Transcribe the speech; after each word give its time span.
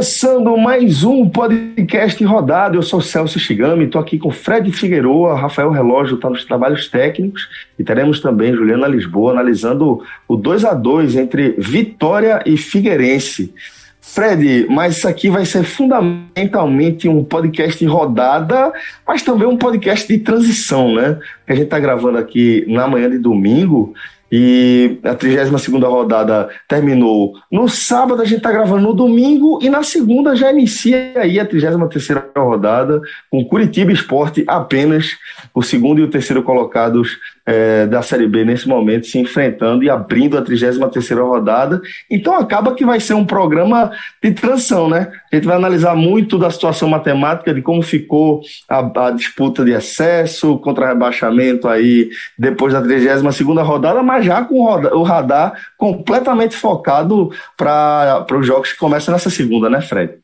Começando 0.00 0.56
mais 0.56 1.04
um 1.04 1.28
podcast 1.28 2.24
rodado, 2.24 2.78
eu 2.78 2.82
sou 2.82 3.02
Celso 3.02 3.38
Shigami, 3.38 3.84
estou 3.84 4.00
aqui 4.00 4.18
com 4.18 4.30
Fred 4.30 4.72
Figueroa, 4.72 5.38
Rafael 5.38 5.70
Relógio 5.70 6.14
está 6.14 6.30
nos 6.30 6.42
trabalhos 6.42 6.88
técnicos 6.88 7.46
e 7.78 7.84
teremos 7.84 8.18
também 8.18 8.54
Juliana 8.54 8.88
Lisboa 8.88 9.32
analisando 9.32 10.02
o 10.26 10.36
2 10.36 10.64
a 10.64 10.72
2 10.72 11.16
entre 11.16 11.54
Vitória 11.58 12.42
e 12.46 12.56
Figueirense. 12.56 13.52
Fred, 14.00 14.66
mas 14.70 14.96
isso 14.96 15.06
aqui 15.06 15.28
vai 15.28 15.44
ser 15.44 15.64
fundamentalmente 15.64 17.06
um 17.06 17.22
podcast 17.22 17.84
rodada, 17.84 18.72
mas 19.06 19.22
também 19.22 19.46
um 19.46 19.58
podcast 19.58 20.08
de 20.08 20.18
transição, 20.18 20.94
né? 20.94 21.18
A 21.46 21.52
gente 21.52 21.64
está 21.64 21.78
gravando 21.78 22.16
aqui 22.16 22.64
na 22.66 22.88
manhã 22.88 23.10
de 23.10 23.18
domingo 23.18 23.92
e 24.30 24.98
a 25.02 25.14
32 25.14 25.66
rodada 25.82 26.48
terminou 26.68 27.34
no 27.50 27.68
sábado, 27.68 28.22
a 28.22 28.24
gente 28.24 28.38
está 28.38 28.52
gravando 28.52 28.82
no 28.82 28.94
domingo, 28.94 29.58
e 29.62 29.68
na 29.68 29.82
segunda 29.82 30.36
já 30.36 30.52
inicia 30.52 31.12
aí 31.16 31.40
a 31.40 31.44
33 31.44 32.22
rodada, 32.36 33.00
com 33.28 33.44
Curitiba 33.44 33.92
Esporte 33.92 34.44
apenas, 34.46 35.16
o 35.54 35.62
segundo 35.62 36.00
e 36.00 36.04
o 36.04 36.10
terceiro 36.10 36.42
colocados 36.42 37.18
é, 37.46 37.86
da 37.86 38.02
Série 38.02 38.26
B 38.26 38.44
nesse 38.44 38.68
momento 38.68 39.06
se 39.06 39.18
enfrentando 39.18 39.82
e 39.82 39.90
abrindo 39.90 40.38
a 40.38 40.42
33 40.42 40.78
rodada. 41.18 41.80
Então 42.10 42.34
acaba 42.34 42.74
que 42.74 42.84
vai 42.84 43.00
ser 43.00 43.14
um 43.14 43.24
programa 43.24 43.90
de 44.22 44.32
transição, 44.32 44.88
né? 44.88 45.10
A 45.32 45.36
gente 45.36 45.46
vai 45.46 45.56
analisar 45.56 45.94
muito 45.94 46.38
da 46.38 46.50
situação 46.50 46.88
matemática, 46.88 47.54
de 47.54 47.62
como 47.62 47.82
ficou 47.82 48.42
a, 48.68 49.06
a 49.06 49.10
disputa 49.10 49.64
de 49.64 49.74
acesso 49.74 50.58
contra 50.58 50.88
rebaixamento 50.88 51.68
aí 51.68 52.10
depois 52.38 52.72
da 52.72 52.80
32 52.80 53.22
rodada, 53.66 54.02
mas 54.02 54.24
já 54.24 54.42
com 54.44 54.60
o 54.60 55.02
radar 55.02 55.54
completamente 55.76 56.56
focado 56.56 57.30
para 57.56 58.26
os 58.32 58.46
jogos 58.46 58.72
que 58.72 58.78
começam 58.78 59.12
nessa 59.12 59.30
segunda, 59.30 59.68
né, 59.68 59.80
Fred? 59.80 60.14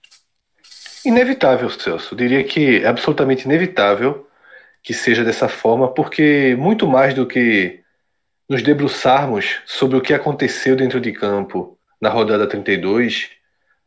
Inevitável, 1.05 1.70
Celso. 1.70 2.14
Eu 2.14 2.19
diria 2.19 2.42
que 2.42 2.78
é 2.78 2.89
absolutamente 2.89 3.45
inevitável 3.45 4.26
que 4.87 4.95
seja 4.95 5.25
dessa 5.25 5.48
forma, 5.48 5.92
porque 5.92 6.55
muito 6.56 6.87
mais 6.87 7.12
do 7.12 7.27
que 7.27 7.81
nos 8.48 8.62
debruçarmos 8.62 9.61
sobre 9.67 9.97
o 9.97 10.01
que 10.01 10.15
aconteceu 10.15 10.77
dentro 10.77 11.01
de 11.01 11.11
campo 11.11 11.77
na 12.01 12.09
rodada 12.09 12.47
32, 12.47 13.31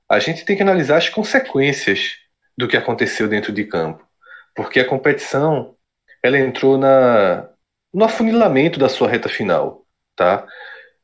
a 0.10 0.20
gente 0.20 0.44
tem 0.44 0.58
que 0.58 0.62
analisar 0.62 0.98
as 0.98 1.08
consequências 1.08 2.18
do 2.58 2.68
que 2.68 2.76
aconteceu 2.76 3.30
dentro 3.30 3.54
de 3.54 3.64
campo, 3.64 4.06
porque 4.54 4.78
a 4.78 4.86
competição 4.86 5.74
ela 6.22 6.38
entrou 6.38 6.78
na 6.78 7.48
no 7.94 8.04
afunilamento 8.04 8.78
da 8.78 8.90
sua 8.90 9.08
reta 9.08 9.30
final, 9.30 9.86
tá? 10.18 10.46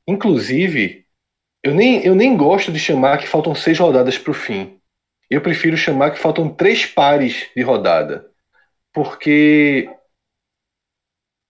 Inclusive, 0.05 1.05
eu 1.63 1.73
nem, 1.73 2.05
eu 2.05 2.13
nem 2.13 2.35
gosto 2.35 2.69
de 2.69 2.79
chamar 2.79 3.17
que 3.17 3.29
faltam 3.29 3.55
seis 3.55 3.79
rodadas 3.79 4.17
para 4.17 4.31
o 4.31 4.33
fim. 4.35 4.77
Eu 5.29 5.39
prefiro 5.39 5.77
chamar 5.77 6.11
que 6.11 6.19
faltam 6.19 6.49
três 6.49 6.85
pares 6.85 7.49
de 7.55 7.63
rodada 7.63 8.29
porque 8.95 9.89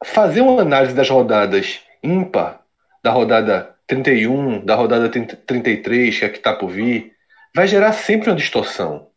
fazer 0.04 0.42
uma 0.42 0.64
análise 0.64 0.96
das 0.96 1.08
rodadas 1.08 1.80
ímpar, 2.02 2.66
da 3.04 3.12
rodada 3.12 3.76
31, 3.86 4.66
da 4.66 4.74
rodada 4.74 5.08
33, 5.08 6.18
que 6.18 6.26
é 6.26 6.30
que 6.30 6.38
está 6.38 6.56
por 6.56 6.70
vir, 6.70 7.14
vai 7.56 7.68
gerar 7.68 7.94
sempre 7.94 8.32
uma 8.32 8.36
distorção. 8.36 9.12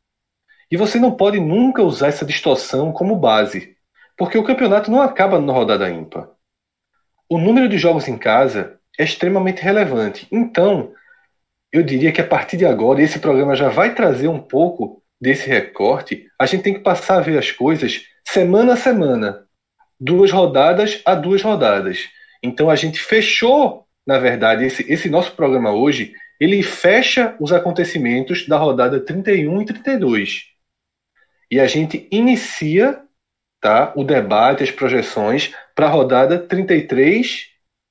E 0.71 0.77
você 0.77 0.99
não 0.99 1.17
pode 1.17 1.41
nunca 1.41 1.83
usar 1.83 2.09
essa 2.09 2.27
distorção 2.27 2.93
como 2.93 3.17
base, 3.17 3.75
porque 4.15 4.37
o 4.37 4.45
campeonato 4.45 4.91
não 4.91 5.01
acaba 5.01 5.41
na 5.41 5.53
rodada 5.53 5.89
ímpar. 5.89 6.29
O 7.31 7.39
número 7.39 7.67
de 7.67 7.79
jogos 7.79 8.09
em 8.09 8.19
casa 8.19 8.79
é 8.99 9.05
extremamente 9.05 9.63
relevante. 9.63 10.29
Então, 10.31 10.93
eu 11.73 11.83
diria 11.83 12.13
que 12.13 12.21
a 12.21 12.27
partir 12.27 12.59
de 12.59 12.67
agora, 12.67 13.01
esse 13.01 13.19
programa 13.21 13.57
já 13.57 13.71
vai 13.71 13.95
trazer 13.95 14.29
um 14.29 14.41
pouco 14.41 15.03
desse 15.21 15.49
recorte. 15.49 16.27
A 16.39 16.47
gente 16.47 16.63
tem 16.63 16.75
que 16.75 16.81
passar 16.81 17.19
a 17.19 17.21
ver 17.21 17.39
as 17.39 17.51
coisas 17.51 18.03
semana 18.33 18.75
a 18.75 18.77
semana, 18.77 19.47
duas 19.99 20.31
rodadas 20.31 21.01
a 21.05 21.15
duas 21.15 21.41
rodadas. 21.41 22.09
Então 22.43 22.69
a 22.69 22.77
gente 22.77 23.01
fechou, 23.01 23.87
na 24.07 24.19
verdade, 24.19 24.67
esse, 24.67 24.85
esse 24.93 25.09
nosso 25.09 25.33
programa 25.35 25.73
hoje, 25.73 26.13
ele 26.39 26.63
fecha 26.63 27.35
os 27.41 27.53
acontecimentos 27.53 28.47
da 28.47 28.59
rodada 28.59 29.01
31 29.01 29.63
e 29.63 29.65
32. 29.65 30.43
E 31.51 31.59
a 31.59 31.67
gente 31.67 32.07
inicia 32.13 33.03
tá, 33.61 33.93
o 33.97 34.05
debate, 34.05 34.63
as 34.63 34.71
projeções 34.71 35.53
para 35.75 35.87
a 35.87 35.91
rodada 35.91 36.39
33 36.39 37.47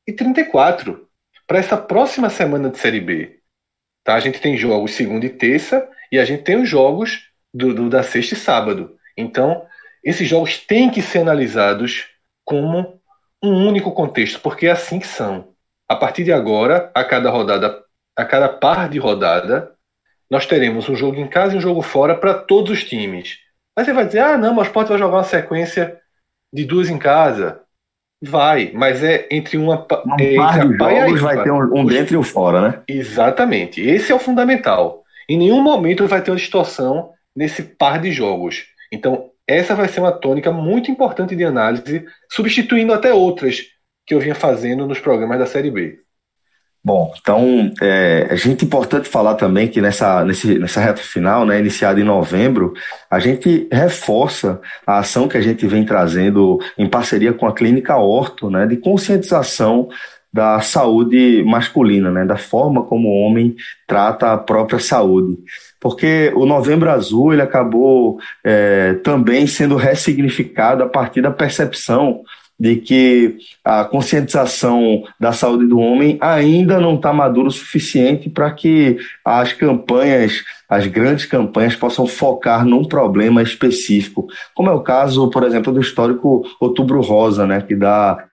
e 0.08 0.14
34, 0.14 1.10
para 1.48 1.58
essa 1.58 1.76
próxima 1.76 2.30
semana 2.30 2.70
de 2.70 2.78
Série 2.78 3.02
B. 3.02 3.40
Tá? 4.04 4.14
A 4.14 4.20
gente 4.20 4.40
tem 4.40 4.56
jogos 4.56 4.92
segunda 4.92 5.26
e 5.26 5.30
terça, 5.30 5.90
e 6.12 6.20
a 6.20 6.24
gente 6.24 6.44
tem 6.44 6.62
os 6.62 6.70
jogos 6.70 7.28
do, 7.52 7.74
do 7.74 7.90
da 7.90 8.04
sexta 8.04 8.36
e 8.36 8.38
sábado. 8.38 8.96
Então, 9.18 9.66
esses 10.08 10.26
jogos 10.26 10.58
têm 10.58 10.90
que 10.90 11.02
ser 11.02 11.20
analisados 11.20 12.06
como 12.46 12.98
um 13.44 13.68
único 13.68 13.92
contexto, 13.92 14.40
porque 14.40 14.68
é 14.68 14.72
assim 14.72 15.00
que 15.00 15.08
são. 15.08 15.50
A 15.86 15.98
partir 15.98 16.24
de 16.24 16.32
agora, 16.32 16.90
a 16.96 17.04
cada 17.04 17.30
rodada, 17.30 17.84
a 18.16 18.24
cada 18.24 18.48
par 18.48 18.88
de 18.88 18.98
rodada, 19.00 19.74
nós 20.32 20.46
teremos 20.46 20.88
um 20.88 20.96
jogo 20.96 21.20
em 21.20 21.28
casa 21.28 21.56
e 21.56 21.58
um 21.58 21.62
jogo 21.62 21.82
fora 21.82 22.16
para 22.16 22.34
todos 22.34 22.72
os 22.72 22.86
times. 22.86 23.40
Mas 23.76 23.86
você 23.86 23.92
vai 23.92 24.06
dizer, 24.06 24.20
ah, 24.20 24.38
não, 24.38 24.54
mas 24.54 24.70
pode 24.70 24.88
vai 24.88 24.98
jogar 24.98 25.18
uma 25.18 25.24
sequência 25.26 26.00
de 26.54 26.64
duas 26.64 26.90
em 26.90 26.98
casa. 26.98 27.60
Vai, 28.22 28.72
mas 28.74 29.04
é 29.04 29.28
entre 29.30 29.58
uma 29.58 29.86
um 30.06 30.16
é, 30.20 30.36
par 30.36 30.68
de 30.68 30.78
jogos 30.78 31.22
vai 31.22 31.44
ter 31.44 31.52
um, 31.52 31.80
um 31.82 31.86
dentro 31.86 32.16
e 32.16 32.18
um 32.18 32.24
fora, 32.24 32.62
né? 32.62 32.82
Exatamente. 32.88 33.82
Esse 33.82 34.14
é 34.14 34.16
o 34.16 34.20
fundamental. 34.20 35.04
Em 35.30 35.38
nenhum 35.38 35.62
momento 35.62 36.08
vai 36.08 36.22
ter 36.22 36.32
uma 36.32 36.38
distorção 36.38 37.12
nesse 37.36 37.62
par 37.62 38.00
de 38.00 38.14
jogos. 38.14 38.66
Então, 38.92 39.32
essa 39.48 39.74
vai 39.74 39.88
ser 39.88 40.02
uma 40.02 40.12
tônica 40.12 40.52
muito 40.52 40.92
importante 40.92 41.36
de 41.36 41.46
análise, 41.46 42.06
substituindo 42.30 42.94
até 42.94 43.14
outras 43.14 43.62
que 44.06 44.14
eu 44.14 44.20
vinha 44.20 44.36
fazendo 44.36 44.86
nos 44.86 45.00
programas 45.00 45.40
da 45.40 45.46
Série 45.46 45.72
B. 45.72 46.00
Bom, 46.84 47.14
então 47.20 47.72
é, 47.82 48.28
é 48.30 48.38
gente 48.38 48.64
importante 48.64 49.10
falar 49.10 49.36
também 49.36 49.68
que 49.68 49.82
nessa, 49.82 50.24
nesse, 50.24 50.58
nessa 50.58 50.80
reta 50.80 51.02
final, 51.02 51.46
né, 51.46 51.60
iniciada 51.60 52.00
em 52.00 52.04
novembro, 52.04 52.74
a 53.10 53.20
gente 53.20 53.68
reforça 53.70 54.62
a 54.86 55.00
ação 55.00 55.28
que 55.28 55.38
a 55.38 55.42
gente 55.42 55.68
vem 55.68 55.84
trazendo 55.86 56.60
em 56.78 56.88
parceria 56.88 57.34
com 57.34 57.46
a 57.46 57.54
Clínica 57.54 57.98
Orto, 57.98 58.50
né, 58.50 58.66
de 58.66 58.78
conscientização 58.78 59.90
da 60.32 60.62
saúde 60.62 61.44
masculina, 61.46 62.10
né, 62.10 62.26
da 62.26 62.38
forma 62.38 62.86
como 62.86 63.10
o 63.10 63.22
homem 63.26 63.56
trata 63.86 64.32
a 64.32 64.38
própria 64.38 64.80
saúde 64.80 65.38
porque 65.80 66.32
o 66.36 66.46
Novembro 66.46 66.90
Azul 66.90 67.34
ele 67.34 67.42
acabou 67.42 68.20
é, 68.44 68.94
também 69.04 69.48
sendo 69.48 69.76
ressignificado 69.76 70.84
a 70.84 70.88
partir 70.88 71.22
da 71.22 71.32
percepção 71.32 72.22
de 72.60 72.78
que 72.78 73.38
a 73.64 73.86
conscientização 73.86 75.04
da 75.20 75.32
saúde 75.32 75.68
do 75.68 75.78
homem 75.78 76.18
ainda 76.20 76.80
não 76.80 76.96
está 76.96 77.14
madura 77.14 77.50
o 77.50 77.52
suficiente 77.52 78.30
para 78.30 78.50
que 78.52 78.98
as 79.24 79.54
campanhas, 79.54 80.44
as 80.68 80.88
grandes 80.88 81.26
campanhas, 81.26 81.76
possam 81.76 82.08
focar 82.08 82.66
num 82.66 82.84
problema 82.84 83.44
específico, 83.44 84.28
como 84.56 84.70
é 84.70 84.74
o 84.74 84.82
caso, 84.82 85.30
por 85.30 85.44
exemplo, 85.44 85.72
do 85.72 85.80
histórico 85.80 86.44
Outubro 86.60 87.00
Rosa, 87.02 87.46
né, 87.46 87.62
que 87.62 87.76
dá 87.76 88.26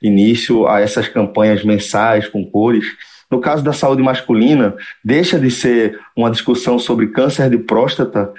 início 0.00 0.68
a 0.68 0.80
essas 0.80 1.08
campanhas 1.08 1.64
mensais 1.64 2.28
com 2.28 2.48
cores 2.48 2.86
no 3.30 3.40
caso 3.40 3.62
da 3.62 3.72
saúde 3.72 4.02
masculina, 4.02 4.74
deixa 5.04 5.38
de 5.38 5.50
ser 5.50 5.98
uma 6.16 6.30
discussão 6.30 6.78
sobre 6.78 7.08
câncer 7.08 7.50
de 7.50 7.58
próstata, 7.58 8.32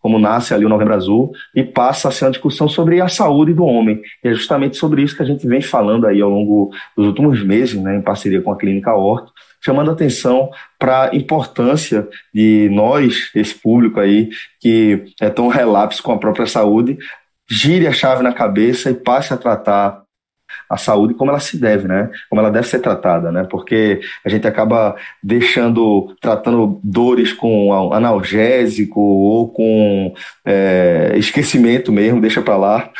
como 0.00 0.18
nasce 0.18 0.54
ali 0.54 0.64
o 0.64 0.68
Novembro 0.68 0.94
Azul, 0.94 1.32
e 1.54 1.64
passa 1.64 2.08
a 2.08 2.12
ser 2.12 2.26
uma 2.26 2.30
discussão 2.30 2.68
sobre 2.68 3.00
a 3.00 3.08
saúde 3.08 3.52
do 3.52 3.64
homem. 3.64 4.00
E 4.22 4.28
é 4.28 4.34
justamente 4.34 4.76
sobre 4.76 5.02
isso 5.02 5.16
que 5.16 5.22
a 5.22 5.26
gente 5.26 5.46
vem 5.46 5.60
falando 5.60 6.06
aí 6.06 6.20
ao 6.20 6.30
longo 6.30 6.70
dos 6.96 7.06
últimos 7.06 7.42
meses, 7.42 7.80
né, 7.80 7.96
em 7.96 8.02
parceria 8.02 8.40
com 8.40 8.52
a 8.52 8.56
Clínica 8.56 8.94
Horto, 8.94 9.32
chamando 9.60 9.90
atenção 9.90 10.50
para 10.78 11.10
a 11.10 11.16
importância 11.16 12.08
de 12.32 12.68
nós, 12.72 13.30
esse 13.34 13.54
público 13.54 13.98
aí, 13.98 14.30
que 14.60 15.12
é 15.20 15.28
tão 15.28 15.48
relapso 15.48 16.02
com 16.02 16.12
a 16.12 16.18
própria 16.18 16.46
saúde, 16.46 16.96
gire 17.50 17.86
a 17.86 17.92
chave 17.92 18.22
na 18.22 18.32
cabeça 18.32 18.90
e 18.90 18.94
passe 18.94 19.34
a 19.34 19.36
tratar 19.36 20.02
a 20.68 20.76
saúde 20.76 21.14
como 21.14 21.30
ela 21.30 21.40
se 21.40 21.56
deve, 21.58 21.88
né? 21.88 22.10
Como 22.28 22.40
ela 22.40 22.50
deve 22.50 22.66
ser 22.66 22.80
tratada, 22.80 23.32
né? 23.32 23.46
Porque 23.48 24.00
a 24.24 24.28
gente 24.28 24.46
acaba 24.46 24.96
deixando, 25.22 26.14
tratando 26.20 26.80
dores 26.82 27.32
com 27.32 27.72
analgésico 27.92 29.00
ou 29.00 29.48
com 29.48 30.12
é, 30.44 31.14
esquecimento 31.16 31.90
mesmo, 31.90 32.20
deixa 32.20 32.42
para 32.42 32.56
lá. 32.56 32.90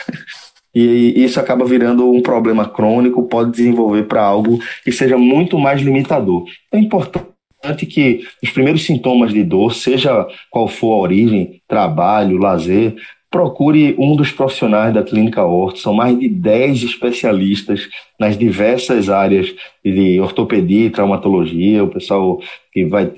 E 0.75 1.25
isso 1.25 1.41
acaba 1.41 1.65
virando 1.65 2.11
um 2.11 2.23
problema 2.23 2.69
crônico, 2.69 3.27
pode 3.27 3.51
desenvolver 3.51 4.05
para 4.05 4.23
algo 4.23 4.61
que 4.85 4.93
seja 4.93 5.17
muito 5.17 5.59
mais 5.59 5.81
limitador. 5.81 6.45
É 6.71 6.79
importante 6.79 7.87
que 7.87 8.21
os 8.43 8.51
primeiros 8.51 8.85
sintomas 8.85 9.33
de 9.33 9.43
dor, 9.43 9.75
seja 9.75 10.27
qual 10.51 10.69
for 10.69 10.93
a 10.95 10.99
origem, 10.99 11.61
trabalho, 11.67 12.39
lazer, 12.39 12.95
procure 13.31 13.95
um 13.99 14.17
dos 14.17 14.31
profissionais 14.31 14.95
da 14.95 15.03
Clínica 15.03 15.45
Orto. 15.45 15.79
São 15.79 15.93
mais 15.93 16.19
de 16.19 16.29
10 16.29 16.83
especialistas 16.83 17.89
nas 18.19 18.37
diversas 18.37 19.11
áreas 19.11 19.55
de 19.85 20.21
ortopedia 20.21 20.87
e 20.87 20.91
traumatologia. 20.91 21.85
O 21.85 21.89
pessoal 21.89 22.41
que 22.73 22.85
vai 22.87 23.11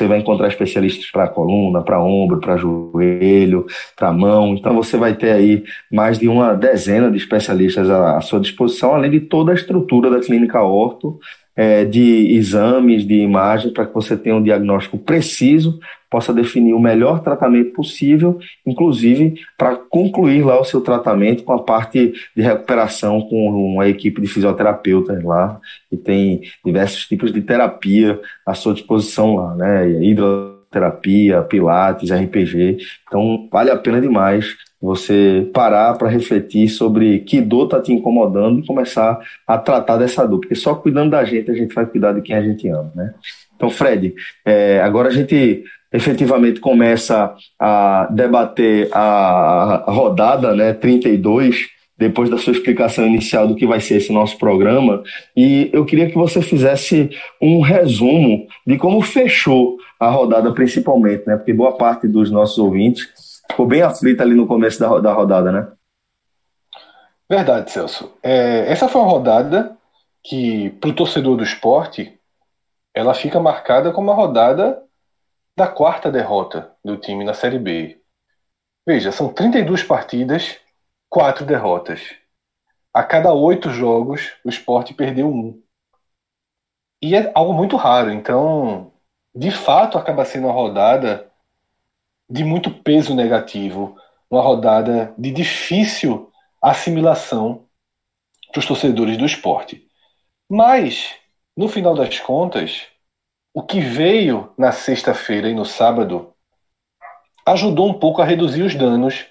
você 0.00 0.08
vai 0.08 0.18
encontrar 0.18 0.48
especialistas 0.48 1.10
para 1.10 1.28
coluna, 1.28 1.82
para 1.82 2.02
ombro, 2.02 2.40
para 2.40 2.56
joelho, 2.56 3.66
para 3.94 4.10
mão. 4.10 4.54
Então 4.54 4.74
você 4.74 4.96
vai 4.96 5.14
ter 5.14 5.32
aí 5.32 5.62
mais 5.92 6.18
de 6.18 6.26
uma 6.26 6.54
dezena 6.54 7.10
de 7.10 7.18
especialistas 7.18 7.90
à, 7.90 8.18
sua 8.22 8.40
disposição, 8.40 8.94
além 8.94 9.10
de 9.10 9.20
toda 9.20 9.52
a 9.52 9.54
estrutura 9.54 10.08
da 10.08 10.20
clínica 10.20 10.62
orto, 10.62 11.20
é, 11.60 11.84
de 11.84 12.34
exames, 12.36 13.06
de 13.06 13.20
imagem, 13.20 13.70
para 13.70 13.84
que 13.84 13.92
você 13.92 14.16
tenha 14.16 14.34
um 14.34 14.42
diagnóstico 14.42 14.96
preciso, 14.96 15.78
possa 16.08 16.32
definir 16.32 16.72
o 16.72 16.80
melhor 16.80 17.20
tratamento 17.20 17.74
possível, 17.74 18.38
inclusive 18.64 19.34
para 19.58 19.76
concluir 19.76 20.42
lá 20.42 20.58
o 20.58 20.64
seu 20.64 20.80
tratamento 20.80 21.44
com 21.44 21.52
a 21.52 21.62
parte 21.62 22.14
de 22.34 22.40
recuperação 22.40 23.20
com 23.20 23.74
uma 23.74 23.86
equipe 23.86 24.22
de 24.22 24.26
fisioterapeutas 24.26 25.22
lá, 25.22 25.60
que 25.90 25.98
tem 25.98 26.40
diversos 26.64 27.06
tipos 27.06 27.30
de 27.30 27.42
terapia 27.42 28.18
à 28.46 28.54
sua 28.54 28.72
disposição 28.72 29.34
lá, 29.34 29.54
né? 29.54 29.86
Hidroterapia, 30.02 31.42
pilates, 31.42 32.10
RPG. 32.10 32.78
Então, 33.06 33.46
vale 33.52 33.70
a 33.70 33.76
pena 33.76 34.00
demais 34.00 34.56
você 34.80 35.48
parar 35.52 35.94
para 35.94 36.08
refletir 36.08 36.68
sobre 36.68 37.20
que 37.20 37.40
dor 37.40 37.64
está 37.64 37.80
te 37.80 37.92
incomodando 37.92 38.60
e 38.60 38.66
começar 38.66 39.18
a 39.46 39.58
tratar 39.58 39.98
dessa 39.98 40.26
dor, 40.26 40.40
porque 40.40 40.54
só 40.54 40.74
cuidando 40.74 41.10
da 41.10 41.22
gente 41.24 41.50
a 41.50 41.54
gente 41.54 41.74
vai 41.74 41.84
cuidar 41.84 42.12
de 42.12 42.22
quem 42.22 42.34
a 42.34 42.42
gente 42.42 42.66
ama, 42.68 42.90
né? 42.94 43.12
Então, 43.54 43.68
Fred, 43.68 44.14
é, 44.44 44.80
agora 44.80 45.08
a 45.08 45.12
gente 45.12 45.62
efetivamente 45.92 46.60
começa 46.60 47.34
a 47.58 48.08
debater 48.10 48.88
a 48.92 49.84
rodada, 49.88 50.54
né, 50.54 50.72
32, 50.72 51.68
depois 51.98 52.30
da 52.30 52.38
sua 52.38 52.54
explicação 52.54 53.06
inicial 53.06 53.46
do 53.46 53.54
que 53.54 53.66
vai 53.66 53.80
ser 53.80 53.96
esse 53.96 54.10
nosso 54.10 54.38
programa, 54.38 55.02
e 55.36 55.68
eu 55.74 55.84
queria 55.84 56.08
que 56.08 56.14
você 56.14 56.40
fizesse 56.40 57.10
um 57.42 57.60
resumo 57.60 58.46
de 58.66 58.78
como 58.78 59.02
fechou 59.02 59.76
a 59.98 60.08
rodada, 60.08 60.50
principalmente, 60.52 61.26
né, 61.26 61.36
porque 61.36 61.52
boa 61.52 61.76
parte 61.76 62.08
dos 62.08 62.30
nossos 62.30 62.56
ouvintes 62.56 63.06
ficou 63.50 63.66
bem 63.66 63.82
aflita 63.82 64.22
ali 64.22 64.34
no 64.34 64.46
começo 64.46 64.80
da, 64.80 64.98
da 64.98 65.12
rodada, 65.12 65.52
né? 65.52 65.72
Verdade, 67.28 67.70
Celso. 67.70 68.12
É, 68.22 68.70
essa 68.70 68.88
foi 68.88 69.00
uma 69.00 69.10
rodada 69.10 69.76
que, 70.24 70.70
para 70.80 70.90
o 70.90 70.94
torcedor 70.94 71.36
do 71.36 71.44
esporte, 71.44 72.18
ela 72.94 73.14
fica 73.14 73.38
marcada 73.38 73.92
como 73.92 74.10
a 74.10 74.14
rodada 74.14 74.82
da 75.56 75.68
quarta 75.68 76.10
derrota 76.10 76.74
do 76.84 76.96
time 76.96 77.24
na 77.24 77.34
Série 77.34 77.58
B. 77.58 78.00
Veja, 78.86 79.12
são 79.12 79.32
32 79.32 79.82
partidas, 79.84 80.58
quatro 81.08 81.44
derrotas. 81.44 82.00
A 82.92 83.04
cada 83.04 83.32
oito 83.32 83.70
jogos, 83.70 84.32
o 84.44 84.48
esporte 84.48 84.92
perdeu 84.92 85.28
um. 85.28 85.62
E 87.00 87.14
é 87.14 87.30
algo 87.34 87.52
muito 87.52 87.76
raro, 87.76 88.10
então, 88.10 88.92
de 89.34 89.50
fato, 89.50 89.96
acaba 89.96 90.24
sendo 90.24 90.48
uma 90.48 90.52
rodada 90.52 91.29
de 92.30 92.44
muito 92.44 92.70
peso 92.70 93.14
negativo, 93.14 93.96
uma 94.30 94.40
rodada 94.40 95.12
de 95.18 95.30
difícil 95.32 96.30
assimilação 96.62 97.66
para 98.52 98.60
os 98.60 98.66
torcedores 98.66 99.16
do 99.16 99.26
esporte. 99.26 99.86
Mas, 100.48 101.14
no 101.56 101.68
final 101.68 101.94
das 101.94 102.20
contas, 102.20 102.86
o 103.52 103.62
que 103.62 103.80
veio 103.80 104.52
na 104.56 104.70
sexta-feira 104.70 105.48
e 105.48 105.54
no 105.54 105.64
sábado 105.64 106.32
ajudou 107.46 107.88
um 107.88 107.94
pouco 107.94 108.22
a 108.22 108.24
reduzir 108.24 108.62
os 108.62 108.74
danos 108.74 109.26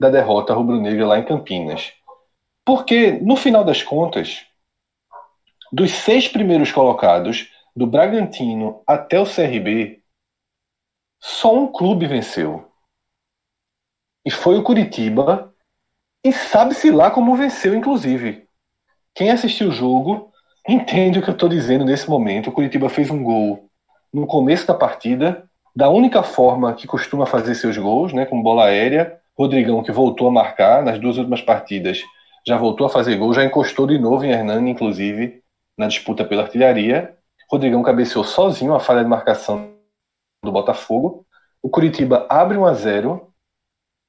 da 0.00 0.10
derrota 0.10 0.52
rubro-negra 0.52 1.06
lá 1.06 1.18
em 1.18 1.24
Campinas. 1.24 1.92
Porque, 2.64 3.12
no 3.12 3.36
final 3.36 3.64
das 3.64 3.82
contas, 3.82 4.44
dos 5.72 5.92
seis 5.92 6.26
primeiros 6.26 6.72
colocados, 6.72 7.48
do 7.74 7.86
Bragantino 7.86 8.82
até 8.86 9.18
o 9.18 9.24
CRB, 9.24 10.01
só 11.24 11.54
um 11.54 11.68
clube 11.68 12.04
venceu. 12.08 12.68
E 14.26 14.30
foi 14.30 14.58
o 14.58 14.62
Curitiba. 14.64 15.54
E 16.24 16.32
sabe-se 16.32 16.90
lá 16.90 17.12
como 17.12 17.36
venceu, 17.36 17.76
inclusive. 17.76 18.44
Quem 19.14 19.30
assistiu 19.30 19.68
o 19.68 19.72
jogo 19.72 20.32
entende 20.68 21.20
o 21.20 21.22
que 21.22 21.30
eu 21.30 21.34
estou 21.34 21.48
dizendo 21.48 21.84
nesse 21.84 22.10
momento. 22.10 22.50
O 22.50 22.52
Curitiba 22.52 22.88
fez 22.88 23.08
um 23.08 23.22
gol 23.22 23.68
no 24.12 24.26
começo 24.26 24.66
da 24.66 24.74
partida, 24.74 25.48
da 25.74 25.88
única 25.88 26.24
forma 26.24 26.74
que 26.74 26.88
costuma 26.88 27.24
fazer 27.24 27.54
seus 27.54 27.78
gols, 27.78 28.12
né, 28.12 28.26
com 28.26 28.42
bola 28.42 28.64
aérea. 28.64 29.20
Rodrigão, 29.38 29.82
que 29.82 29.92
voltou 29.92 30.28
a 30.28 30.32
marcar 30.32 30.82
nas 30.82 30.98
duas 30.98 31.18
últimas 31.18 31.40
partidas, 31.40 32.02
já 32.46 32.56
voltou 32.56 32.86
a 32.86 32.90
fazer 32.90 33.16
gol, 33.16 33.32
já 33.32 33.44
encostou 33.44 33.86
de 33.86 33.98
novo 33.98 34.24
em 34.24 34.30
Hernani, 34.30 34.72
inclusive, 34.72 35.40
na 35.78 35.86
disputa 35.86 36.24
pela 36.24 36.42
artilharia. 36.42 37.16
Rodrigão 37.50 37.82
cabeceou 37.82 38.24
sozinho 38.24 38.74
a 38.74 38.80
falha 38.80 39.02
de 39.02 39.08
marcação 39.08 39.71
do 40.42 40.52
Botafogo. 40.52 41.26
O 41.62 41.70
Curitiba 41.70 42.26
abre 42.28 42.58
1 42.58 42.66
a 42.66 42.74
0 42.74 43.32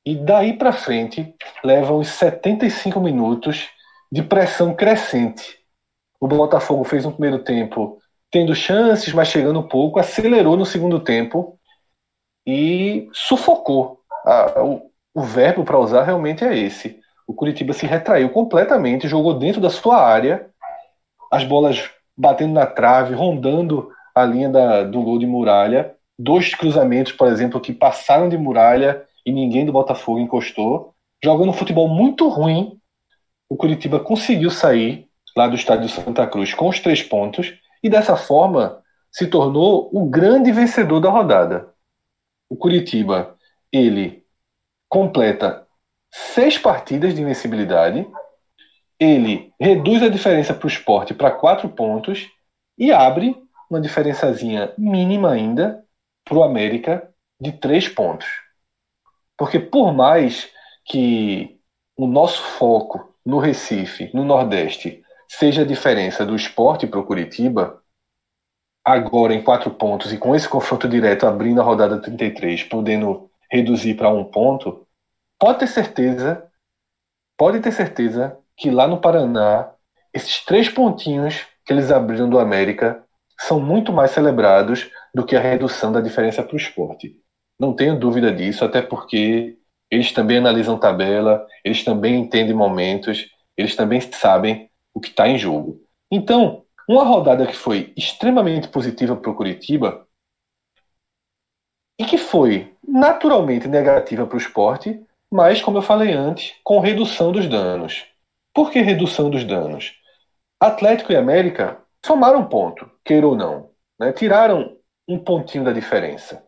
e 0.05 0.15
daí 0.15 0.53
para 0.53 0.73
frente 0.73 1.35
leva 1.63 1.93
uns 1.93 2.09
75 2.09 2.99
minutos 2.99 3.69
de 4.11 4.21
pressão 4.23 4.73
crescente. 4.73 5.59
O 6.19 6.27
Botafogo 6.27 6.83
fez 6.83 7.05
um 7.05 7.11
primeiro 7.11 7.43
tempo 7.43 7.99
tendo 8.31 8.55
chances, 8.55 9.13
mas 9.13 9.27
chegando 9.27 9.67
pouco, 9.67 9.99
acelerou 9.99 10.57
no 10.57 10.65
segundo 10.65 10.99
tempo 10.99 11.59
e 12.45 13.07
sufocou. 13.13 13.99
Ah, 14.25 14.63
o, 14.63 14.91
o 15.13 15.21
verbo 15.21 15.63
para 15.63 15.79
usar 15.79 16.03
realmente 16.03 16.43
é 16.43 16.57
esse. 16.57 16.99
O 17.27 17.33
Curitiba 17.33 17.73
se 17.73 17.85
retraiu 17.85 18.29
completamente, 18.29 19.07
jogou 19.07 19.37
dentro 19.37 19.61
da 19.61 19.69
sua 19.69 20.01
área, 20.01 20.49
as 21.31 21.43
bolas 21.43 21.89
batendo 22.17 22.53
na 22.53 22.65
trave, 22.65 23.13
rondando 23.13 23.89
a 24.15 24.25
linha 24.25 24.49
da, 24.49 24.83
do 24.83 25.01
gol 25.01 25.17
de 25.17 25.25
muralha, 25.25 25.92
dois 26.17 26.53
cruzamentos, 26.53 27.11
por 27.11 27.27
exemplo, 27.27 27.59
que 27.59 27.73
passaram 27.73 28.29
de 28.29 28.37
muralha 28.37 29.05
e 29.25 29.31
ninguém 29.31 29.65
do 29.65 29.71
Botafogo 29.71 30.19
encostou. 30.19 30.93
Jogando 31.23 31.49
um 31.49 31.53
futebol 31.53 31.87
muito 31.87 32.27
ruim, 32.27 32.79
o 33.49 33.55
Curitiba 33.55 33.99
conseguiu 33.99 34.49
sair 34.49 35.07
lá 35.35 35.47
do 35.47 35.55
estádio 35.55 35.89
Santa 35.89 36.27
Cruz 36.27 36.53
com 36.53 36.67
os 36.67 36.79
três 36.79 37.01
pontos 37.01 37.53
e 37.83 37.89
dessa 37.89 38.15
forma 38.15 38.81
se 39.11 39.27
tornou 39.27 39.89
o 39.93 40.05
grande 40.09 40.51
vencedor 40.51 40.99
da 40.99 41.09
rodada. 41.09 41.73
O 42.49 42.55
Curitiba, 42.55 43.35
ele 43.71 44.23
completa 44.89 45.65
seis 46.11 46.57
partidas 46.57 47.15
de 47.15 47.21
invencibilidade, 47.21 48.07
ele 48.99 49.51
reduz 49.59 50.03
a 50.03 50.09
diferença 50.09 50.53
para 50.53 50.65
o 50.65 50.69
esporte 50.69 51.13
para 51.13 51.31
quatro 51.31 51.69
pontos 51.69 52.27
e 52.77 52.91
abre 52.91 53.35
uma 53.69 53.81
diferençazinha 53.81 54.71
mínima 54.77 55.31
ainda 55.31 55.83
para 56.23 56.37
o 56.37 56.43
América 56.43 57.09
de 57.39 57.51
três 57.51 57.87
pontos. 57.87 58.27
Porque 59.37 59.59
por 59.59 59.93
mais 59.93 60.49
que 60.85 61.59
o 61.95 62.07
nosso 62.07 62.41
foco 62.41 63.13
no 63.25 63.39
Recife, 63.39 64.09
no 64.13 64.23
Nordeste, 64.23 65.03
seja 65.27 65.61
a 65.61 65.65
diferença 65.65 66.25
do 66.25 66.35
esporte 66.35 66.85
para 66.85 66.99
o 66.99 67.05
Curitiba, 67.05 67.81
agora 68.83 69.33
em 69.33 69.43
quatro 69.43 69.71
pontos 69.71 70.11
e 70.11 70.17
com 70.17 70.35
esse 70.35 70.47
confronto 70.47 70.87
direto 70.87 71.25
abrindo 71.25 71.61
a 71.61 71.63
rodada 71.63 72.01
33, 72.01 72.63
podendo 72.63 73.29
reduzir 73.51 73.95
para 73.95 74.09
um 74.09 74.25
ponto, 74.25 74.85
pode 75.39 75.59
ter 75.59 75.67
certeza, 75.67 76.45
pode 77.37 77.59
ter 77.59 77.71
certeza 77.71 78.37
que 78.57 78.69
lá 78.69 78.87
no 78.87 78.99
Paraná, 78.99 79.71
esses 80.13 80.43
três 80.43 80.69
pontinhos 80.69 81.45
que 81.65 81.71
eles 81.71 81.91
abriram 81.91 82.29
do 82.29 82.39
América 82.39 83.03
são 83.39 83.59
muito 83.59 83.91
mais 83.91 84.11
celebrados 84.11 84.89
do 85.13 85.25
que 85.25 85.35
a 85.35 85.41
redução 85.41 85.91
da 85.91 86.01
diferença 86.01 86.41
para 86.41 86.53
o 86.53 86.57
esporte. 86.57 87.19
Não 87.59 87.73
tenho 87.73 87.99
dúvida 87.99 88.33
disso, 88.33 88.65
até 88.65 88.81
porque 88.81 89.57
eles 89.89 90.11
também 90.11 90.37
analisam 90.37 90.79
tabela, 90.79 91.45
eles 91.63 91.83
também 91.83 92.15
entendem 92.15 92.53
momentos, 92.53 93.29
eles 93.55 93.75
também 93.75 94.01
sabem 94.01 94.69
o 94.93 94.99
que 94.99 95.09
está 95.09 95.27
em 95.27 95.37
jogo. 95.37 95.81
Então, 96.11 96.65
uma 96.87 97.03
rodada 97.03 97.45
que 97.45 97.55
foi 97.55 97.93
extremamente 97.95 98.67
positiva 98.67 99.15
para 99.15 99.31
o 99.31 99.35
Curitiba 99.35 100.07
e 101.99 102.05
que 102.05 102.17
foi 102.17 102.73
naturalmente 102.85 103.67
negativa 103.67 104.25
para 104.25 104.35
o 104.35 104.39
esporte, 104.39 104.99
mas, 105.31 105.61
como 105.61 105.77
eu 105.77 105.81
falei 105.81 106.11
antes, 106.11 106.53
com 106.63 106.79
redução 106.79 107.31
dos 107.31 107.47
danos. 107.47 108.05
Por 108.53 108.71
que 108.71 108.81
redução 108.81 109.29
dos 109.29 109.43
danos? 109.43 109.95
Atlético 110.59 111.11
e 111.11 111.15
América 111.15 111.81
somaram 112.05 112.47
ponto, 112.47 112.89
queira 113.03 113.27
ou 113.27 113.35
não. 113.35 113.71
Né? 113.99 114.11
Tiraram 114.11 114.77
um 115.07 115.19
pontinho 115.19 115.63
da 115.63 115.71
diferença. 115.71 116.45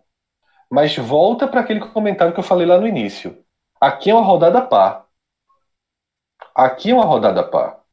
Mas 0.69 0.95
volta 0.97 1.47
para 1.47 1.61
aquele 1.61 1.79
comentário 1.79 2.33
que 2.33 2.39
eu 2.39 2.43
falei 2.43 2.65
lá 2.65 2.77
no 2.79 2.87
início. 2.87 3.43
Aqui 3.79 4.09
é 4.09 4.13
uma 4.13 4.23
rodada 4.23 4.61
par. 4.61 5.07
Aqui 6.55 6.91
é 6.91 6.93
uma 6.93 7.05
rodada 7.05 7.43
par. 7.43 7.83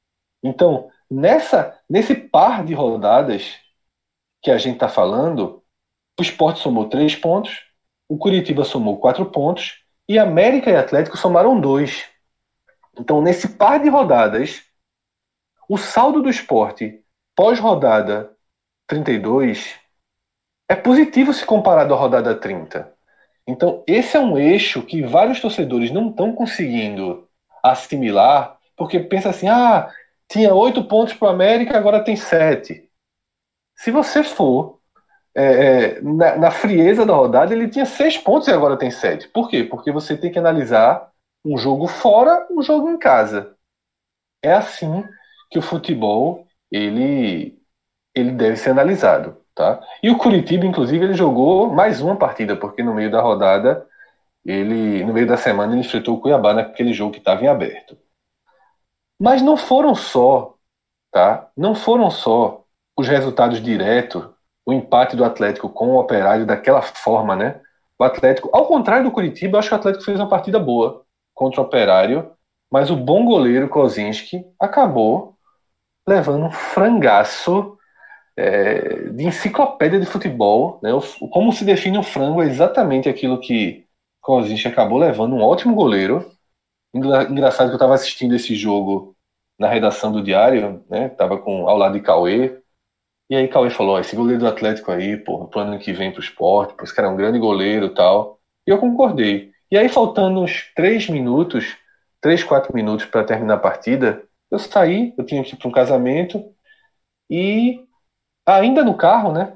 Então, 0.42 0.90
nessa, 1.10 1.78
nesse 1.88 2.14
par 2.14 2.64
de 2.64 2.74
rodadas 2.74 3.58
que 4.40 4.50
a 4.50 4.58
gente 4.58 4.74
está 4.74 4.88
falando, 4.88 5.62
o 6.18 6.22
Sport 6.22 6.58
somou 6.58 6.88
três 6.88 7.14
pontos, 7.14 7.64
o 8.08 8.16
Curitiba 8.16 8.64
somou 8.64 8.98
quatro 8.98 9.26
pontos 9.26 9.82
e 10.08 10.18
América 10.18 10.70
e 10.70 10.76
Atlético 10.76 11.16
somaram 11.16 11.60
dois. 11.60 12.08
Então, 12.98 13.22
nesse 13.22 13.56
par 13.56 13.80
de 13.80 13.88
rodadas, 13.88 14.62
o 15.68 15.78
saldo 15.78 16.20
do 16.20 16.28
esporte 16.28 17.02
pós-rodada 17.34 18.36
32 18.86 19.81
é 20.72 20.76
positivo 20.76 21.34
se 21.34 21.44
comparado 21.44 21.92
à 21.92 21.96
rodada 21.96 22.34
30. 22.34 22.90
Então, 23.46 23.84
esse 23.86 24.16
é 24.16 24.20
um 24.20 24.38
eixo 24.38 24.82
que 24.82 25.02
vários 25.02 25.38
torcedores 25.38 25.90
não 25.90 26.08
estão 26.08 26.34
conseguindo 26.34 27.28
assimilar, 27.62 28.58
porque 28.76 28.98
pensa 28.98 29.28
assim: 29.30 29.48
ah, 29.48 29.92
tinha 30.26 30.54
oito 30.54 30.84
pontos 30.84 31.12
para 31.14 31.28
o 31.28 31.30
América, 31.30 31.76
agora 31.76 32.02
tem 32.02 32.16
sete. 32.16 32.88
Se 33.76 33.90
você 33.90 34.22
for 34.22 34.80
é, 35.34 35.44
é, 35.44 36.00
na, 36.00 36.36
na, 36.36 36.50
frieza 36.50 37.04
da 37.04 37.14
rodada, 37.14 37.52
ele 37.52 37.68
tinha 37.68 37.84
seis 37.84 38.16
pontos 38.16 38.48
e 38.48 38.52
agora 38.52 38.78
tem 38.78 38.90
sete. 38.90 39.28
Por 39.28 39.50
quê? 39.50 39.64
Porque 39.64 39.92
você 39.92 40.16
tem 40.16 40.32
que 40.32 40.38
analisar 40.38 41.10
um 41.44 41.58
jogo 41.58 41.86
fora, 41.86 42.46
um 42.50 42.62
jogo 42.62 42.88
em 42.90 42.98
casa. 42.98 43.54
É 44.42 44.52
assim 44.54 45.04
que 45.50 45.58
o 45.58 45.62
futebol 45.62 46.46
ele, 46.70 47.58
ele 48.14 48.32
deve 48.32 48.56
ser 48.56 48.70
analisado. 48.70 49.41
Tá? 49.54 49.80
E 50.02 50.10
o 50.10 50.16
Curitiba, 50.16 50.64
inclusive, 50.64 51.04
ele 51.04 51.14
jogou 51.14 51.70
mais 51.72 52.00
uma 52.00 52.16
partida, 52.16 52.56
porque 52.56 52.82
no 52.82 52.94
meio 52.94 53.10
da 53.10 53.20
rodada, 53.20 53.86
ele 54.44 55.04
no 55.04 55.12
meio 55.12 55.26
da 55.26 55.36
semana, 55.36 55.72
ele 55.72 55.82
enfrentou 55.82 56.16
o 56.16 56.20
Cuiabá 56.20 56.54
naquele 56.54 56.92
jogo 56.92 57.12
que 57.12 57.18
estava 57.18 57.44
em 57.44 57.48
aberto. 57.48 57.96
Mas 59.20 59.42
não 59.42 59.56
foram 59.56 59.94
só, 59.94 60.54
tá? 61.10 61.50
Não 61.56 61.74
foram 61.74 62.10
só 62.10 62.64
os 62.96 63.06
resultados 63.08 63.62
diretos, 63.62 64.28
o 64.64 64.72
empate 64.72 65.16
do 65.16 65.24
Atlético 65.24 65.68
com 65.68 65.90
o 65.90 65.98
Operário 66.00 66.46
daquela 66.46 66.82
forma, 66.82 67.36
né? 67.36 67.60
O 67.98 68.04
Atlético, 68.04 68.50
ao 68.52 68.66
contrário 68.66 69.04
do 69.04 69.12
Curitiba, 69.12 69.58
acho 69.58 69.68
que 69.68 69.74
o 69.74 69.78
Atlético 69.78 70.04
fez 70.04 70.18
uma 70.18 70.28
partida 70.28 70.58
boa 70.58 71.04
contra 71.34 71.60
o 71.60 71.64
Operário, 71.64 72.32
mas 72.70 72.90
o 72.90 72.96
bom 72.96 73.24
goleiro 73.24 73.68
Kozinski 73.68 74.44
acabou 74.58 75.36
levando 76.06 76.46
um 76.46 76.50
frangaço 76.50 77.78
é, 78.36 79.10
de 79.10 79.24
enciclopédia 79.24 80.00
de 80.00 80.06
futebol. 80.06 80.78
Né? 80.82 80.92
O, 80.92 81.00
como 81.28 81.52
se 81.52 81.64
define 81.64 81.98
o 81.98 82.02
frango 82.02 82.42
é 82.42 82.46
exatamente 82.46 83.08
aquilo 83.08 83.40
que 83.40 83.86
Kozinski 84.20 84.68
acabou 84.68 84.98
levando, 84.98 85.34
um 85.34 85.42
ótimo 85.42 85.74
goleiro. 85.74 86.30
Engraçado 86.94 87.68
que 87.68 87.72
eu 87.72 87.76
estava 87.76 87.94
assistindo 87.94 88.34
esse 88.34 88.54
jogo 88.54 89.16
na 89.58 89.68
redação 89.68 90.12
do 90.12 90.22
Diário, 90.22 90.84
né? 90.90 91.08
Tava 91.08 91.38
com, 91.38 91.68
ao 91.68 91.76
lado 91.76 91.94
de 91.94 92.00
Cauê. 92.00 92.58
E 93.30 93.36
aí 93.36 93.48
Cauê 93.48 93.70
falou, 93.70 93.98
esse 93.98 94.14
goleiro 94.14 94.40
do 94.40 94.48
Atlético 94.48 94.92
aí, 94.92 95.16
pô, 95.16 95.46
pro 95.46 95.60
ano 95.60 95.78
que 95.78 95.92
vem 95.92 96.12
pro 96.12 96.20
esporte, 96.20 96.74
pô, 96.74 96.84
esse 96.84 96.94
cara 96.94 97.08
é 97.08 97.10
um 97.10 97.16
grande 97.16 97.38
goleiro 97.38 97.86
e 97.86 97.94
tal. 97.94 98.40
E 98.66 98.70
eu 98.70 98.78
concordei. 98.78 99.52
E 99.70 99.78
aí, 99.78 99.88
faltando 99.88 100.40
uns 100.42 100.70
três 100.74 101.08
minutos, 101.08 101.76
três, 102.20 102.44
quatro 102.44 102.74
minutos 102.74 103.06
para 103.06 103.24
terminar 103.24 103.54
a 103.54 103.58
partida, 103.58 104.22
eu 104.50 104.58
saí, 104.58 105.14
eu 105.16 105.24
tinha 105.24 105.42
que 105.42 105.54
ir 105.54 105.56
para 105.56 105.68
um 105.68 105.72
casamento, 105.72 106.44
e 107.30 107.80
ainda 108.46 108.84
no 108.84 108.94
carro, 108.94 109.32
né? 109.32 109.52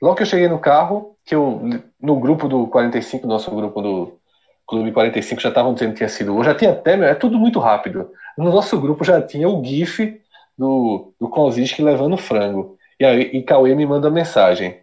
Logo 0.00 0.16
que 0.16 0.22
eu 0.22 0.26
cheguei 0.26 0.48
no 0.48 0.58
carro, 0.58 1.16
que 1.24 1.34
eu, 1.34 1.60
no 2.00 2.20
grupo 2.20 2.48
do 2.48 2.66
45, 2.68 3.26
nosso 3.26 3.50
grupo 3.50 3.82
do 3.82 4.18
Clube 4.66 4.92
45, 4.92 5.40
já 5.40 5.48
estavam 5.48 5.74
dizendo 5.74 5.92
que 5.92 5.96
tinha 5.98 6.08
sido 6.08 6.42
já 6.44 6.54
tinha 6.54 6.72
até, 6.72 6.92
é 7.10 7.14
tudo 7.14 7.38
muito 7.38 7.58
rápido. 7.58 8.10
No 8.36 8.50
nosso 8.50 8.78
grupo 8.80 9.02
já 9.04 9.20
tinha 9.20 9.48
o 9.48 9.64
GIF 9.64 10.20
do, 10.56 11.12
do 11.20 11.28
Konziski 11.28 11.82
levando 11.82 12.16
frango. 12.16 12.76
E 13.00 13.04
aí 13.04 13.22
e 13.32 13.42
Cauê 13.42 13.74
me 13.74 13.86
manda 13.86 14.10
mensagem. 14.10 14.80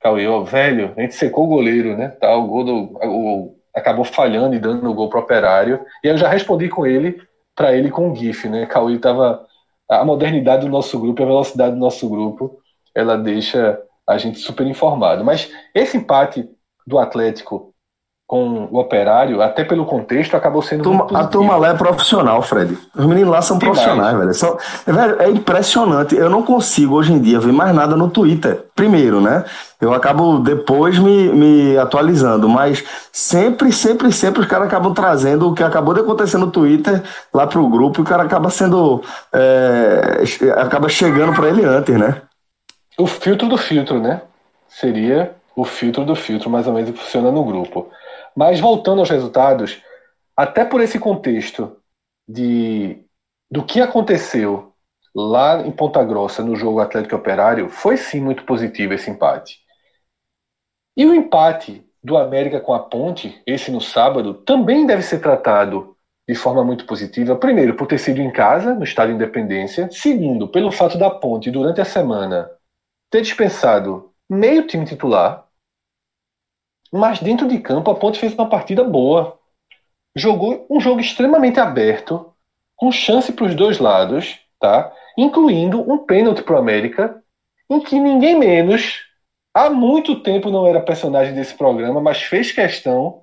Cauê, 0.00 0.26
ó, 0.26 0.42
velho, 0.42 0.92
a 0.96 1.00
gente 1.00 1.14
secou 1.14 1.44
o 1.44 1.48
goleiro, 1.48 1.96
né? 1.96 2.08
Tá, 2.08 2.34
o 2.36 2.46
gol 2.46 2.64
do. 2.64 2.74
O, 3.04 3.56
acabou 3.74 4.04
falhando 4.04 4.54
e 4.54 4.58
dando 4.58 4.88
o 4.90 4.94
gol 4.94 5.08
pro 5.08 5.20
operário. 5.20 5.84
E 6.04 6.08
eu 6.08 6.16
já 6.18 6.28
respondi 6.28 6.68
com 6.68 6.86
ele, 6.86 7.20
para 7.56 7.74
ele 7.74 7.90
com 7.90 8.10
o 8.10 8.14
GIF, 8.14 8.48
né? 8.48 8.66
Cauê 8.66 8.98
tava. 8.98 9.46
A 9.90 10.04
modernidade 10.04 10.64
do 10.64 10.72
nosso 10.72 10.98
grupo, 10.98 11.22
a 11.22 11.26
velocidade 11.26 11.74
do 11.74 11.80
nosso 11.80 12.08
grupo 12.08 12.61
ela 12.94 13.16
deixa 13.16 13.80
a 14.08 14.18
gente 14.18 14.38
super 14.38 14.66
informado. 14.66 15.24
Mas 15.24 15.50
esse 15.74 15.96
empate 15.96 16.48
do 16.86 16.98
Atlético 16.98 17.72
com 18.32 18.66
o 18.70 18.78
Operário, 18.78 19.42
até 19.42 19.62
pelo 19.62 19.84
contexto, 19.84 20.34
acabou 20.34 20.62
sendo 20.62 20.84
turma, 20.84 21.06
A 21.12 21.26
turma 21.26 21.54
lá 21.56 21.68
é 21.68 21.74
profissional, 21.74 22.40
Fred. 22.40 22.78
Os 22.96 23.04
meninos 23.04 23.30
lá 23.30 23.42
são 23.42 23.58
profissionais, 23.58 24.16
velho. 24.16 24.32
São, 24.32 24.56
velho. 24.86 25.20
É 25.20 25.28
impressionante. 25.28 26.16
Eu 26.16 26.30
não 26.30 26.42
consigo 26.42 26.94
hoje 26.94 27.12
em 27.12 27.20
dia 27.20 27.38
ver 27.38 27.52
mais 27.52 27.74
nada 27.74 27.94
no 27.94 28.08
Twitter. 28.08 28.64
Primeiro, 28.74 29.20
né? 29.20 29.44
Eu 29.78 29.92
acabo 29.92 30.38
depois 30.38 30.98
me, 30.98 31.28
me 31.28 31.76
atualizando, 31.76 32.48
mas 32.48 32.82
sempre, 33.12 33.70
sempre, 33.70 34.10
sempre 34.10 34.40
os 34.40 34.46
caras 34.46 34.66
acabam 34.66 34.94
trazendo 34.94 35.50
o 35.50 35.54
que 35.54 35.62
acabou 35.62 35.92
de 35.92 36.00
acontecer 36.00 36.38
no 36.38 36.50
Twitter 36.50 37.02
lá 37.34 37.46
pro 37.46 37.68
grupo 37.68 38.00
e 38.00 38.02
o 38.02 38.06
cara 38.06 38.22
acaba 38.22 38.48
sendo. 38.48 39.02
É, 39.30 40.22
acaba 40.56 40.88
chegando 40.88 41.34
para 41.34 41.50
ele 41.50 41.66
antes, 41.66 41.98
né? 41.98 42.22
O 42.98 43.06
filtro 43.06 43.48
do 43.48 43.56
filtro, 43.56 44.00
né? 44.00 44.22
Seria 44.68 45.34
o 45.54 45.64
filtro 45.64 46.04
do 46.04 46.14
filtro, 46.14 46.50
mais 46.50 46.66
ou 46.66 46.72
menos, 46.72 46.90
que 46.90 46.98
funciona 46.98 47.30
no 47.30 47.44
grupo. 47.44 47.90
Mas 48.34 48.60
voltando 48.60 49.00
aos 49.00 49.10
resultados, 49.10 49.82
até 50.36 50.64
por 50.64 50.80
esse 50.80 50.98
contexto 50.98 51.76
de 52.26 53.04
do 53.50 53.62
que 53.62 53.82
aconteceu 53.82 54.72
lá 55.14 55.60
em 55.60 55.70
Ponta 55.70 56.02
Grossa 56.02 56.42
no 56.42 56.56
jogo 56.56 56.80
Atlético 56.80 57.16
Operário, 57.16 57.68
foi 57.68 57.98
sim 57.98 58.20
muito 58.20 58.44
positivo 58.44 58.94
esse 58.94 59.10
empate. 59.10 59.60
E 60.96 61.04
o 61.04 61.14
empate 61.14 61.86
do 62.02 62.16
América 62.16 62.60
com 62.60 62.72
a 62.72 62.78
Ponte, 62.78 63.42
esse 63.46 63.70
no 63.70 63.80
sábado, 63.80 64.34
também 64.34 64.86
deve 64.86 65.02
ser 65.02 65.20
tratado 65.20 65.94
de 66.26 66.34
forma 66.34 66.64
muito 66.64 66.86
positiva. 66.86 67.36
Primeiro, 67.36 67.74
por 67.74 67.86
ter 67.86 67.98
sido 67.98 68.20
em 68.20 68.30
casa, 68.30 68.74
no 68.74 68.84
Estádio 68.84 69.14
Independência. 69.14 69.88
Segundo, 69.90 70.48
pelo 70.48 70.72
fato 70.72 70.96
da 70.96 71.10
Ponte, 71.10 71.50
durante 71.50 71.80
a 71.80 71.84
semana, 71.84 72.50
ter 73.12 73.20
dispensado 73.20 74.10
meio 74.28 74.66
time 74.66 74.86
titular, 74.86 75.46
mas 76.90 77.20
dentro 77.20 77.46
de 77.46 77.58
campo 77.58 77.90
a 77.90 77.94
Ponte 77.94 78.18
fez 78.18 78.32
uma 78.32 78.48
partida 78.48 78.82
boa. 78.82 79.38
Jogou 80.16 80.66
um 80.68 80.80
jogo 80.80 81.00
extremamente 81.00 81.60
aberto, 81.60 82.32
com 82.74 82.90
chance 82.90 83.30
para 83.32 83.44
os 83.44 83.54
dois 83.54 83.78
lados, 83.78 84.40
tá? 84.58 84.92
incluindo 85.16 85.80
um 85.80 85.98
pênalti 85.98 86.42
para 86.42 86.56
o 86.56 86.58
América, 86.58 87.22
em 87.70 87.80
que 87.80 88.00
ninguém 88.00 88.38
menos, 88.38 89.00
há 89.54 89.68
muito 89.68 90.20
tempo 90.22 90.50
não 90.50 90.66
era 90.66 90.80
personagem 90.80 91.34
desse 91.34 91.54
programa, 91.54 92.00
mas 92.00 92.22
fez 92.22 92.50
questão 92.50 93.22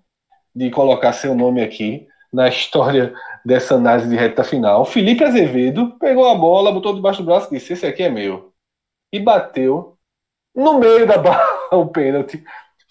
de 0.56 0.70
colocar 0.70 1.14
seu 1.14 1.34
nome 1.34 1.64
aqui 1.64 2.08
na 2.32 2.48
história 2.48 3.14
dessa 3.44 3.76
análise 3.76 4.08
de 4.08 4.16
reta 4.16 4.44
final. 4.44 4.86
Felipe 4.86 5.24
Azevedo 5.24 5.98
pegou 6.00 6.30
a 6.30 6.36
bola, 6.36 6.72
botou 6.72 6.94
debaixo 6.94 7.24
do 7.24 7.26
braço 7.26 7.48
e 7.48 7.58
disse: 7.58 7.74
Esse 7.74 7.88
aqui 7.88 8.04
é 8.04 8.10
meu 8.10 8.49
e 9.12 9.20
bateu 9.20 9.96
no 10.56 10.80
meio 10.80 11.08
da 11.08 11.18
barra 11.20 11.48
o 11.72 11.88
pênalti, 11.88 12.44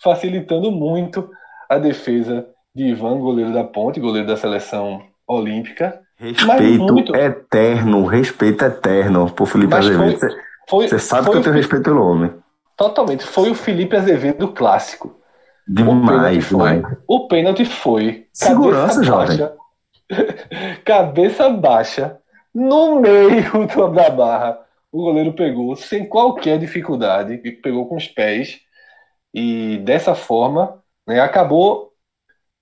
facilitando 0.02 0.70
muito 0.70 1.30
a 1.68 1.78
defesa 1.78 2.46
de 2.74 2.84
Ivan, 2.84 3.18
goleiro 3.18 3.52
da 3.52 3.64
Ponte, 3.64 4.00
goleiro 4.00 4.26
da 4.26 4.36
seleção 4.36 5.02
olímpica. 5.26 6.00
Respeito 6.16 6.92
muito... 6.92 7.14
eterno, 7.14 8.04
respeito 8.06 8.64
eterno 8.64 9.30
por 9.30 9.46
Felipe 9.46 9.74
Mas 9.74 9.86
Azevedo. 9.86 10.18
Foi, 10.18 10.30
foi, 10.68 10.88
Você 10.88 10.98
sabe 10.98 11.30
que 11.30 11.36
eu 11.36 11.42
tenho 11.42 11.54
respeito 11.54 11.84
pelo 11.84 12.04
homem. 12.04 12.32
Totalmente. 12.76 13.24
Foi 13.24 13.50
o 13.50 13.54
Felipe 13.54 13.96
Azevedo 13.96 14.48
clássico. 14.48 15.16
Demais, 15.66 16.50
o 16.50 16.58
pênalti 16.58 16.84
foi. 16.84 16.96
O 17.06 17.28
pênalti 17.28 17.64
foi 17.64 18.26
Segurança, 18.32 19.02
jovem. 19.02 19.36
Baixa, 19.36 19.56
cabeça 20.84 21.50
baixa, 21.50 22.18
no 22.54 23.00
meio 23.00 23.66
da 23.94 24.10
barra 24.10 24.58
o 24.90 25.02
goleiro 25.02 25.32
pegou 25.34 25.76
sem 25.76 26.08
qualquer 26.08 26.58
dificuldade, 26.58 27.38
pegou 27.62 27.88
com 27.88 27.96
os 27.96 28.08
pés 28.08 28.60
e 29.34 29.78
dessa 29.78 30.14
forma 30.14 30.82
né, 31.06 31.20
acabou 31.20 31.92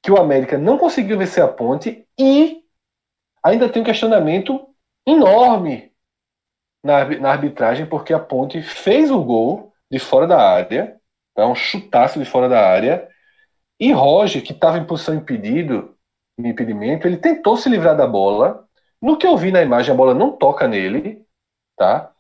que 0.03 0.11
o 0.11 0.19
América 0.19 0.59
não 0.59 0.79
conseguiu 0.79 1.19
vencer 1.19 1.43
a 1.43 1.49
ponte 1.49 2.07
e 2.19 2.63
ainda 3.43 3.69
tem 3.69 3.83
um 3.83 3.85
questionamento 3.85 4.69
enorme 5.07 5.93
na, 6.83 7.05
na 7.19 7.31
arbitragem, 7.31 7.87
porque 7.87 8.13
a 8.13 8.19
ponte 8.19 8.63
fez 8.63 9.11
o 9.11 9.23
gol 9.23 9.73
de 9.91 9.99
fora 9.99 10.27
da 10.27 10.41
área, 10.41 10.97
é 11.37 11.45
um 11.45 11.55
chutaço 11.55 12.19
de 12.19 12.25
fora 12.25 12.49
da 12.49 12.67
área, 12.69 13.09
e 13.79 13.93
Roger, 13.93 14.43
que 14.43 14.53
estava 14.53 14.79
em 14.79 14.87
posição 14.87 15.15
impedido, 15.15 15.97
em 16.39 16.49
impedimento, 16.49 17.07
ele 17.07 17.17
tentou 17.17 17.57
se 17.57 17.69
livrar 17.69 17.97
da 17.97 18.07
bola. 18.07 18.67
No 19.01 19.19
que 19.19 19.27
eu 19.27 19.37
vi 19.37 19.51
na 19.53 19.63
imagem, 19.63 19.93
a 19.93 19.97
bola 19.97 20.15
não 20.15 20.33
toca 20.33 20.67
nele, 20.67 21.25
tá? 21.77 22.13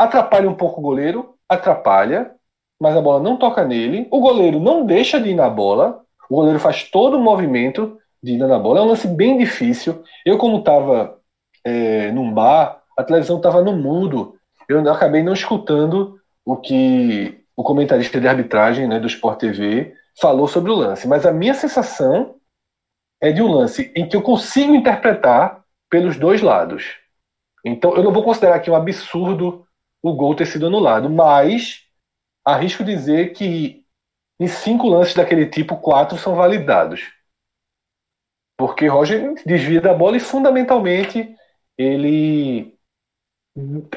Atrapalha 0.00 0.48
um 0.48 0.54
pouco 0.54 0.80
o 0.80 0.82
goleiro, 0.82 1.34
atrapalha, 1.46 2.32
mas 2.80 2.96
a 2.96 3.02
bola 3.02 3.22
não 3.22 3.36
toca 3.36 3.66
nele. 3.66 4.08
O 4.10 4.18
goleiro 4.18 4.58
não 4.58 4.86
deixa 4.86 5.20
de 5.20 5.28
ir 5.28 5.34
na 5.34 5.50
bola. 5.50 6.00
O 6.30 6.36
goleiro 6.36 6.58
faz 6.58 6.84
todo 6.84 7.18
o 7.18 7.22
movimento 7.22 7.98
de 8.22 8.32
ir 8.32 8.38
na 8.38 8.58
bola. 8.58 8.78
É 8.78 8.82
um 8.82 8.86
lance 8.86 9.06
bem 9.06 9.36
difícil. 9.36 10.02
Eu, 10.24 10.38
como 10.38 10.60
estava 10.60 11.18
é, 11.62 12.10
num 12.12 12.32
bar, 12.32 12.80
a 12.96 13.04
televisão 13.04 13.36
estava 13.36 13.60
no 13.60 13.76
mudo. 13.76 14.36
Eu 14.66 14.90
acabei 14.90 15.22
não 15.22 15.34
escutando 15.34 16.18
o 16.46 16.56
que 16.56 17.44
o 17.54 17.62
comentarista 17.62 18.18
de 18.18 18.26
arbitragem 18.26 18.88
né, 18.88 18.98
do 18.98 19.06
Sport 19.06 19.38
TV 19.38 19.92
falou 20.18 20.48
sobre 20.48 20.72
o 20.72 20.76
lance. 20.76 21.06
Mas 21.06 21.26
a 21.26 21.32
minha 21.32 21.52
sensação 21.52 22.36
é 23.20 23.30
de 23.30 23.42
um 23.42 23.52
lance 23.52 23.92
em 23.94 24.08
que 24.08 24.16
eu 24.16 24.22
consigo 24.22 24.74
interpretar 24.74 25.62
pelos 25.90 26.16
dois 26.16 26.40
lados. 26.40 26.96
Então, 27.62 27.94
eu 27.94 28.02
não 28.02 28.14
vou 28.14 28.22
considerar 28.22 28.54
aqui 28.54 28.70
um 28.70 28.74
absurdo 28.74 29.66
o 30.02 30.14
gol 30.14 30.34
ter 30.34 30.46
sido 30.46 30.66
anulado. 30.66 31.08
Mas 31.10 31.86
arrisco 32.44 32.84
dizer 32.84 33.32
que 33.32 33.84
em 34.38 34.48
cinco 34.48 34.88
lances 34.88 35.14
daquele 35.14 35.46
tipo, 35.46 35.76
quatro 35.76 36.16
são 36.16 36.34
validados. 36.34 37.12
Porque 38.58 38.86
Roger 38.86 39.34
desvia 39.44 39.80
da 39.80 39.94
bola 39.94 40.16
e 40.16 40.20
fundamentalmente 40.20 41.34
ele 41.78 42.78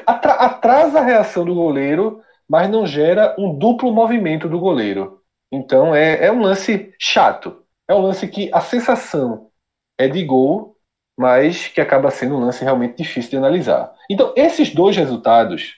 atrasa 0.06 1.00
a 1.00 1.04
reação 1.04 1.44
do 1.44 1.54
goleiro, 1.54 2.22
mas 2.48 2.68
não 2.70 2.86
gera 2.86 3.34
um 3.38 3.56
duplo 3.56 3.92
movimento 3.92 4.48
do 4.48 4.58
goleiro. 4.58 5.22
Então 5.52 5.94
é, 5.94 6.26
é 6.26 6.32
um 6.32 6.40
lance 6.40 6.94
chato. 6.98 7.62
É 7.88 7.94
um 7.94 8.00
lance 8.00 8.26
que 8.28 8.50
a 8.52 8.60
sensação 8.60 9.50
é 9.98 10.08
de 10.08 10.24
gol, 10.24 10.76
mas 11.16 11.68
que 11.68 11.80
acaba 11.80 12.10
sendo 12.10 12.36
um 12.36 12.40
lance 12.40 12.62
realmente 12.64 12.96
difícil 12.96 13.30
de 13.30 13.36
analisar. 13.36 13.94
Então, 14.10 14.32
esses 14.36 14.74
dois 14.74 14.96
resultados 14.96 15.76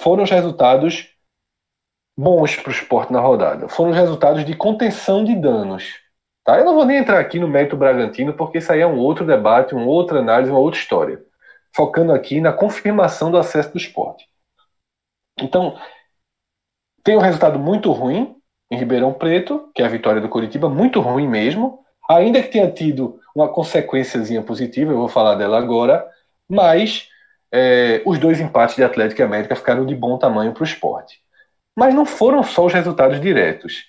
foram 0.00 0.22
os 0.22 0.30
resultados 0.30 1.08
bons 2.18 2.56
para 2.56 2.68
o 2.68 2.72
esporte 2.72 3.12
na 3.12 3.20
rodada. 3.20 3.68
Foram 3.68 3.90
os 3.90 3.96
resultados 3.96 4.44
de 4.44 4.56
contenção 4.56 5.24
de 5.24 5.34
danos. 5.34 5.98
Tá? 6.44 6.58
Eu 6.58 6.64
não 6.64 6.74
vou 6.74 6.84
nem 6.84 6.98
entrar 6.98 7.20
aqui 7.20 7.38
no 7.38 7.46
mérito 7.46 7.76
Bragantino, 7.76 8.32
porque 8.32 8.58
isso 8.58 8.72
aí 8.72 8.80
é 8.80 8.86
um 8.86 8.98
outro 8.98 9.26
debate, 9.26 9.74
uma 9.74 9.86
outra 9.86 10.20
análise, 10.20 10.50
uma 10.50 10.60
outra 10.60 10.80
história. 10.80 11.22
Focando 11.74 12.12
aqui 12.12 12.40
na 12.40 12.52
confirmação 12.52 13.30
do 13.30 13.36
acesso 13.36 13.72
do 13.72 13.78
esporte. 13.78 14.26
Então, 15.38 15.78
tem 17.04 17.16
um 17.16 17.20
resultado 17.20 17.58
muito 17.58 17.92
ruim 17.92 18.36
em 18.70 18.76
Ribeirão 18.76 19.12
Preto, 19.12 19.70
que 19.74 19.82
é 19.82 19.84
a 19.84 19.88
vitória 19.88 20.20
do 20.20 20.28
Curitiba, 20.28 20.68
muito 20.68 21.00
ruim 21.00 21.28
mesmo. 21.28 21.84
Ainda 22.08 22.42
que 22.42 22.48
tenha 22.48 22.70
tido 22.70 23.20
uma 23.34 23.48
consequênciazinha 23.48 24.42
positiva, 24.42 24.92
eu 24.92 24.98
vou 24.98 25.08
falar 25.08 25.34
dela 25.34 25.58
agora, 25.58 26.08
mas 26.48 27.09
é, 27.52 28.02
os 28.06 28.18
dois 28.18 28.40
empates 28.40 28.76
de 28.76 28.84
Atlético 28.84 29.20
e 29.20 29.24
América 29.24 29.56
ficaram 29.56 29.84
de 29.84 29.94
bom 29.94 30.18
tamanho 30.18 30.52
para 30.52 30.62
o 30.62 30.66
esporte. 30.66 31.20
Mas 31.76 31.94
não 31.94 32.06
foram 32.06 32.42
só 32.42 32.66
os 32.66 32.72
resultados 32.72 33.20
diretos. 33.20 33.84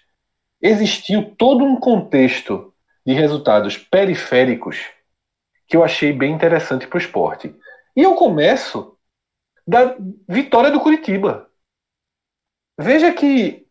Existiu 0.61 1.35
todo 1.35 1.63
um 1.63 1.79
contexto 1.79 2.73
de 3.05 3.13
resultados 3.13 3.77
periféricos 3.77 4.79
que 5.67 5.75
eu 5.75 5.83
achei 5.83 6.11
bem 6.11 6.33
interessante 6.33 6.87
para 6.87 6.97
o 6.97 7.01
esporte. 7.01 7.55
E 7.95 8.01
eu 8.01 8.15
começo 8.15 8.97
da 9.67 9.95
vitória 10.27 10.71
do 10.71 10.79
Curitiba. 10.79 11.49
Veja 12.79 13.13
que 13.13 13.65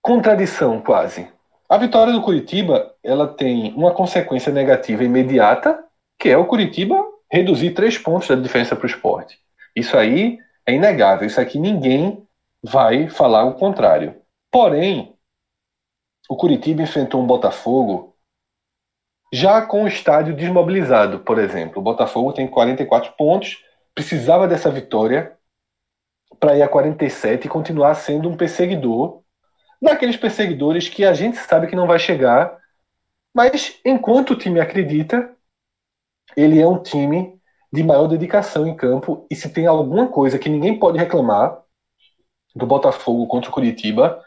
contradição 0.00 0.80
quase. 0.80 1.30
A 1.68 1.76
vitória 1.76 2.12
do 2.12 2.22
Curitiba 2.22 2.94
ela 3.02 3.28
tem 3.28 3.72
uma 3.74 3.92
consequência 3.92 4.52
negativa 4.52 5.04
imediata, 5.04 5.84
que 6.18 6.28
é 6.28 6.36
o 6.36 6.46
Curitiba 6.46 7.09
reduzir 7.30 7.70
três 7.70 7.96
pontos 7.96 8.28
da 8.28 8.34
diferença 8.34 8.74
para 8.74 8.86
o 8.86 8.90
esporte. 8.90 9.38
Isso 9.74 9.96
aí 9.96 10.38
é 10.66 10.72
inegável. 10.72 11.26
Isso 11.26 11.40
aqui 11.40 11.58
ninguém 11.58 12.26
vai 12.62 13.08
falar 13.08 13.44
o 13.44 13.54
contrário. 13.54 14.20
Porém, 14.50 15.14
o 16.28 16.36
Curitiba 16.36 16.82
enfrentou 16.82 17.22
um 17.22 17.26
Botafogo 17.26 18.16
já 19.32 19.62
com 19.62 19.84
o 19.84 19.88
estádio 19.88 20.34
desmobilizado, 20.34 21.20
por 21.20 21.38
exemplo. 21.38 21.80
O 21.80 21.84
Botafogo 21.84 22.32
tem 22.32 22.48
44 22.48 23.12
pontos, 23.16 23.64
precisava 23.94 24.48
dessa 24.48 24.70
vitória 24.70 25.36
para 26.38 26.56
ir 26.56 26.62
a 26.62 26.68
47 26.68 27.46
e 27.46 27.50
continuar 27.50 27.94
sendo 27.94 28.28
um 28.28 28.36
perseguidor 28.36 29.22
daqueles 29.80 30.16
perseguidores 30.16 30.88
que 30.88 31.04
a 31.04 31.12
gente 31.14 31.36
sabe 31.38 31.66
que 31.66 31.76
não 31.76 31.86
vai 31.86 31.98
chegar, 31.98 32.58
mas 33.34 33.80
enquanto 33.84 34.32
o 34.32 34.36
time 34.36 34.60
acredita, 34.60 35.34
ele 36.40 36.60
é 36.60 36.66
um 36.66 36.82
time 36.82 37.38
de 37.72 37.82
maior 37.82 38.06
dedicação 38.06 38.66
em 38.66 38.74
campo 38.74 39.26
e 39.30 39.36
se 39.36 39.48
tem 39.50 39.66
alguma 39.66 40.08
coisa 40.08 40.38
que 40.38 40.48
ninguém 40.48 40.78
pode 40.78 40.98
reclamar 40.98 41.60
do 42.54 42.66
Botafogo 42.66 43.26
contra 43.26 43.50
o 43.50 43.52
Curitiba 43.52 44.20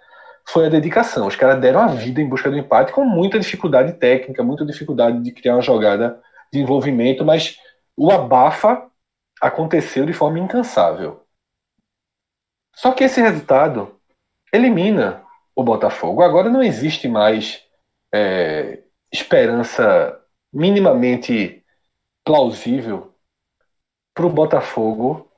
foi 0.46 0.66
a 0.66 0.70
dedicação. 0.70 1.28
Os 1.28 1.36
caras 1.36 1.60
deram 1.60 1.82
a 1.82 1.88
vida 1.88 2.22
em 2.22 2.28
busca 2.28 2.50
do 2.50 2.58
empate 2.58 2.92
com 2.92 3.06
muita 3.06 3.40
dificuldade 3.40 3.94
técnica, 3.94 4.44
muita 4.44 4.66
dificuldade 4.66 5.22
de 5.22 5.32
criar 5.32 5.56
uma 5.56 5.62
jogada 5.62 6.22
de 6.52 6.60
envolvimento, 6.60 7.26
mas 7.26 7.58
o 7.98 8.12
abafa 8.12 8.88
aconteceu 9.42 10.06
de 10.06 10.14
forma 10.14 10.40
incansável. 10.40 11.24
Só 12.76 12.92
que 12.92 13.04
esse 13.04 13.22
resultado 13.22 14.00
elimina 14.52 15.24
o 15.56 15.64
Botafogo. 15.64 16.22
Agora 16.22 16.50
não 16.50 16.64
existe 16.64 17.08
mais 17.08 17.62
é, 18.14 18.84
esperança 19.12 20.20
minimamente 20.52 21.63
plausível 22.24 23.14
para 24.14 24.26
o 24.26 24.30
Botafogo 24.30 25.30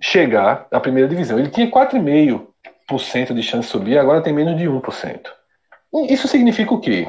chegar 0.00 0.66
à 0.70 0.80
primeira 0.80 1.08
divisão. 1.08 1.38
Ele 1.38 1.50
tinha 1.50 1.70
4,5% 1.70 3.32
de 3.32 3.42
chance 3.42 3.66
de 3.66 3.72
subir, 3.72 3.98
agora 3.98 4.22
tem 4.22 4.32
menos 4.32 4.58
de 4.58 4.66
1%. 4.66 5.32
Isso 6.08 6.26
significa 6.26 6.74
o 6.74 6.80
quê? 6.80 7.08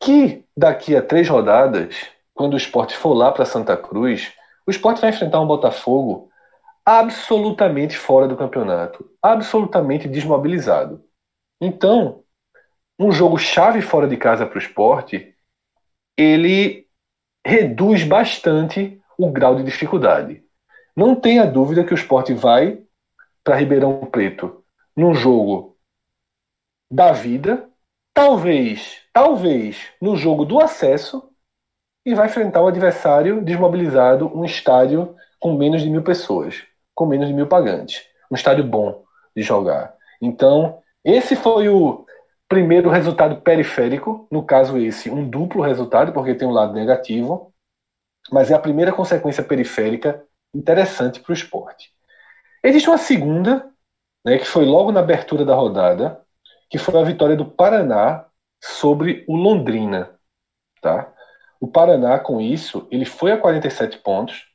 Que 0.00 0.44
daqui 0.56 0.96
a 0.96 1.02
três 1.02 1.28
rodadas, 1.28 1.94
quando 2.32 2.54
o 2.54 2.56
esporte 2.56 2.96
for 2.96 3.12
lá 3.12 3.30
para 3.30 3.44
Santa 3.44 3.76
Cruz, 3.76 4.32
o 4.66 4.70
esporte 4.70 5.00
vai 5.00 5.10
enfrentar 5.10 5.40
um 5.40 5.46
Botafogo 5.46 6.30
absolutamente 6.84 7.98
fora 7.98 8.26
do 8.26 8.36
campeonato, 8.36 9.10
absolutamente 9.20 10.08
desmobilizado. 10.08 11.04
Então, 11.60 12.24
um 12.98 13.12
jogo 13.12 13.36
chave 13.36 13.82
fora 13.82 14.08
de 14.08 14.16
casa 14.16 14.46
para 14.46 14.56
o 14.56 14.60
esporte, 14.60 15.34
ele 16.16 16.87
reduz 17.48 18.04
bastante 18.04 19.00
o 19.16 19.30
grau 19.30 19.56
de 19.56 19.62
dificuldade. 19.62 20.44
Não 20.94 21.14
tenha 21.14 21.46
dúvida 21.46 21.82
que 21.82 21.92
o 21.92 21.96
esporte 21.96 22.34
vai 22.34 22.82
para 23.42 23.56
Ribeirão 23.56 24.04
Preto 24.06 24.62
num 24.94 25.14
jogo 25.14 25.76
da 26.90 27.12
vida, 27.12 27.68
talvez, 28.12 28.98
talvez 29.12 29.88
no 30.00 30.14
jogo 30.16 30.44
do 30.44 30.60
acesso, 30.60 31.30
e 32.04 32.14
vai 32.14 32.26
enfrentar 32.26 32.62
um 32.62 32.68
adversário 32.68 33.42
desmobilizado, 33.42 34.30
um 34.36 34.44
estádio 34.44 35.16
com 35.40 35.56
menos 35.56 35.82
de 35.82 35.88
mil 35.88 36.02
pessoas 36.02 36.66
com 36.94 37.06
menos 37.06 37.28
de 37.28 37.32
mil 37.32 37.46
pagantes. 37.46 38.02
Um 38.30 38.34
estádio 38.34 38.64
bom 38.64 39.04
de 39.34 39.40
jogar. 39.40 39.94
Então, 40.20 40.82
esse 41.04 41.36
foi 41.36 41.68
o 41.68 42.04
primeiro 42.48 42.88
resultado 42.88 43.42
periférico, 43.42 44.26
no 44.32 44.42
caso 44.42 44.78
esse, 44.78 45.10
um 45.10 45.28
duplo 45.28 45.62
resultado, 45.62 46.12
porque 46.12 46.34
tem 46.34 46.48
um 46.48 46.52
lado 46.52 46.72
negativo, 46.72 47.52
mas 48.32 48.50
é 48.50 48.54
a 48.54 48.58
primeira 48.58 48.92
consequência 48.92 49.42
periférica 49.42 50.24
interessante 50.54 51.20
para 51.20 51.30
o 51.30 51.34
esporte. 51.34 51.92
Existe 52.64 52.88
uma 52.88 52.98
segunda, 52.98 53.70
né, 54.24 54.38
que 54.38 54.46
foi 54.46 54.64
logo 54.64 54.90
na 54.90 55.00
abertura 55.00 55.44
da 55.44 55.54
rodada, 55.54 56.20
que 56.70 56.78
foi 56.78 56.98
a 56.98 57.04
vitória 57.04 57.36
do 57.36 57.44
Paraná 57.44 58.26
sobre 58.62 59.24
o 59.28 59.36
Londrina. 59.36 60.10
Tá? 60.80 61.12
O 61.60 61.68
Paraná, 61.68 62.18
com 62.18 62.40
isso, 62.40 62.88
ele 62.90 63.04
foi 63.04 63.32
a 63.32 63.38
47 63.38 63.98
pontos, 63.98 64.46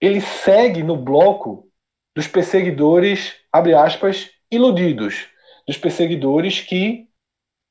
ele 0.00 0.20
segue 0.20 0.82
no 0.82 0.96
bloco 0.96 1.68
dos 2.14 2.26
perseguidores, 2.26 3.36
abre 3.52 3.74
aspas, 3.74 4.30
iludidos, 4.50 5.28
dos 5.66 5.76
perseguidores 5.76 6.60
que 6.60 7.08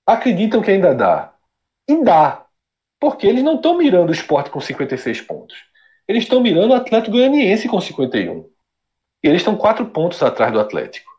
acreditam 0.06 0.62
que 0.62 0.72
ainda 0.72 0.94
dá. 0.94 1.34
E 1.88 2.04
dá. 2.04 2.46
Porque 3.00 3.28
eles 3.28 3.44
não 3.44 3.56
estão 3.56 3.78
mirando 3.78 4.10
o 4.10 4.14
esporte 4.14 4.50
com 4.50 4.60
56 4.60 5.22
pontos. 5.22 5.58
Eles 6.08 6.24
estão 6.24 6.42
mirando 6.42 6.72
o 6.72 6.76
Atlético 6.76 7.12
Goianiense 7.18 7.68
com 7.68 7.80
51. 7.80 8.50
E 9.24 9.28
eles 9.28 9.42
estão 9.42 9.56
quatro 9.56 9.86
pontos 9.86 10.22
atrás 10.22 10.52
do 10.52 10.60
Atlético. 10.60 11.12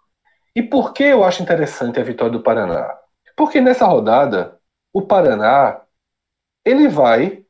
E 0.55 0.63
por 0.63 0.93
que 0.93 1.03
eu 1.05 1.25
acho 1.25 1.43
interessante 1.43 1.99
a 1.99 2.05
vitória 2.05 2.33
do 2.33 2.43
Paraná? 2.43 2.97
Porque 3.37 3.61
nessa 3.61 3.87
rodada, 3.87 4.59
o 4.93 5.03
Paraná 5.03 5.81
ele 6.65 6.89
vai 6.89 7.45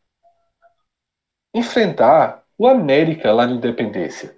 enfrentar 1.52 2.44
o 2.58 2.66
América 2.66 3.32
lá 3.32 3.46
no 3.46 3.56
Independência. 3.56 4.36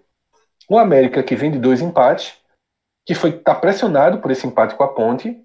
O 0.68 0.78
América 0.78 1.22
que 1.22 1.36
vem 1.36 1.50
de 1.50 1.58
dois 1.58 1.80
empates, 1.80 2.34
que 3.06 3.14
foi 3.14 3.38
tá 3.38 3.54
pressionado 3.54 4.18
por 4.20 4.30
esse 4.30 4.46
empate 4.46 4.74
com 4.74 4.82
a 4.82 4.92
Ponte, 4.92 5.40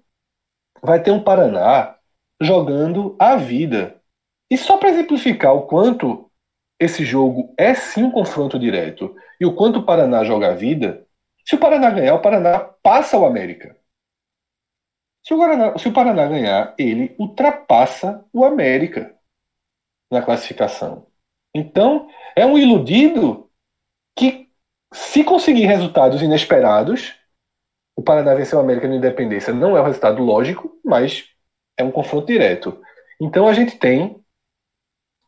vai 0.82 1.00
ter 1.00 1.12
um 1.12 1.22
Paraná 1.22 1.96
jogando 2.42 3.16
a 3.18 3.36
vida. 3.36 4.02
E 4.50 4.58
só 4.58 4.76
para 4.76 4.90
exemplificar 4.90 5.54
o 5.54 5.66
quanto 5.66 6.30
esse 6.78 7.04
jogo 7.04 7.54
é 7.56 7.72
sim 7.72 8.02
um 8.02 8.10
confronto 8.10 8.58
direto 8.58 9.14
e 9.40 9.46
o 9.46 9.54
quanto 9.54 9.78
o 9.78 9.84
Paraná 9.84 10.24
joga 10.24 10.50
a 10.50 10.54
vida, 10.54 11.06
se 11.46 11.54
o 11.54 11.58
Paraná 11.58 11.90
ganhar, 11.90 12.14
o 12.14 12.20
Paraná 12.20 12.58
passa 12.82 13.16
o 13.16 13.24
América. 13.24 13.76
Se 15.24 15.32
o, 15.32 15.38
Paraná, 15.38 15.78
se 15.78 15.88
o 15.88 15.92
Paraná 15.92 16.26
ganhar, 16.26 16.74
ele 16.76 17.14
ultrapassa 17.16 18.24
o 18.32 18.44
América 18.44 19.16
na 20.10 20.20
classificação. 20.20 21.06
Então, 21.54 22.08
é 22.34 22.44
um 22.44 22.58
iludido 22.58 23.48
que, 24.16 24.50
se 24.92 25.22
conseguir 25.22 25.66
resultados 25.66 26.22
inesperados, 26.22 27.14
o 27.96 28.02
Paraná 28.02 28.34
venceu 28.34 28.58
o 28.58 28.62
América 28.62 28.88
na 28.88 28.96
Independência 28.96 29.52
não 29.52 29.76
é 29.76 29.80
um 29.80 29.84
resultado 29.84 30.22
lógico, 30.22 30.78
mas 30.84 31.28
é 31.76 31.84
um 31.84 31.90
confronto 31.90 32.26
direto. 32.26 32.80
Então, 33.20 33.46
a 33.46 33.52
gente 33.52 33.76
tem 33.78 34.22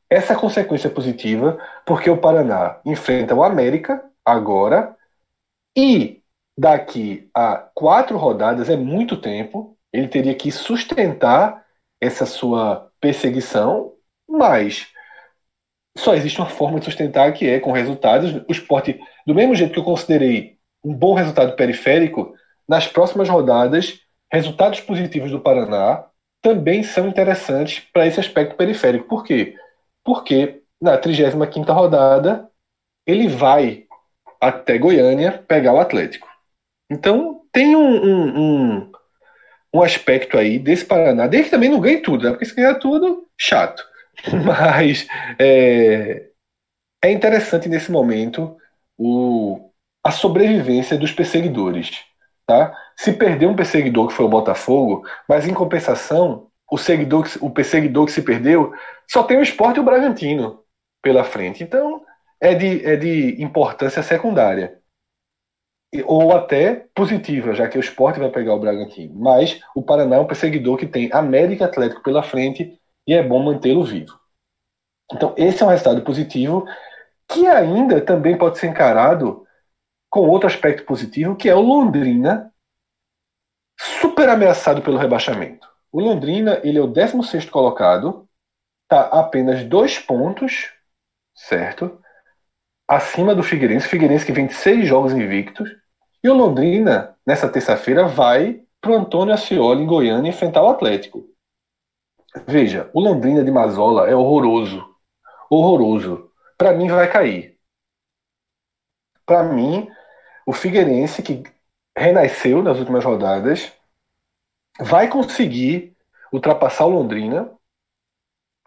essa 0.09 0.35
consequência 0.35 0.91
positiva, 0.91 1.59
porque 1.85 2.09
o 2.09 2.21
Paraná 2.21 2.81
enfrenta 2.85 3.35
o 3.35 3.43
América 3.43 4.05
agora 4.25 4.97
e 5.77 6.23
daqui 6.59 7.29
a 7.35 7.57
quatro 7.75 8.17
rodadas 8.17 8.69
é 8.71 8.77
muito 8.77 9.21
tempo. 9.21 9.77
Ele 9.93 10.09
teria 10.09 10.35
que 10.35 10.51
sustentar 10.51 11.65
essa 12.01 12.27
sua 12.27 12.91
perseguição, 13.01 13.93
mas 14.29 14.87
só 15.97 16.15
existe 16.15 16.39
uma 16.41 16.49
forma 16.49 16.79
de 16.79 16.87
sustentar 16.87 17.33
que 17.33 17.49
é 17.49 17.61
com 17.61 17.73
resultados. 17.73 18.35
O 18.49 18.53
esporte, 18.53 18.99
do 19.27 19.35
mesmo 19.35 19.55
jeito 19.55 19.73
que 19.73 19.79
eu 19.79 19.85
considerei 19.85 20.59
um 20.85 20.93
bom 20.93 21.15
resultado 21.15 21.55
periférico, 21.57 22.35
nas 22.69 22.87
próximas 22.87 23.29
rodadas, 23.29 24.01
resultados 24.33 24.81
positivos 24.81 25.31
do 25.31 25.41
Paraná 25.41 26.07
também 26.43 26.83
são 26.83 27.09
interessantes 27.09 27.81
para 27.93 28.07
esse 28.07 28.21
aspecto 28.21 28.57
periférico. 28.57 29.09
Por 29.09 29.25
quê? 29.25 29.57
Porque 30.05 30.63
na 30.81 30.99
35 30.99 31.73
rodada 31.73 32.49
ele 33.07 33.29
vai 33.29 33.87
até 34.41 34.77
Goiânia 34.79 35.43
pegar 35.49 35.73
o 35.73 35.81
Atlético. 35.81 36.29
Então 36.91 37.43
tem 37.51 37.75
um, 37.75 38.05
um, 38.05 38.39
um, 38.39 38.93
um 39.75 39.83
aspecto 39.83 40.37
aí 40.37 40.59
desse 40.59 40.85
Paraná, 40.85 41.27
desde 41.27 41.49
que 41.49 41.57
também 41.57 41.71
não 41.71 41.81
ganhe 41.81 42.01
tudo, 42.01 42.25
né? 42.25 42.31
porque 42.31 42.45
se 42.45 42.55
ganhar 42.55 42.75
tudo, 42.75 43.27
chato. 43.39 43.83
Mas 44.45 45.07
é, 45.39 46.29
é 47.03 47.11
interessante 47.11 47.69
nesse 47.69 47.91
momento 47.91 48.57
o, 48.99 49.71
a 50.05 50.11
sobrevivência 50.11 50.99
dos 50.99 51.13
perseguidores. 51.13 52.05
Tá? 52.47 52.77
Se 52.97 53.13
perder 53.13 53.47
um 53.47 53.57
perseguidor 53.57 54.09
que 54.09 54.15
foi 54.15 54.27
o 54.27 54.31
Botafogo, 54.31 55.03
mas 55.29 55.49
em 55.49 55.55
compensação, 55.55 56.49
o, 56.71 56.77
seguidor, 56.77 57.27
o 57.41 57.51
perseguidor 57.51 58.07
que 58.07 58.13
se 58.13 58.23
perdeu 58.23 58.73
só 59.11 59.23
tem 59.23 59.39
o 59.39 59.43
esporte 59.43 59.77
e 59.77 59.81
o 59.81 59.85
Bragantino 59.85 60.63
pela 61.03 61.25
frente. 61.25 61.63
Então 61.63 62.03
é 62.41 62.55
de, 62.55 62.85
é 62.85 62.97
de 62.97 63.43
importância 63.43 64.03
secundária. 64.03 64.79
Ou 66.07 66.37
até 66.37 66.87
positiva, 66.95 67.55
já 67.55 67.69
que 67.69 67.79
o 67.79 67.81
esporte 67.81 68.19
vai 68.19 68.29
pegar 68.29 68.55
o 68.55 68.61
Bragantino. 68.61 69.15
Mas 69.15 69.61
o 69.75 69.83
Paraná 69.83 70.17
é 70.17 70.21
um 70.21 70.27
perseguidor 70.27 70.77
que 70.77 70.87
tem 70.87 71.09
América 71.13 71.67
Atlético 71.67 72.03
pela 72.03 72.23
frente 72.23 72.79
e 73.07 73.15
é 73.15 73.23
bom 73.23 73.43
mantê-lo 73.43 73.85
vivo. 73.85 74.19
Então, 75.13 75.35
esse 75.37 75.63
é 75.63 75.67
um 75.67 75.69
resultado 75.69 76.03
positivo 76.03 76.67
que 77.29 77.47
ainda 77.47 78.01
também 78.01 78.37
pode 78.37 78.59
ser 78.59 78.67
encarado 78.67 79.44
com 80.15 80.29
outro 80.29 80.47
aspecto 80.47 80.85
positivo, 80.85 81.35
que 81.35 81.49
é 81.49 81.55
o 81.57 81.61
Londrina 81.61 82.55
super 83.77 84.29
ameaçado 84.29 84.81
pelo 84.81 84.97
rebaixamento. 84.97 85.69
O 85.91 86.01
Londrina 86.01 86.61
ele 86.63 86.79
é 86.79 86.81
o 86.81 86.87
16 86.87 87.51
colocado, 87.51 88.29
está 88.85 89.07
apenas 89.07 89.65
dois 89.65 89.99
pontos, 89.99 90.73
certo? 91.35 92.01
Acima 92.87 93.35
do 93.35 93.43
Figueirense. 93.43 93.89
Figueirense 93.89 94.25
que 94.25 94.31
vem 94.31 94.47
de 94.47 94.55
seis 94.55 94.87
jogos 94.87 95.13
invictos. 95.13 95.69
E 96.23 96.29
o 96.29 96.35
Londrina, 96.35 97.17
nessa 97.27 97.49
terça-feira, 97.49 98.07
vai 98.07 98.63
para 98.81 98.93
o 98.93 98.95
Antônio 98.95 99.35
Ascioli, 99.35 99.83
em 99.83 99.87
Goiânia, 99.87 100.31
enfrentar 100.31 100.63
o 100.63 100.69
Atlético. 100.69 101.25
Veja, 102.47 102.89
o 102.95 103.01
Londrina 103.01 103.43
de 103.43 103.51
Mazola 103.51 104.09
é 104.09 104.15
horroroso. 104.15 104.81
Horroroso. 105.51 106.31
Para 106.57 106.73
mim, 106.73 106.87
vai 106.87 107.11
cair. 107.11 107.59
Para 109.27 109.43
mim, 109.43 109.89
o 110.47 110.53
Figueirense, 110.53 111.23
que 111.23 111.43
renasceu 111.97 112.63
nas 112.63 112.79
últimas 112.79 113.05
rodadas, 113.05 113.73
vai 114.79 115.09
conseguir 115.09 115.97
ultrapassar 116.33 116.87
o 116.87 116.91
Londrina. 116.91 117.51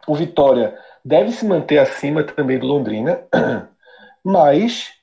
O 0.08 0.16
Vitória 0.16 0.78
deve 1.04 1.32
se 1.32 1.46
manter 1.46 1.78
acima 1.78 2.24
também 2.24 2.58
do 2.58 2.68
Londrina, 2.68 3.28
mas 4.24 4.94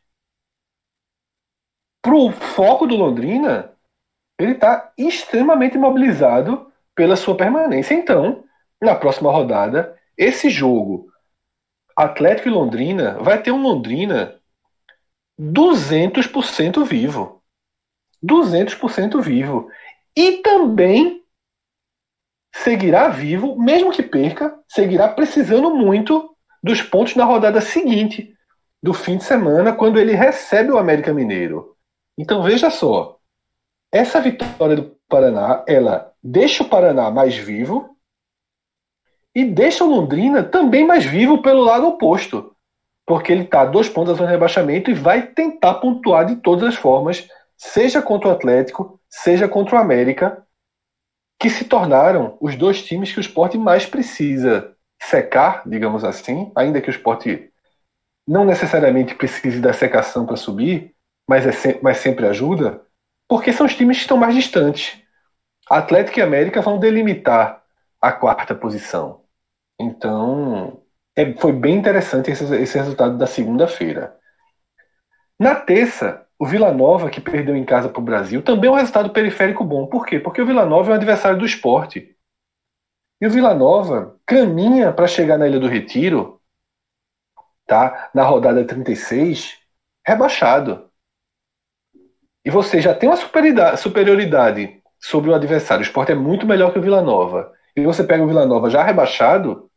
para 2.02 2.14
o 2.14 2.30
foco 2.30 2.86
do 2.86 2.96
Londrina, 2.96 3.72
ele 4.38 4.52
está 4.52 4.92
extremamente 4.98 5.78
mobilizado 5.78 6.70
pela 6.94 7.16
sua 7.16 7.36
permanência. 7.36 7.94
Então, 7.94 8.44
na 8.80 8.94
próxima 8.94 9.32
rodada, 9.32 9.98
esse 10.16 10.50
jogo 10.50 11.10
Atlético 11.96 12.48
e 12.48 12.52
Londrina 12.52 13.18
vai 13.22 13.40
ter 13.40 13.52
um 13.52 13.62
Londrina 13.62 14.38
200% 15.38 16.84
vivo. 16.84 17.42
200% 18.24 19.20
vivo. 19.20 19.68
E 20.16 20.38
também 20.38 21.22
seguirá 22.54 23.08
vivo, 23.08 23.58
mesmo 23.60 23.90
que 23.90 24.02
perca, 24.02 24.56
seguirá 24.68 25.08
precisando 25.08 25.74
muito 25.74 26.34
dos 26.62 26.80
pontos 26.80 27.16
na 27.16 27.24
rodada 27.24 27.60
seguinte, 27.60 28.32
do 28.82 28.94
fim 28.94 29.16
de 29.16 29.24
semana, 29.24 29.74
quando 29.74 29.98
ele 29.98 30.14
recebe 30.14 30.70
o 30.70 30.78
América 30.78 31.12
Mineiro. 31.12 31.76
Então 32.16 32.42
veja 32.42 32.70
só, 32.70 33.18
essa 33.92 34.20
vitória 34.20 34.76
do 34.76 34.96
Paraná, 35.08 35.64
ela 35.66 36.12
deixa 36.22 36.62
o 36.62 36.68
Paraná 36.68 37.10
mais 37.10 37.36
vivo 37.36 37.96
e 39.34 39.44
deixa 39.44 39.84
o 39.84 39.88
Londrina 39.88 40.42
também 40.44 40.86
mais 40.86 41.04
vivo 41.04 41.42
pelo 41.42 41.62
lado 41.62 41.88
oposto 41.88 42.53
porque 43.06 43.32
ele 43.32 43.42
está 43.42 43.62
a 43.62 43.66
dois 43.66 43.88
pontos 43.88 44.12
da 44.12 44.16
zona 44.16 44.28
de 44.28 44.34
rebaixamento 44.34 44.90
e 44.90 44.94
vai 44.94 45.26
tentar 45.26 45.74
pontuar 45.74 46.24
de 46.26 46.36
todas 46.36 46.68
as 46.70 46.74
formas, 46.74 47.28
seja 47.56 48.00
contra 48.00 48.28
o 48.28 48.32
Atlético, 48.32 49.00
seja 49.08 49.48
contra 49.48 49.76
o 49.76 49.78
América, 49.78 50.44
que 51.38 51.50
se 51.50 51.64
tornaram 51.64 52.38
os 52.40 52.56
dois 52.56 52.82
times 52.82 53.12
que 53.12 53.18
o 53.18 53.20
esporte 53.20 53.58
mais 53.58 53.84
precisa 53.84 54.74
secar, 55.02 55.62
digamos 55.66 56.04
assim, 56.04 56.50
ainda 56.56 56.80
que 56.80 56.88
o 56.88 56.92
esporte 56.92 57.50
não 58.26 58.44
necessariamente 58.44 59.14
precise 59.14 59.60
da 59.60 59.72
secação 59.72 60.24
para 60.24 60.36
subir, 60.36 60.94
mas, 61.28 61.46
é 61.46 61.52
se, 61.52 61.78
mas 61.82 61.98
sempre 61.98 62.26
ajuda, 62.26 62.80
porque 63.28 63.52
são 63.52 63.66
os 63.66 63.74
times 63.74 63.98
que 63.98 64.02
estão 64.02 64.16
mais 64.16 64.34
distantes. 64.34 64.98
Atlético 65.68 66.18
e 66.18 66.22
América 66.22 66.62
vão 66.62 66.78
delimitar 66.78 67.62
a 68.00 68.12
quarta 68.12 68.54
posição. 68.54 69.22
Então, 69.78 70.83
é, 71.16 71.32
foi 71.34 71.52
bem 71.52 71.76
interessante 71.76 72.30
esse, 72.30 72.44
esse 72.56 72.78
resultado 72.78 73.16
da 73.16 73.26
segunda-feira. 73.26 74.16
Na 75.38 75.54
terça, 75.54 76.26
o 76.38 76.46
Vila 76.46 76.72
Nova, 76.72 77.10
que 77.10 77.20
perdeu 77.20 77.56
em 77.56 77.64
casa 77.64 77.88
para 77.88 78.00
o 78.00 78.04
Brasil, 78.04 78.42
também 78.42 78.68
é 78.68 78.72
um 78.72 78.76
resultado 78.76 79.10
periférico 79.10 79.64
bom. 79.64 79.86
Por 79.86 80.06
quê? 80.06 80.18
Porque 80.18 80.40
o 80.40 80.46
Vila 80.46 80.64
Nova 80.64 80.90
é 80.90 80.92
um 80.92 80.96
adversário 80.96 81.38
do 81.38 81.46
esporte. 81.46 82.16
E 83.20 83.26
o 83.26 83.30
Vila 83.30 83.54
Nova 83.54 84.18
caminha 84.26 84.92
para 84.92 85.06
chegar 85.06 85.38
na 85.38 85.46
Ilha 85.46 85.60
do 85.60 85.68
Retiro, 85.68 86.40
tá? 87.66 88.10
na 88.14 88.22
rodada 88.22 88.64
36, 88.64 89.58
rebaixado. 90.06 90.90
E 92.44 92.50
você 92.50 92.80
já 92.80 92.94
tem 92.94 93.08
uma 93.08 93.16
superioridade, 93.76 94.82
sobre 95.00 95.30
o 95.30 95.34
adversário. 95.34 95.82
O 95.82 95.86
esporte 95.86 96.12
é 96.12 96.14
muito 96.14 96.46
melhor 96.46 96.72
que 96.72 96.78
o 96.78 96.82
Vila 96.82 97.02
Nova. 97.02 97.52
E 97.76 97.82
você 97.82 98.04
pega 98.04 98.22
o 98.22 98.26
Vila 98.26 98.46
Nova 98.46 98.70
já 98.70 98.82
rebaixado, 98.82 99.70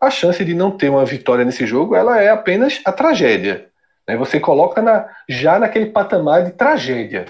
a 0.00 0.10
chance 0.10 0.42
de 0.44 0.54
não 0.54 0.70
ter 0.70 0.88
uma 0.88 1.04
vitória 1.04 1.44
nesse 1.44 1.66
jogo 1.66 1.94
ela 1.94 2.20
é 2.20 2.30
apenas 2.30 2.80
a 2.84 2.92
tragédia. 2.92 3.70
Né? 4.08 4.16
Você 4.16 4.40
coloca 4.40 4.80
na, 4.80 5.08
já 5.28 5.58
naquele 5.58 5.86
patamar 5.86 6.44
de 6.44 6.52
tragédia, 6.52 7.26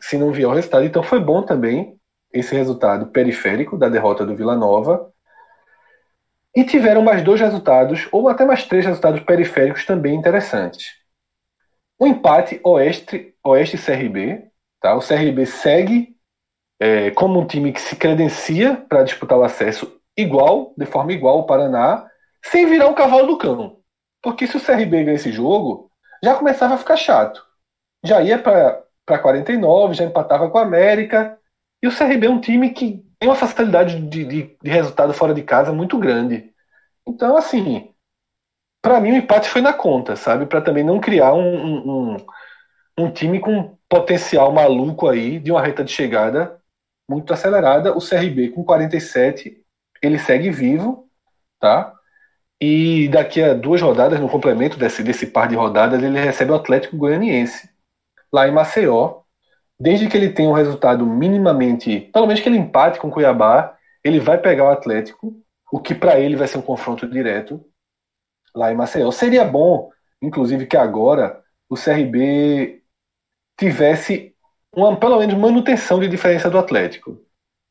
se 0.00 0.18
não 0.18 0.32
vier 0.32 0.48
o 0.48 0.52
resultado. 0.52 0.84
Então 0.84 1.02
foi 1.02 1.20
bom 1.20 1.42
também 1.42 1.96
esse 2.32 2.54
resultado 2.54 3.06
periférico 3.06 3.78
da 3.78 3.88
derrota 3.88 4.26
do 4.26 4.34
Vila 4.34 4.56
Nova. 4.56 5.10
E 6.56 6.64
tiveram 6.64 7.02
mais 7.02 7.22
dois 7.22 7.40
resultados, 7.40 8.06
ou 8.12 8.28
até 8.28 8.44
mais 8.44 8.64
três 8.64 8.86
resultados 8.86 9.20
periféricos 9.20 9.84
também 9.84 10.14
interessantes. 10.14 10.92
O 11.98 12.06
empate 12.06 12.60
Oeste, 12.62 13.34
Oeste 13.42 13.76
CRB. 13.76 14.44
Tá? 14.80 14.94
O 14.94 15.00
CRB 15.00 15.46
segue 15.46 16.16
é, 16.78 17.10
como 17.12 17.40
um 17.40 17.46
time 17.46 17.72
que 17.72 17.80
se 17.80 17.96
credencia 17.96 18.76
para 18.88 19.02
disputar 19.02 19.38
o 19.38 19.42
acesso 19.42 20.00
igual, 20.16 20.74
de 20.76 20.86
forma 20.86 21.12
igual 21.12 21.40
o 21.40 21.46
Paraná, 21.46 22.06
sem 22.44 22.66
virar 22.66 22.88
um 22.88 22.94
cavalo 22.94 23.26
do 23.26 23.38
cão. 23.38 23.78
Porque 24.22 24.46
se 24.46 24.56
o 24.56 24.60
CRB 24.60 25.04
ganha 25.04 25.16
esse 25.16 25.32
jogo, 25.32 25.90
já 26.22 26.34
começava 26.34 26.74
a 26.74 26.78
ficar 26.78 26.96
chato. 26.96 27.44
Já 28.04 28.22
ia 28.22 28.38
para 28.38 29.18
49, 29.18 29.94
já 29.94 30.04
empatava 30.04 30.50
com 30.50 30.58
a 30.58 30.62
América. 30.62 31.38
E 31.82 31.88
o 31.88 31.96
CRB 31.96 32.26
é 32.26 32.30
um 32.30 32.40
time 32.40 32.70
que 32.70 33.04
tem 33.18 33.28
uma 33.28 33.36
facilidade 33.36 34.00
de, 34.00 34.24
de, 34.24 34.56
de 34.62 34.70
resultado 34.70 35.12
fora 35.14 35.34
de 35.34 35.42
casa 35.42 35.72
muito 35.72 35.98
grande. 35.98 36.52
Então, 37.06 37.36
assim, 37.36 37.92
para 38.82 39.00
mim 39.00 39.12
o 39.12 39.16
empate 39.16 39.48
foi 39.48 39.62
na 39.62 39.72
conta, 39.72 40.16
sabe? 40.16 40.46
Para 40.46 40.60
também 40.60 40.84
não 40.84 41.00
criar 41.00 41.32
um, 41.32 42.12
um, 42.12 42.16
um, 42.98 43.10
time 43.10 43.40
com 43.40 43.78
potencial 43.88 44.52
maluco 44.52 45.08
aí 45.08 45.38
de 45.38 45.50
uma 45.50 45.62
reta 45.62 45.82
de 45.82 45.92
chegada 45.92 46.60
muito 47.08 47.32
acelerada. 47.32 47.96
O 47.96 48.00
CRB 48.00 48.50
com 48.50 48.62
47 48.62 49.63
ele 50.06 50.18
segue 50.18 50.50
vivo, 50.50 51.08
tá? 51.60 51.92
E 52.60 53.08
daqui 53.08 53.42
a 53.42 53.54
duas 53.54 53.80
rodadas, 53.82 54.20
no 54.20 54.28
complemento 54.28 54.78
desse, 54.78 55.02
desse 55.02 55.26
par 55.26 55.48
de 55.48 55.54
rodadas, 55.54 56.02
ele 56.02 56.18
recebe 56.18 56.52
o 56.52 56.54
Atlético 56.54 56.96
Goianiense, 56.96 57.68
lá 58.32 58.48
em 58.48 58.52
Maceió. 58.52 59.22
Desde 59.78 60.08
que 60.08 60.16
ele 60.16 60.30
tenha 60.30 60.48
um 60.48 60.54
resultado 60.54 61.04
minimamente, 61.04 62.00
pelo 62.12 62.26
menos 62.26 62.40
que 62.40 62.48
ele 62.48 62.58
empate 62.58 62.98
com 62.98 63.08
o 63.08 63.10
Cuiabá, 63.10 63.76
ele 64.04 64.20
vai 64.20 64.38
pegar 64.38 64.64
o 64.64 64.70
Atlético, 64.70 65.34
o 65.72 65.80
que 65.80 65.94
para 65.94 66.18
ele 66.20 66.36
vai 66.36 66.46
ser 66.46 66.58
um 66.58 66.62
confronto 66.62 67.08
direto 67.08 67.64
lá 68.54 68.72
em 68.72 68.76
Maceió. 68.76 69.10
Seria 69.10 69.44
bom, 69.44 69.90
inclusive, 70.22 70.66
que 70.66 70.76
agora 70.76 71.42
o 71.68 71.74
CRB 71.74 72.82
tivesse 73.58 74.34
uma, 74.74 74.96
pelo 74.96 75.18
menos, 75.18 75.34
manutenção 75.36 76.00
de 76.00 76.08
diferença 76.08 76.48
do 76.50 76.58
Atlético. 76.58 77.23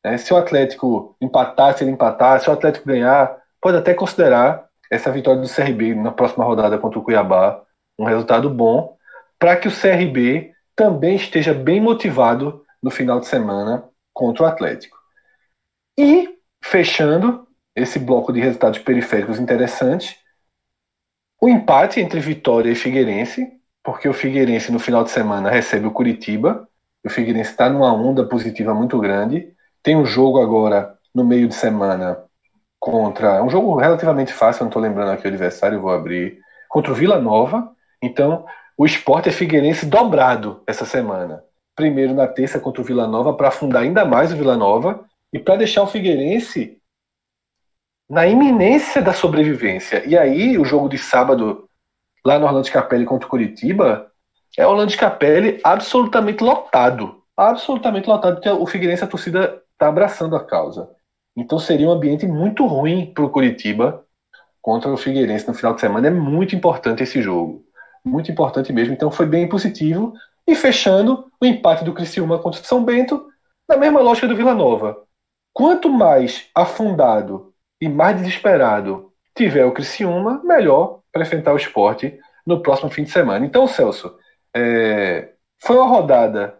Né? 0.04 0.18
Se 0.18 0.32
o 0.32 0.36
Atlético 0.36 1.16
empatar, 1.20 1.76
se 1.76 1.82
ele 1.82 1.90
empatar, 1.90 2.40
se 2.40 2.50
o 2.50 2.52
Atlético 2.52 2.86
ganhar, 2.86 3.36
pode 3.60 3.78
até 3.78 3.94
considerar 3.94 4.68
essa 4.90 5.10
vitória 5.10 5.40
do 5.40 5.48
CRB 5.48 5.94
na 5.94 6.12
próxima 6.12 6.44
rodada 6.44 6.78
contra 6.78 6.98
o 6.98 7.02
Cuiabá 7.02 7.62
um 7.98 8.04
resultado 8.04 8.50
bom, 8.50 8.96
para 9.38 9.56
que 9.56 9.68
o 9.68 9.70
CRB 9.70 10.52
também 10.74 11.14
esteja 11.14 11.54
bem 11.54 11.80
motivado 11.80 12.64
no 12.82 12.90
final 12.90 13.20
de 13.20 13.26
semana 13.26 13.84
contra 14.12 14.42
o 14.42 14.46
Atlético. 14.46 14.96
E, 15.96 16.38
fechando 16.62 17.46
esse 17.74 17.98
bloco 17.98 18.32
de 18.32 18.40
resultados 18.40 18.80
periféricos 18.80 19.38
interessantes, 19.38 20.16
o 21.40 21.48
empate 21.48 22.00
entre 22.00 22.20
Vitória 22.20 22.70
e 22.70 22.74
Figueirense, 22.74 23.48
porque 23.82 24.08
o 24.08 24.14
Figueirense 24.14 24.72
no 24.72 24.78
final 24.78 25.04
de 25.04 25.10
semana 25.10 25.50
recebe 25.50 25.86
o 25.86 25.92
Curitiba, 25.92 26.68
o 27.04 27.10
Figueirense 27.10 27.50
está 27.50 27.68
numa 27.68 27.92
onda 27.92 28.26
positiva 28.26 28.74
muito 28.74 28.98
grande, 28.98 29.54
tem 29.84 29.94
um 29.94 30.06
jogo 30.06 30.40
agora 30.40 30.98
no 31.14 31.24
meio 31.24 31.46
de 31.46 31.54
semana 31.54 32.24
contra. 32.80 33.44
Um 33.44 33.50
jogo 33.50 33.76
relativamente 33.76 34.32
fácil, 34.32 34.64
não 34.64 34.70
estou 34.70 34.82
lembrando 34.82 35.12
aqui 35.12 35.26
o 35.26 35.28
adversário, 35.28 35.80
vou 35.80 35.92
abrir. 35.92 36.40
Contra 36.70 36.90
o 36.90 36.94
Vila 36.94 37.20
Nova. 37.20 37.70
Então, 38.02 38.46
o 38.76 38.86
esporte 38.86 39.28
é 39.28 39.32
Figueirense 39.32 39.84
dobrado 39.84 40.62
essa 40.66 40.86
semana. 40.86 41.44
Primeiro 41.76 42.14
na 42.14 42.26
terça 42.26 42.58
contra 42.58 42.80
o 42.80 42.84
Vila 42.84 43.06
Nova, 43.06 43.34
para 43.34 43.48
afundar 43.48 43.82
ainda 43.82 44.06
mais 44.06 44.32
o 44.32 44.36
Vila 44.36 44.56
Nova 44.56 45.04
e 45.32 45.38
para 45.38 45.56
deixar 45.56 45.82
o 45.82 45.86
Figueirense 45.86 46.78
na 48.08 48.26
iminência 48.26 49.02
da 49.02 49.12
sobrevivência. 49.12 50.02
E 50.06 50.16
aí, 50.16 50.58
o 50.58 50.64
jogo 50.64 50.88
de 50.88 50.96
sábado, 50.96 51.68
lá 52.24 52.38
no 52.38 52.46
Orlando 52.46 52.70
Capelli 52.70 53.04
contra 53.04 53.26
o 53.26 53.30
Curitiba, 53.30 54.10
é 54.56 54.66
o 54.66 54.70
Orlando 54.70 54.96
Capelli 54.96 55.60
absolutamente 55.62 56.42
lotado. 56.42 57.22
Absolutamente 57.36 58.08
lotado, 58.08 58.36
porque 58.36 58.48
o 58.48 58.66
Figueirense, 58.66 59.04
a 59.04 59.08
torcida 59.08 59.63
está 59.74 59.88
abraçando 59.88 60.34
a 60.36 60.44
causa. 60.44 60.88
Então 61.36 61.58
seria 61.58 61.88
um 61.88 61.92
ambiente 61.92 62.26
muito 62.26 62.66
ruim 62.66 63.12
para 63.12 63.24
o 63.24 63.30
Curitiba 63.30 64.04
contra 64.62 64.90
o 64.90 64.96
Figueirense 64.96 65.46
no 65.46 65.54
final 65.54 65.74
de 65.74 65.80
semana. 65.80 66.06
É 66.06 66.10
muito 66.10 66.54
importante 66.54 67.02
esse 67.02 67.20
jogo. 67.20 67.64
Muito 68.04 68.30
importante 68.30 68.72
mesmo. 68.72 68.94
Então 68.94 69.10
foi 69.10 69.26
bem 69.26 69.48
positivo. 69.48 70.14
E 70.46 70.54
fechando 70.54 71.30
o 71.40 71.46
empate 71.46 71.84
do 71.84 71.92
Criciúma 71.92 72.38
contra 72.38 72.60
o 72.60 72.64
São 72.64 72.84
Bento, 72.84 73.26
na 73.68 73.76
mesma 73.76 74.00
lógica 74.00 74.28
do 74.28 74.36
Vila 74.36 74.54
Nova. 74.54 75.04
Quanto 75.52 75.90
mais 75.90 76.48
afundado 76.54 77.52
e 77.80 77.88
mais 77.88 78.16
desesperado 78.16 79.12
tiver 79.34 79.64
o 79.64 79.72
Criciúma, 79.72 80.40
melhor 80.44 81.00
para 81.10 81.22
enfrentar 81.22 81.52
o 81.52 81.56
esporte 81.56 82.18
no 82.46 82.62
próximo 82.62 82.90
fim 82.90 83.04
de 83.04 83.10
semana. 83.10 83.44
Então, 83.44 83.66
Celso, 83.66 84.16
é... 84.54 85.32
foi 85.58 85.76
uma 85.76 85.86
rodada 85.86 86.58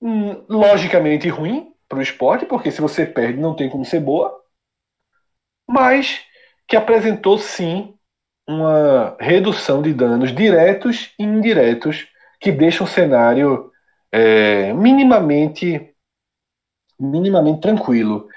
hum, 0.00 0.44
logicamente 0.48 1.28
ruim, 1.28 1.73
para 1.94 2.00
o 2.00 2.02
esporte, 2.02 2.44
porque 2.44 2.70
se 2.70 2.80
você 2.80 3.06
perde 3.06 3.38
não 3.38 3.54
tem 3.54 3.70
como 3.70 3.84
ser 3.84 4.00
boa, 4.00 4.42
mas 5.68 6.20
que 6.66 6.76
apresentou 6.76 7.38
sim 7.38 7.96
uma 8.46 9.16
redução 9.20 9.80
de 9.80 9.94
danos 9.94 10.34
diretos 10.34 11.14
e 11.18 11.22
indiretos 11.22 12.06
que 12.40 12.50
deixa 12.50 12.82
o 12.84 12.86
cenário 12.86 13.70
é, 14.12 14.72
minimamente 14.72 15.94
minimamente 16.98 17.60
tranquilo. 17.60 18.28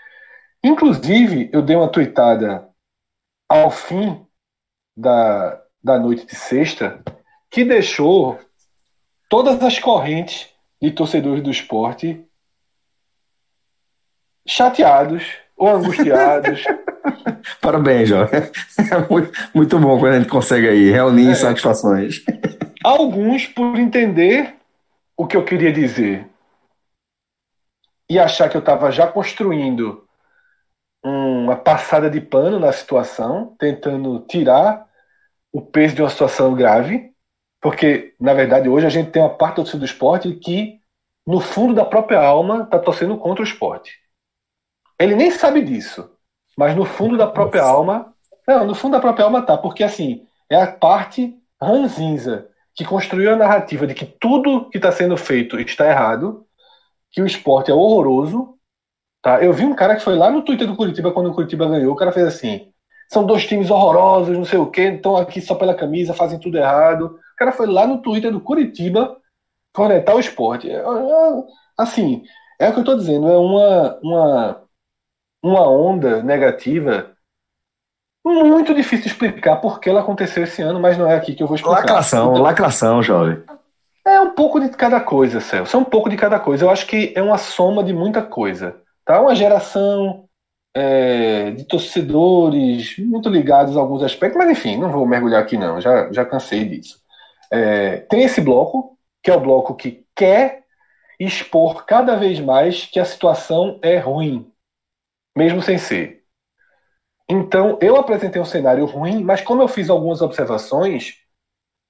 Inclusive, 0.64 1.50
eu 1.54 1.62
dei 1.62 1.76
uma 1.76 1.92
tuitada 1.92 2.68
ao 3.48 3.70
fim 3.70 4.26
da, 4.96 5.62
da 5.84 6.00
noite 6.00 6.26
de 6.26 6.36
sexta 6.36 7.04
que 7.50 7.64
deixou 7.64 8.40
todas 9.30 9.62
as 9.62 9.78
correntes 9.78 10.50
de 10.82 10.92
torcedores 10.92 11.44
do 11.44 11.52
esporte 11.52 12.27
chateados 14.48 15.24
ou 15.56 15.70
angustiados. 15.70 16.64
Parabéns, 17.62 18.10
Jó. 18.10 18.24
É 18.24 19.12
muito, 19.54 19.80
bom 19.80 20.00
quando 20.00 20.14
a 20.14 20.20
gente 20.20 20.30
consegue 20.30 20.68
aí 20.68 20.90
reunir 20.90 21.32
é. 21.32 21.36
satisfações. 21.36 22.24
Alguns 22.84 23.48
por 23.48 23.78
entender 23.78 24.56
o 25.16 25.26
que 25.26 25.36
eu 25.36 25.44
queria 25.44 25.74
dizer 25.74 26.28
e 28.10 28.18
achar 28.18 28.50
que 28.50 28.56
eu 28.56 28.60
estava 28.60 28.92
já 28.92 29.08
construindo 29.08 30.08
uma 31.04 31.56
passada 31.56 32.10
de 32.10 32.22
pano 32.22 32.60
na 32.60 32.72
situação, 32.72 33.56
tentando 33.60 34.20
tirar 34.22 34.86
o 35.52 35.62
peso 35.62 35.96
de 35.96 36.02
uma 36.02 36.10
situação 36.10 36.54
grave, 36.54 37.12
porque, 37.62 38.14
na 38.20 38.34
verdade, 38.34 38.70
hoje 38.70 38.86
a 38.86 38.90
gente 38.90 39.12
tem 39.12 39.22
uma 39.22 39.36
parte 39.36 39.76
do 39.78 39.86
esporte 39.86 40.32
que, 40.36 40.80
no 41.26 41.40
fundo 41.40 41.74
da 41.74 41.84
própria 41.84 42.20
alma, 42.20 42.64
está 42.64 42.80
torcendo 42.80 43.18
contra 43.18 43.42
o 43.44 43.48
esporte. 43.48 44.07
Ele 45.00 45.16
nem 45.16 45.32
sabe 45.32 45.62
disso. 45.62 46.10
Mas 46.58 46.76
no 46.76 46.86
fundo 46.86 47.18
da 47.18 47.28
própria 47.28 47.62
Nossa. 47.62 47.74
alma. 47.74 48.14
Não, 48.48 48.66
no 48.66 48.74
fundo 48.74 48.94
da 48.94 49.00
própria 49.00 49.26
alma 49.26 49.42
tá. 49.42 49.58
Porque 49.58 49.84
assim, 49.84 50.26
é 50.50 50.62
a 50.62 50.72
parte 50.72 51.36
ranzinza 51.62 52.50
que 52.76 52.86
construiu 52.86 53.34
a 53.34 53.36
narrativa 53.36 53.88
de 53.88 53.94
que 53.94 54.06
tudo 54.06 54.70
que 54.70 54.78
está 54.78 54.92
sendo 54.92 55.18
feito 55.18 55.60
está 55.60 55.88
errado, 55.90 56.46
que 57.12 57.22
o 57.22 57.26
esporte 57.26 57.72
é 57.72 57.74
horroroso. 57.74 58.56
Tá? 59.22 59.44
Eu 59.44 59.52
vi 59.52 59.66
um 59.66 59.76
cara 59.76 59.96
que 59.96 60.04
foi 60.04 60.16
lá 60.16 60.30
no 60.30 60.44
Twitter 60.44 60.68
do 60.68 60.76
Curitiba 60.76 61.12
quando 61.12 61.32
o 61.32 61.34
Curitiba 61.34 61.68
ganhou, 61.68 61.94
o 61.94 61.96
cara 61.96 62.12
fez 62.12 62.28
assim: 62.28 62.72
são 63.10 63.26
dois 63.26 63.46
times 63.46 63.70
horrorosos, 63.70 64.38
não 64.38 64.46
sei 64.46 64.60
o 64.60 64.70
quê, 64.70 64.84
estão 64.90 65.18
aqui 65.18 65.42
só 65.42 65.56
pela 65.56 65.74
camisa, 65.74 66.14
fazem 66.14 66.40
tudo 66.40 66.58
errado. 66.58 67.20
O 67.34 67.36
cara 67.36 67.52
foi 67.52 67.68
lá 67.68 67.88
no 67.88 68.02
Twitter 68.02 68.32
do 68.32 68.42
Curitiba 68.42 69.18
conectar 69.74 70.14
o 70.14 70.20
esporte. 70.20 70.70
Assim, 71.78 72.24
é 72.60 72.70
o 72.70 72.74
que 72.74 72.80
eu 72.80 72.82
estou 72.82 72.98
dizendo, 72.98 73.28
é 73.28 73.38
uma, 73.38 74.00
uma 74.02 74.67
uma 75.44 75.68
onda 75.70 76.22
negativa 76.22 77.12
muito 78.24 78.74
difícil 78.74 79.04
de 79.04 79.08
explicar 79.08 79.58
por 79.58 79.80
que 79.80 79.90
ela 79.90 80.02
aconteceu 80.02 80.44
esse 80.44 80.62
ano, 80.62 80.80
mas 80.80 80.98
não 80.98 81.10
é 81.10 81.16
aqui 81.16 81.34
que 81.34 81.42
eu 81.42 81.48
vou 81.48 81.56
explicar. 81.56 81.80
Lacração, 81.80 82.32
então, 82.32 82.42
lacração, 82.42 83.02
jovem. 83.02 83.42
É 84.06 84.20
um 84.20 84.32
pouco 84.32 84.60
de 84.60 84.70
cada 84.70 85.00
coisa, 85.00 85.40
Celso. 85.40 85.76
É 85.76 85.80
um 85.80 85.84
pouco 85.84 86.10
de 86.10 86.18
cada 86.18 86.40
coisa. 86.40 86.66
Eu 86.66 86.70
acho 86.70 86.86
que 86.88 87.14
é 87.16 87.22
uma 87.22 87.38
soma 87.38 87.84
de 87.84 87.94
muita 87.94 88.22
coisa. 88.22 88.76
Tá? 89.06 89.22
Uma 89.22 89.36
geração 89.36 90.28
é, 90.76 91.52
de 91.52 91.64
torcedores 91.64 92.98
muito 93.00 93.30
ligados 93.30 93.76
a 93.76 93.80
alguns 93.80 94.04
aspectos, 94.04 94.38
mas 94.38 94.50
enfim, 94.52 94.78
não 94.78 94.92
vou 94.92 95.06
mergulhar 95.06 95.42
aqui 95.42 95.58
não, 95.58 95.82
já, 95.82 96.12
já 96.12 96.24
cansei 96.24 96.66
disso. 96.66 97.00
É, 97.52 97.98
tem 98.10 98.24
esse 98.24 98.42
bloco, 98.42 98.98
que 99.24 99.32
é 99.32 99.36
o 99.36 99.40
bloco 99.40 99.74
que 99.76 100.06
quer 100.16 100.64
expor 101.20 101.86
cada 101.86 102.16
vez 102.16 102.40
mais 102.40 102.86
que 102.86 103.00
a 103.00 103.06
situação 103.06 103.80
é 103.82 103.98
ruim, 103.98 104.46
mesmo 105.38 105.62
sem 105.62 105.78
ser. 105.78 106.24
Então, 107.30 107.78
eu 107.80 107.96
apresentei 107.96 108.42
um 108.42 108.46
cenário 108.46 108.86
ruim, 108.86 109.24
mas 109.24 109.42
como 109.42 109.62
eu 109.62 109.68
fiz 109.68 109.90
algumas 109.90 110.22
observações 110.22 111.22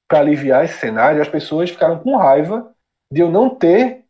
para 0.08 0.20
aliviar 0.20 0.66
esse 0.66 0.78
cenário, 0.80 1.22
as 1.22 1.30
pessoas 1.30 1.70
ficaram 1.70 2.00
com 2.00 2.18
raiva 2.18 2.76
de 3.10 3.22
eu 3.22 3.32
não 3.32 3.56
ter 3.56 4.06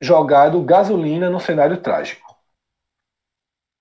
jogado 0.00 0.62
gasolina 0.62 1.28
no 1.28 1.38
cenário 1.38 1.82
trágico. 1.82 2.34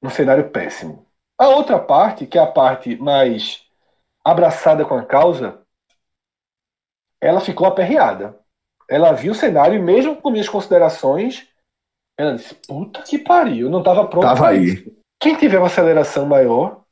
No 0.01 0.09
cenário 0.09 0.49
péssimo. 0.49 1.07
A 1.37 1.47
outra 1.47 1.79
parte, 1.79 2.27
que 2.27 2.37
é 2.37 2.41
a 2.41 2.47
parte 2.47 2.97
mais 2.97 3.65
abraçada 4.25 4.85
com 4.85 4.95
a 4.95 5.05
causa, 5.05 5.61
ela 7.21 7.39
ficou 7.39 7.65
aperreada. 7.65 8.37
Ela 8.89 9.13
viu 9.13 9.31
o 9.31 9.35
cenário 9.35 9.75
e 9.75 9.81
mesmo 9.81 10.21
com 10.21 10.29
minhas 10.29 10.49
considerações, 10.49 11.47
ela 12.17 12.35
disse: 12.35 12.55
Puta 12.67 13.01
que 13.01 13.17
pariu, 13.17 13.69
não 13.69 13.79
estava 13.79 14.07
pronto. 14.07 14.23
Tava 14.23 14.49
aí. 14.49 14.85
Quem 15.19 15.35
tiver 15.35 15.57
uma 15.57 15.67
aceleração 15.67 16.25
maior 16.25 16.83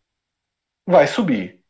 vai 0.88 1.08
subir 1.08 1.64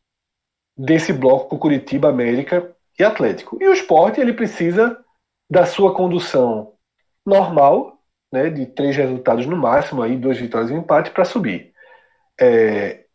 desse 0.77 1.11
bloco 1.11 1.49
com 1.49 1.59
Curitiba, 1.59 2.09
América 2.09 2.75
e 2.97 3.03
Atlético. 3.03 3.57
E 3.61 3.67
o 3.67 3.73
esporte 3.73 4.21
ele 4.21 4.33
precisa 4.33 5.03
da 5.49 5.65
sua 5.65 5.93
condução 5.93 6.73
normal, 7.25 7.99
né, 8.31 8.49
de 8.49 8.65
três 8.65 8.95
resultados 8.95 9.45
no 9.45 9.57
máximo, 9.57 10.01
aí 10.01 10.17
duas 10.17 10.37
vitórias 10.37 10.71
e 10.71 10.73
um 10.73 10.79
empate 10.79 11.11
para 11.11 11.25
subir. 11.25 11.73
É... 12.39 13.05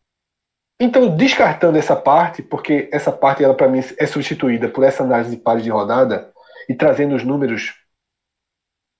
Então, 0.79 1.15
descartando 1.15 1.77
essa 1.77 1.95
parte, 1.95 2.43
porque 2.43 2.87
essa 2.91 3.11
parte 3.11 3.43
ela 3.43 3.55
para 3.55 3.67
mim 3.67 3.79
é 3.97 4.05
substituída 4.05 4.69
por 4.69 4.83
essa 4.83 5.03
análise 5.03 5.35
de 5.35 5.41
pares 5.41 5.63
de 5.63 5.71
rodada 5.71 6.31
e 6.69 6.75
trazendo 6.75 7.15
os 7.15 7.23
números 7.23 7.73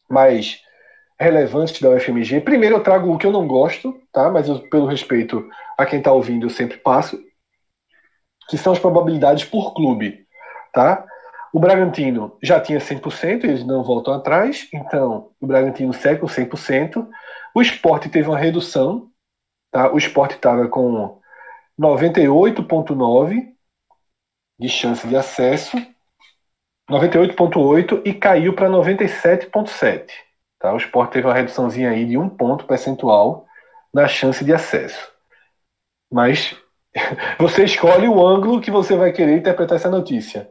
mais 0.09 0.63
relevantes 1.19 1.81
da 1.81 1.89
UFMG. 1.89 2.41
Primeiro 2.41 2.75
eu 2.75 2.83
trago 2.83 3.11
o 3.11 3.17
que 3.17 3.25
eu 3.25 3.31
não 3.31 3.47
gosto, 3.47 3.99
tá? 4.11 4.29
Mas 4.29 4.47
eu, 4.47 4.59
pelo 4.69 4.85
respeito 4.85 5.47
a 5.77 5.85
quem 5.85 5.99
está 5.99 6.11
ouvindo, 6.11 6.45
eu 6.45 6.49
sempre 6.49 6.77
passo, 6.77 7.19
que 8.49 8.57
são 8.57 8.73
as 8.73 8.79
probabilidades 8.79 9.45
por 9.45 9.73
clube, 9.73 10.25
tá? 10.73 11.05
O 11.53 11.59
Bragantino 11.59 12.37
já 12.41 12.59
tinha 12.59 12.79
100%, 12.79 13.45
eles 13.45 13.65
não 13.65 13.83
voltam 13.83 14.13
atrás, 14.13 14.67
então 14.73 15.31
o 15.39 15.47
Bragantino 15.47 15.93
segue 15.93 16.21
com 16.21 16.27
100%. 16.27 17.07
O 17.55 17.61
esporte 17.61 18.09
teve 18.09 18.27
uma 18.27 18.37
redução, 18.37 19.09
tá? 19.71 19.91
O 19.91 19.97
esporte 19.97 20.35
estava 20.35 20.67
com 20.67 21.19
98,9% 21.79 23.47
de 24.59 24.69
chance 24.69 25.07
de 25.07 25.15
acesso 25.15 25.77
98,8 26.89 28.01
e 28.05 28.13
caiu 28.13 28.53
para 28.53 28.69
97,7. 28.69 30.09
Tá? 30.59 30.73
O 30.73 30.77
Sport 30.77 31.11
teve 31.11 31.27
uma 31.27 31.33
reduçãozinha 31.33 31.91
aí 31.91 32.05
de 32.05 32.17
um 32.17 32.29
ponto 32.29 32.65
percentual 32.65 33.45
na 33.93 34.07
chance 34.07 34.43
de 34.43 34.53
acesso. 34.53 35.11
Mas 36.11 36.55
você 37.39 37.63
escolhe 37.63 38.07
o 38.07 38.25
ângulo 38.25 38.61
que 38.61 38.71
você 38.71 38.95
vai 38.95 39.11
querer 39.11 39.37
interpretar 39.37 39.75
essa 39.77 39.89
notícia. 39.89 40.49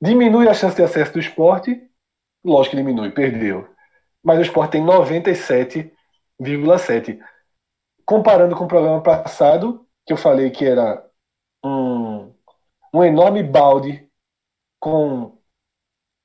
Diminui 0.00 0.48
a 0.48 0.54
chance 0.54 0.76
de 0.76 0.82
acesso 0.82 1.12
do 1.14 1.20
esporte? 1.20 1.82
Lógico 2.44 2.76
que 2.76 2.82
diminui, 2.82 3.10
perdeu. 3.10 3.68
Mas 4.22 4.38
o 4.38 4.42
esporte 4.42 4.72
tem 4.72 4.84
97,7. 4.84 7.18
Comparando 8.04 8.54
com 8.56 8.64
o 8.64 8.68
programa 8.68 9.02
passado, 9.02 9.86
que 10.06 10.12
eu 10.12 10.16
falei 10.16 10.50
que 10.50 10.64
era 10.64 11.04
um, 11.64 12.32
um 12.94 13.04
enorme 13.04 13.42
balde 13.42 14.08
com 14.78 15.36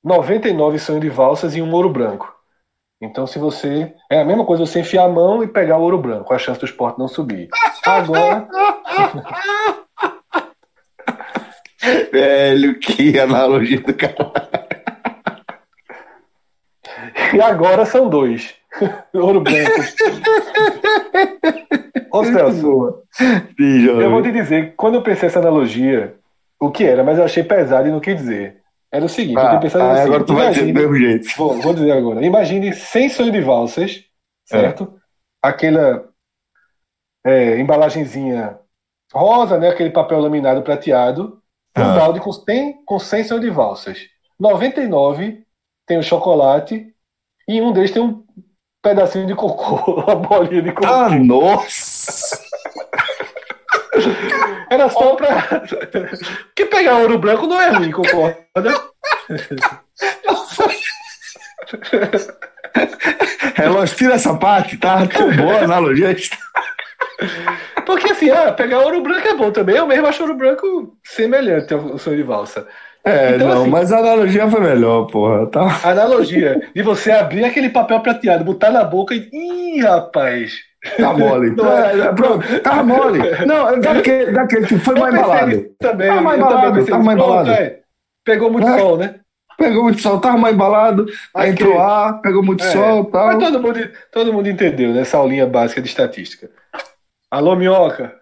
99 0.04 0.78
sonhos 0.78 1.02
de 1.02 1.08
valsas 1.08 1.56
e 1.56 1.62
um 1.62 1.72
ouro 1.72 1.90
branco. 1.90 2.31
Então, 3.02 3.26
se 3.26 3.36
você. 3.36 3.92
É 4.08 4.20
a 4.20 4.24
mesma 4.24 4.46
coisa 4.46 4.64
você 4.64 4.78
enfiar 4.78 5.04
a 5.04 5.08
mão 5.08 5.42
e 5.42 5.48
pegar 5.48 5.76
o 5.76 5.82
ouro 5.82 5.98
branco, 5.98 6.32
a 6.32 6.38
chance 6.38 6.60
do 6.60 6.66
esporte 6.66 7.00
não 7.00 7.08
subir. 7.08 7.48
Agora. 7.84 8.46
Velho, 12.12 12.78
que 12.78 13.18
analogia 13.18 13.80
do 13.80 13.92
cara. 13.92 14.32
E 17.34 17.40
agora 17.40 17.84
são 17.84 18.08
dois. 18.08 18.54
Ouro 19.12 19.40
branco. 19.40 19.70
Ô 22.12 22.24
Celso, 22.24 23.02
eu 23.58 24.10
vou 24.10 24.22
te 24.22 24.30
dizer, 24.30 24.74
quando 24.76 24.94
eu 24.94 25.02
pensei 25.02 25.28
essa 25.28 25.40
analogia, 25.40 26.14
o 26.60 26.70
que 26.70 26.84
era, 26.84 27.02
mas 27.02 27.18
eu 27.18 27.24
achei 27.24 27.42
pesado 27.42 27.88
e 27.88 27.90
não 27.90 27.98
quis 27.98 28.16
dizer. 28.16 28.61
Era 28.92 29.06
o 29.06 29.08
seguinte, 29.08 29.38
ah, 29.38 29.54
eu 29.54 29.60
pensando 29.60 29.84
ah, 29.84 29.92
assim, 29.92 30.02
agora 30.02 30.24
tu 30.24 30.34
vai 30.34 30.50
dizer 30.50 30.66
do 30.66 30.74
mesmo 30.74 30.96
jeito. 30.96 31.28
Vou, 31.34 31.58
vou 31.62 31.72
dizer 31.72 31.92
agora. 31.92 32.24
Imagine 32.24 32.74
sem 32.74 33.08
sonho 33.08 33.32
de 33.32 33.40
valsas, 33.40 34.04
certo? 34.44 35.00
É. 35.42 35.48
Aquela 35.48 36.10
é, 37.24 37.58
embalagenzinha 37.58 38.58
rosa, 39.10 39.58
né? 39.58 39.70
Aquele 39.70 39.88
papel 39.88 40.20
laminado 40.20 40.60
prateado. 40.60 41.40
Um 41.76 41.82
ah. 41.82 41.94
balde 41.94 42.20
com, 42.20 42.30
tem, 42.32 42.84
com 42.84 42.98
100 42.98 43.24
sonhos 43.24 43.44
de 43.44 43.50
valsas. 43.50 43.98
99 44.38 45.42
tem 45.86 45.96
o 45.96 46.02
chocolate 46.02 46.94
e 47.48 47.62
um 47.62 47.72
deles 47.72 47.92
tem 47.92 48.02
um 48.02 48.22
pedacinho 48.82 49.26
de 49.26 49.34
cocô, 49.34 50.02
uma 50.02 50.16
bolinha 50.16 50.60
de 50.60 50.72
cocô. 50.72 50.86
Ah, 50.86 51.08
nossa! 51.08 52.38
Era 54.72 54.88
só 54.88 55.14
pra. 55.14 55.42
Porque 56.48 56.64
pegar 56.64 56.96
ouro 56.96 57.18
branco 57.18 57.46
não 57.46 57.60
é 57.60 57.68
ruim, 57.68 57.90
concorda? 57.90 58.34
Relógio, 63.54 63.96
tira 63.96 64.14
essa 64.14 64.34
parte, 64.34 64.78
tá? 64.78 65.06
Tão 65.06 65.30
boa 65.36 65.58
a 65.58 65.64
analogia. 65.64 66.16
Porque 67.84 68.12
assim, 68.12 68.30
ah, 68.30 68.50
pegar 68.52 68.78
ouro 68.80 69.02
branco 69.02 69.28
é 69.28 69.34
bom 69.34 69.50
também. 69.50 69.76
Eu 69.76 69.86
mesmo 69.86 70.06
acho 70.06 70.22
ouro 70.22 70.34
branco 70.34 70.96
semelhante 71.04 71.74
ao 71.74 71.98
sonho 71.98 72.16
de 72.16 72.22
valsa. 72.22 72.66
É, 73.04 73.34
então, 73.34 73.48
não, 73.48 73.62
assim, 73.62 73.70
mas 73.70 73.92
a 73.92 73.98
analogia 73.98 74.48
foi 74.48 74.60
melhor, 74.60 75.06
porra. 75.06 75.50
Tá... 75.50 75.80
Analogia 75.84 76.66
de 76.74 76.82
você 76.82 77.10
abrir 77.10 77.44
aquele 77.44 77.68
papel 77.68 78.00
prateado, 78.00 78.42
botar 78.42 78.70
na 78.70 78.84
boca 78.84 79.14
e. 79.14 79.28
Ih, 79.30 79.82
rapaz! 79.82 80.71
Tá 80.96 81.12
mole. 81.12 81.54
É, 81.60 82.00
é, 82.00 82.12
pronto, 82.12 82.60
tá 82.60 82.82
mole. 82.82 83.20
Não, 83.46 83.68
é 83.68 83.78
daquele, 83.78 84.32
daquele 84.32 84.66
que 84.66 84.78
foi 84.78 84.98
mais 84.98 85.14
embalado. 85.14 85.66
Também, 85.78 86.08
tá 86.08 86.20
mais 86.20 86.40
embalado, 86.40 86.86
tá 86.86 86.98
mais 86.98 87.18
embalado. 87.18 87.50
É. 87.52 87.78
Pegou 88.24 88.50
muito 88.50 88.68
é. 88.68 88.78
sol, 88.78 88.96
né? 88.96 89.14
Pegou 89.56 89.84
muito 89.84 90.00
sol, 90.00 90.18
tava 90.18 90.36
mais 90.36 90.54
embalado, 90.54 91.06
aí 91.36 91.50
entrou 91.50 91.78
ar, 91.78 92.20
pegou 92.20 92.42
muito 92.42 92.64
é. 92.64 92.70
sol 92.70 93.04
tal. 93.04 93.26
Mas 93.28 93.38
todo 93.38 93.60
mundo, 93.60 93.90
todo 94.10 94.32
mundo 94.32 94.48
entendeu, 94.48 94.92
né? 94.92 95.02
Essa 95.02 95.18
aulinha 95.18 95.46
básica 95.46 95.80
de 95.80 95.88
estatística. 95.88 96.50
Alô, 97.30 97.54
minhoca. 97.54 98.16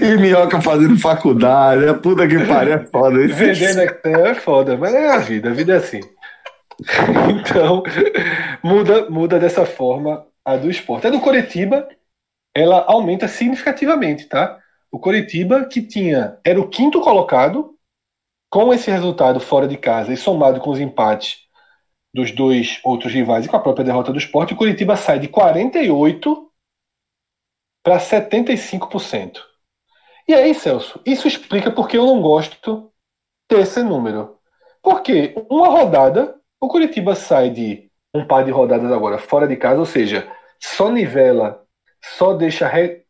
E 0.00 0.16
minhoca 0.16 0.58
fazendo 0.62 0.98
faculdade, 0.98 1.84
é 1.84 1.92
puta 1.92 2.26
que 2.26 2.38
pariu, 2.46 2.74
é 2.74 2.86
foda. 2.86 3.22
Isso. 3.22 3.34
Vendendo 3.34 3.80
é 4.04 4.34
foda, 4.34 4.74
mas 4.76 4.94
é 4.94 5.10
a 5.10 5.18
vida, 5.18 5.50
a 5.50 5.52
vida 5.52 5.74
é 5.74 5.76
assim. 5.76 6.00
Então, 7.30 7.82
muda, 8.62 9.08
muda 9.10 9.38
dessa 9.38 9.66
forma 9.66 10.24
a 10.44 10.56
do 10.56 10.70
esporte. 10.70 11.06
A 11.06 11.10
do 11.10 11.20
Coritiba, 11.20 11.88
ela 12.56 12.86
aumenta 12.88 13.28
significativamente, 13.28 14.24
tá? 14.24 14.58
O 14.90 14.98
Coritiba, 14.98 15.66
que 15.66 15.82
tinha, 15.82 16.38
era 16.42 16.58
o 16.58 16.70
quinto 16.70 17.02
colocado, 17.02 17.76
com 18.48 18.72
esse 18.72 18.90
resultado 18.90 19.38
fora 19.38 19.68
de 19.68 19.76
casa 19.76 20.10
e 20.10 20.16
somado 20.16 20.58
com 20.58 20.70
os 20.70 20.80
empates 20.80 21.40
dos 22.14 22.32
dois 22.32 22.80
outros 22.82 23.12
rivais 23.12 23.44
e 23.44 23.48
com 23.48 23.56
a 23.58 23.60
própria 23.60 23.84
derrota 23.84 24.10
do 24.10 24.18
esporte, 24.18 24.54
o 24.54 24.56
Curitiba 24.56 24.96
sai 24.96 25.18
de 25.18 25.28
48% 25.28 26.46
para 27.84 27.98
75%. 27.98 29.38
E 30.26 30.32
aí, 30.32 30.54
Celso, 30.54 30.98
isso 31.04 31.28
explica 31.28 31.70
porque 31.70 31.98
eu 31.98 32.06
não 32.06 32.22
gosto 32.22 32.90
desse 33.50 33.82
número. 33.82 34.38
Porque 34.82 35.34
uma 35.50 35.68
rodada, 35.68 36.40
o 36.58 36.68
Curitiba 36.68 37.14
sai 37.14 37.50
de 37.50 37.90
um 38.14 38.26
par 38.26 38.44
de 38.44 38.50
rodadas 38.50 38.90
agora 38.90 39.18
fora 39.18 39.46
de 39.46 39.56
casa, 39.56 39.78
ou 39.78 39.86
seja, 39.86 40.26
só 40.58 40.90
nivela, 40.90 41.65
só 42.14 42.34
deixa, 42.34 42.68
re, 42.68 43.04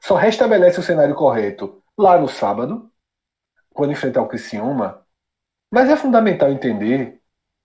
só 0.00 0.14
restabelece 0.14 0.78
o 0.78 0.82
cenário 0.82 1.14
correto 1.14 1.82
lá 1.98 2.18
no 2.18 2.28
sábado 2.28 2.90
quando 3.74 3.92
enfrentar 3.92 4.22
o 4.22 4.28
Criciúma, 4.28 5.04
mas 5.70 5.88
é 5.88 5.96
fundamental 5.96 6.50
entender 6.50 7.20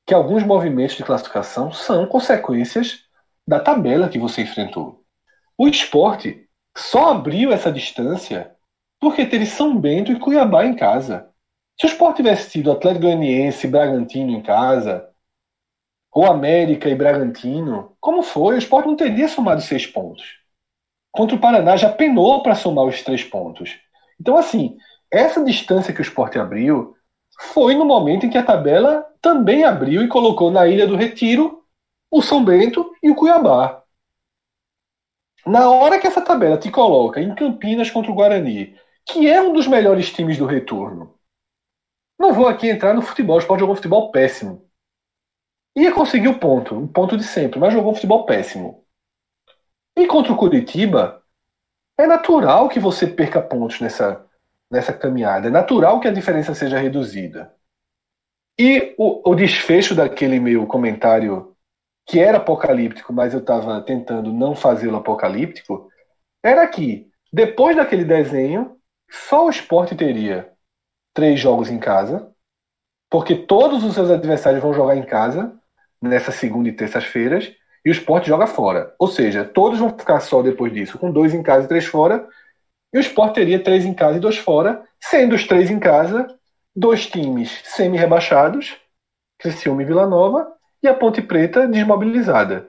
que 0.05 0.13
alguns 0.13 0.43
movimentos 0.43 0.95
de 0.95 1.03
classificação 1.03 1.71
são 1.71 2.07
consequências 2.07 3.03
da 3.45 3.59
tabela 3.59 4.09
que 4.09 4.17
você 4.17 4.41
enfrentou. 4.41 5.03
O 5.57 5.67
esporte 5.67 6.47
só 6.75 7.11
abriu 7.11 7.51
essa 7.51 7.71
distância 7.71 8.55
porque 8.99 9.25
teve 9.25 9.45
São 9.45 9.77
Bento 9.79 10.11
e 10.11 10.19
Cuiabá 10.19 10.65
em 10.65 10.75
casa. 10.75 11.29
Se 11.79 11.85
o 11.85 11.89
esporte 11.89 12.17
tivesse 12.17 12.49
tido 12.49 12.71
Atlético 12.71 13.05
Goianiense 13.05 13.67
e 13.67 13.69
Bragantino 13.69 14.31
em 14.31 14.41
casa, 14.41 15.07
ou 16.11 16.25
América 16.25 16.89
e 16.89 16.95
Bragantino, 16.95 17.95
como 17.99 18.23
foi, 18.23 18.55
o 18.55 18.57
esporte 18.57 18.87
não 18.87 18.95
teria 18.95 19.27
somado 19.27 19.61
seis 19.61 19.85
pontos. 19.85 20.36
Contra 21.11 21.35
o 21.35 21.39
Paraná 21.39 21.75
já 21.75 21.89
penou 21.91 22.43
para 22.43 22.55
somar 22.55 22.85
os 22.85 23.01
três 23.01 23.23
pontos. 23.23 23.79
Então, 24.19 24.37
assim, 24.37 24.77
essa 25.11 25.43
distância 25.43 25.93
que 25.93 25.99
o 25.99 26.03
esporte 26.03 26.37
abriu 26.37 26.95
foi 27.53 27.75
no 27.75 27.85
momento 27.85 28.25
em 28.25 28.29
que 28.29 28.37
a 28.37 28.43
tabela 28.43 29.05
também 29.21 29.63
abriu 29.63 30.01
e 30.01 30.07
colocou 30.07 30.51
na 30.51 30.67
Ilha 30.67 30.87
do 30.87 30.95
Retiro 30.95 31.63
o 32.11 32.21
São 32.21 32.43
Bento 32.43 32.91
e 33.01 33.09
o 33.09 33.15
Cuiabá. 33.15 33.83
Na 35.45 35.69
hora 35.69 35.99
que 35.99 36.07
essa 36.07 36.21
tabela 36.21 36.57
te 36.57 36.69
coloca 36.69 37.21
em 37.21 37.33
Campinas 37.33 37.89
contra 37.89 38.11
o 38.11 38.15
Guarani, 38.15 38.75
que 39.05 39.29
é 39.29 39.41
um 39.41 39.53
dos 39.53 39.67
melhores 39.67 40.11
times 40.11 40.37
do 40.37 40.45
retorno, 40.45 41.17
não 42.19 42.33
vou 42.33 42.47
aqui 42.47 42.67
entrar 42.67 42.93
no 42.93 43.01
futebol, 43.01 43.35
o 43.35 43.39
esporte 43.39 43.59
jogou 43.59 43.73
um 43.73 43.75
futebol 43.75 44.11
péssimo. 44.11 44.67
Ia 45.75 45.93
conseguir 45.93 46.27
o 46.27 46.39
ponto, 46.39 46.75
o 46.75 46.87
ponto 46.87 47.15
de 47.15 47.23
sempre, 47.23 47.59
mas 47.59 47.71
jogou 47.71 47.91
um 47.91 47.95
futebol 47.95 48.25
péssimo. 48.25 48.83
E 49.97 50.05
contra 50.05 50.31
o 50.31 50.37
Curitiba, 50.37 51.23
é 51.97 52.05
natural 52.05 52.69
que 52.69 52.79
você 52.79 53.07
perca 53.07 53.41
pontos 53.41 53.81
nessa, 53.81 54.23
nessa 54.69 54.93
caminhada. 54.93 55.47
É 55.47 55.51
natural 55.51 55.99
que 55.99 56.07
a 56.07 56.13
diferença 56.13 56.53
seja 56.53 56.77
reduzida. 56.77 57.51
E 58.59 58.93
o, 58.95 59.31
o 59.31 59.33
desfecho 59.33 59.95
daquele 59.95 60.39
meu 60.39 60.67
comentário, 60.67 61.55
que 62.05 62.19
era 62.19 62.37
apocalíptico, 62.37 63.11
mas 63.11 63.33
eu 63.33 63.39
estava 63.39 63.81
tentando 63.81 64.31
não 64.31 64.55
fazê-lo 64.55 64.97
apocalíptico, 64.97 65.89
era 66.43 66.67
que, 66.67 67.09
depois 67.33 67.75
daquele 67.75 68.05
desenho, 68.05 68.77
só 69.09 69.47
o 69.47 69.49
esporte 69.49 69.95
teria 69.95 70.53
três 71.11 71.39
jogos 71.39 71.71
em 71.71 71.79
casa, 71.79 72.31
porque 73.09 73.35
todos 73.35 73.83
os 73.83 73.95
seus 73.95 74.11
adversários 74.11 74.61
vão 74.61 74.75
jogar 74.75 74.95
em 74.95 75.05
casa 75.07 75.59
nessa 75.99 76.31
segunda 76.31 76.69
e 76.69 76.73
terças-feiras, 76.73 77.51
e 77.87 77.89
o 77.89 77.91
esporte 77.91 78.27
joga 78.27 78.45
fora. 78.45 78.93
Ou 78.99 79.07
seja, 79.07 79.45
todos 79.45 79.79
vão 79.79 79.97
ficar 79.97 80.19
só 80.19 80.41
depois 80.41 80.73
disso, 80.73 80.99
com 80.99 81.09
dois 81.09 81.33
em 81.33 81.41
casa 81.41 81.63
e 81.63 81.69
três 81.69 81.85
fora, 81.85 82.27
e 82.93 82.97
o 82.97 82.99
Sport 82.99 83.33
teria 83.33 83.63
três 83.63 83.85
em 83.85 83.93
casa 83.93 84.17
e 84.17 84.19
dois 84.19 84.37
fora, 84.37 84.83
sendo 84.99 85.35
os 85.35 85.47
três 85.47 85.71
em 85.71 85.79
casa, 85.79 86.27
dois 86.75 87.07
times 87.07 87.61
semi-rebaixados, 87.63 88.75
Criciúma 89.39 89.83
e 89.83 89.85
Vila 89.85 90.05
Nova, 90.05 90.51
e 90.83 90.87
a 90.89 90.93
Ponte 90.93 91.21
Preta 91.21 91.65
desmobilizada. 91.65 92.67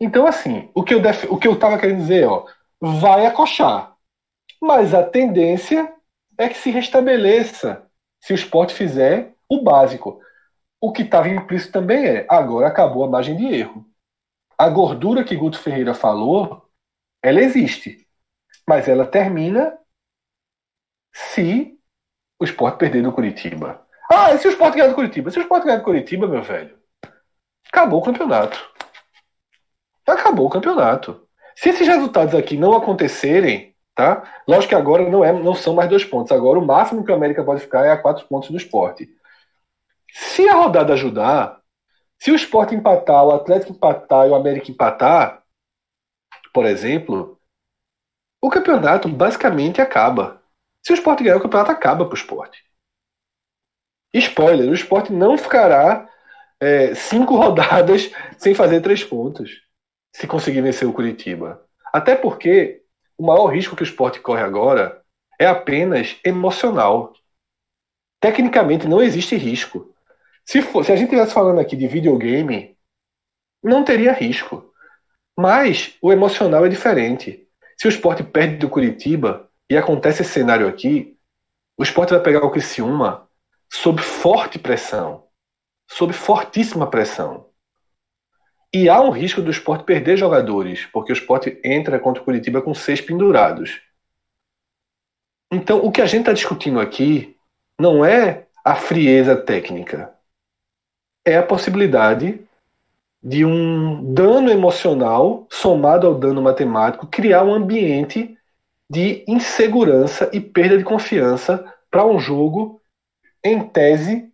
Então, 0.00 0.26
assim, 0.26 0.70
o 0.74 0.82
que 0.82 0.94
eu 0.94 1.00
def... 1.02 1.30
o 1.30 1.36
que 1.36 1.46
eu 1.46 1.52
estava 1.52 1.76
querendo 1.76 1.98
dizer, 1.98 2.26
ó, 2.26 2.46
vai 2.80 3.26
acochar. 3.26 3.94
Mas 4.62 4.94
a 4.94 5.02
tendência 5.02 5.92
é 6.38 6.48
que 6.48 6.56
se 6.56 6.70
restabeleça 6.70 7.82
se 8.18 8.32
o 8.32 8.34
esporte 8.34 8.72
fizer 8.72 9.34
o 9.46 9.60
básico. 9.60 10.18
O 10.80 10.90
que 10.90 11.02
estava 11.02 11.28
implícito 11.28 11.72
também 11.72 12.06
é, 12.06 12.26
agora 12.30 12.68
acabou 12.68 13.04
a 13.04 13.10
margem 13.10 13.36
de 13.36 13.44
erro. 13.44 13.91
A 14.62 14.68
gordura 14.68 15.24
que 15.24 15.36
Guto 15.36 15.58
Ferreira 15.58 15.92
falou, 15.92 16.68
ela 17.22 17.40
existe 17.40 18.02
mas 18.66 18.88
ela 18.88 19.06
termina 19.06 19.76
se 21.12 21.78
o 22.38 22.44
esporte 22.44 22.78
perder 22.78 23.02
do 23.02 23.12
Curitiba. 23.12 23.86
Ah, 24.10 24.32
e 24.34 24.38
se 24.38 24.46
o 24.46 24.50
Sport 24.50 24.74
ganhar 24.74 24.88
do 24.88 24.94
Curitiba? 24.94 25.30
Se 25.30 25.38
o 25.38 25.42
Sport 25.42 25.64
ganhar 25.64 25.78
do 25.78 25.84
Curitiba, 25.84 26.26
meu 26.26 26.42
velho, 26.42 26.76
acabou 27.68 28.00
o 28.00 28.04
campeonato. 28.04 28.70
Acabou 30.06 30.46
o 30.46 30.50
campeonato. 30.50 31.26
Se 31.56 31.70
esses 31.70 31.86
resultados 31.86 32.34
aqui 32.34 32.56
não 32.56 32.74
acontecerem, 32.74 33.74
tá? 33.94 34.22
Lógico 34.46 34.70
que 34.70 34.74
agora 34.74 35.08
não, 35.08 35.24
é, 35.24 35.32
não 35.32 35.54
são 35.54 35.74
mais 35.74 35.88
dois 35.88 36.04
pontos. 36.04 36.32
Agora 36.32 36.58
o 36.58 36.66
máximo 36.66 37.04
que 37.04 37.12
o 37.12 37.14
América 37.14 37.44
pode 37.44 37.60
ficar 37.60 37.86
é 37.86 37.90
a 37.90 37.96
quatro 37.96 38.26
pontos 38.26 38.50
do 38.50 38.56
esporte. 38.56 39.08
Se 40.12 40.48
a 40.48 40.54
rodada 40.54 40.92
ajudar, 40.92 41.61
se 42.22 42.30
o 42.30 42.36
esporte 42.36 42.72
empatar, 42.72 43.24
o 43.24 43.32
Atlético 43.32 43.72
empatar 43.72 44.28
e 44.28 44.30
o 44.30 44.36
América 44.36 44.70
empatar, 44.70 45.42
por 46.54 46.64
exemplo, 46.64 47.36
o 48.40 48.48
campeonato 48.48 49.08
basicamente 49.08 49.80
acaba. 49.80 50.40
Se 50.86 50.92
o 50.92 50.94
esporte 50.94 51.24
ganhar, 51.24 51.38
o 51.38 51.42
campeonato 51.42 51.72
acaba 51.72 52.04
para 52.04 52.14
o 52.14 52.16
esporte. 52.16 52.62
Spoiler, 54.14 54.70
o 54.70 54.74
esporte 54.74 55.12
não 55.12 55.36
ficará 55.36 56.08
é, 56.60 56.94
cinco 56.94 57.34
rodadas 57.34 58.12
sem 58.38 58.54
fazer 58.54 58.80
três 58.82 59.02
pontos 59.02 59.60
se 60.14 60.28
conseguir 60.28 60.60
vencer 60.60 60.86
o 60.86 60.92
Curitiba. 60.92 61.66
Até 61.92 62.14
porque 62.14 62.84
o 63.18 63.26
maior 63.26 63.46
risco 63.46 63.74
que 63.74 63.82
o 63.82 63.84
esporte 63.84 64.20
corre 64.20 64.42
agora 64.42 65.02
é 65.40 65.46
apenas 65.48 66.20
emocional. 66.24 67.14
Tecnicamente 68.20 68.86
não 68.86 69.02
existe 69.02 69.34
risco. 69.34 69.91
Se, 70.44 70.62
for, 70.62 70.84
se 70.84 70.92
a 70.92 70.96
gente 70.96 71.06
estivesse 71.06 71.32
falando 71.32 71.60
aqui 71.60 71.76
de 71.76 71.86
videogame, 71.86 72.76
não 73.62 73.84
teria 73.84 74.12
risco. 74.12 74.72
Mas 75.38 75.96
o 76.02 76.12
emocional 76.12 76.66
é 76.66 76.68
diferente. 76.68 77.48
Se 77.78 77.86
o 77.86 77.90
esporte 77.90 78.22
perde 78.22 78.56
do 78.56 78.68
Curitiba 78.68 79.48
e 79.68 79.76
acontece 79.76 80.22
esse 80.22 80.32
cenário 80.32 80.68
aqui, 80.68 81.16
o 81.76 81.82
esporte 81.82 82.10
vai 82.10 82.22
pegar 82.22 82.44
o 82.44 82.50
Criciúma 82.50 83.28
sob 83.72 84.02
forte 84.02 84.58
pressão. 84.58 85.26
Sob 85.90 86.12
fortíssima 86.12 86.88
pressão. 86.88 87.50
E 88.74 88.88
há 88.88 89.00
um 89.00 89.10
risco 89.10 89.42
do 89.42 89.50
esporte 89.50 89.84
perder 89.84 90.16
jogadores, 90.16 90.86
porque 90.86 91.12
o 91.12 91.14
esporte 91.14 91.60
entra 91.62 92.00
contra 92.00 92.22
o 92.22 92.24
Curitiba 92.24 92.62
com 92.62 92.72
seis 92.72 93.00
pendurados. 93.00 93.82
Então, 95.52 95.84
o 95.84 95.92
que 95.92 96.00
a 96.00 96.06
gente 96.06 96.20
está 96.20 96.32
discutindo 96.32 96.80
aqui 96.80 97.36
não 97.78 98.02
é 98.02 98.46
a 98.64 98.74
frieza 98.74 99.36
técnica, 99.36 100.14
é 101.24 101.36
a 101.36 101.42
possibilidade 101.42 102.40
de 103.22 103.44
um 103.44 104.12
dano 104.12 104.50
emocional 104.50 105.46
somado 105.50 106.06
ao 106.06 106.14
dano 106.14 106.42
matemático 106.42 107.06
criar 107.06 107.44
um 107.44 107.54
ambiente 107.54 108.36
de 108.90 109.24
insegurança 109.26 110.28
e 110.32 110.40
perda 110.40 110.76
de 110.76 110.84
confiança 110.84 111.64
para 111.90 112.04
um 112.04 112.18
jogo, 112.18 112.80
em 113.44 113.60
tese, 113.60 114.30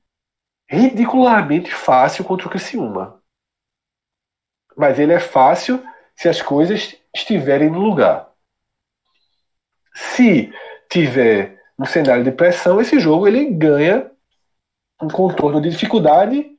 ridicularmente 0.66 1.72
fácil 1.72 2.24
contra 2.24 2.46
o 2.46 2.50
Criciúma 2.50 3.18
mas 4.78 5.00
ele 5.00 5.12
é 5.12 5.18
fácil 5.18 5.84
se 6.14 6.28
as 6.28 6.40
coisas 6.40 6.94
estiverem 7.12 7.68
no 7.68 7.80
lugar. 7.80 8.30
Se 9.92 10.52
tiver 10.88 11.60
um 11.76 11.84
cenário 11.84 12.22
de 12.22 12.30
pressão, 12.30 12.80
esse 12.80 13.00
jogo 13.00 13.26
ele 13.26 13.46
ganha 13.46 14.08
um 15.02 15.08
contorno 15.08 15.60
de 15.60 15.70
dificuldade 15.70 16.56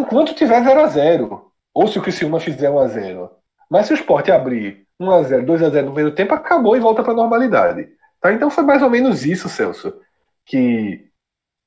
enquanto 0.00 0.34
tiver 0.34 0.62
0 0.62 0.80
a 0.80 0.86
0 0.86 1.52
ou 1.72 1.88
se 1.88 1.98
o 1.98 2.02
Criciúma 2.02 2.40
fizer 2.40 2.70
1 2.70 2.78
a 2.78 2.86
0 2.86 3.30
Mas 3.70 3.86
se 3.86 3.92
o 3.92 3.96
esporte 3.96 4.30
abrir 4.30 4.86
1 4.98 5.10
a 5.10 5.22
0 5.22 5.46
2 5.46 5.62
a 5.62 5.70
0 5.70 5.86
no 5.86 5.92
primeiro 5.92 6.14
tempo, 6.14 6.34
acabou 6.34 6.76
e 6.76 6.80
volta 6.80 7.02
para 7.02 7.12
a 7.12 7.16
normalidade. 7.16 7.88
Tá? 8.20 8.32
Então 8.32 8.50
foi 8.50 8.64
mais 8.64 8.82
ou 8.82 8.90
menos 8.90 9.24
isso, 9.24 9.48
Celso, 9.48 10.00
que 10.46 11.08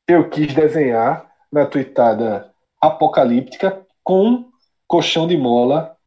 eu 0.07 0.29
quis 0.29 0.53
desenhar 0.53 1.29
na 1.51 1.65
tuitada 1.65 2.51
apocalíptica 2.81 3.85
com 4.03 4.49
colchão 4.87 5.27
de 5.27 5.35
mola 5.35 5.97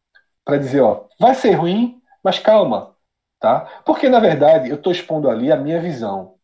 para 0.44 0.56
dizer, 0.56 0.80
ó, 0.80 1.04
vai 1.18 1.34
ser 1.34 1.52
ruim, 1.52 2.00
mas 2.24 2.38
calma, 2.38 2.96
tá? 3.38 3.82
Porque 3.84 4.08
na 4.08 4.18
verdade 4.18 4.70
eu 4.70 4.76
estou 4.76 4.92
expondo 4.92 5.28
ali 5.28 5.52
a 5.52 5.56
minha 5.56 5.80
visão. 5.80 6.34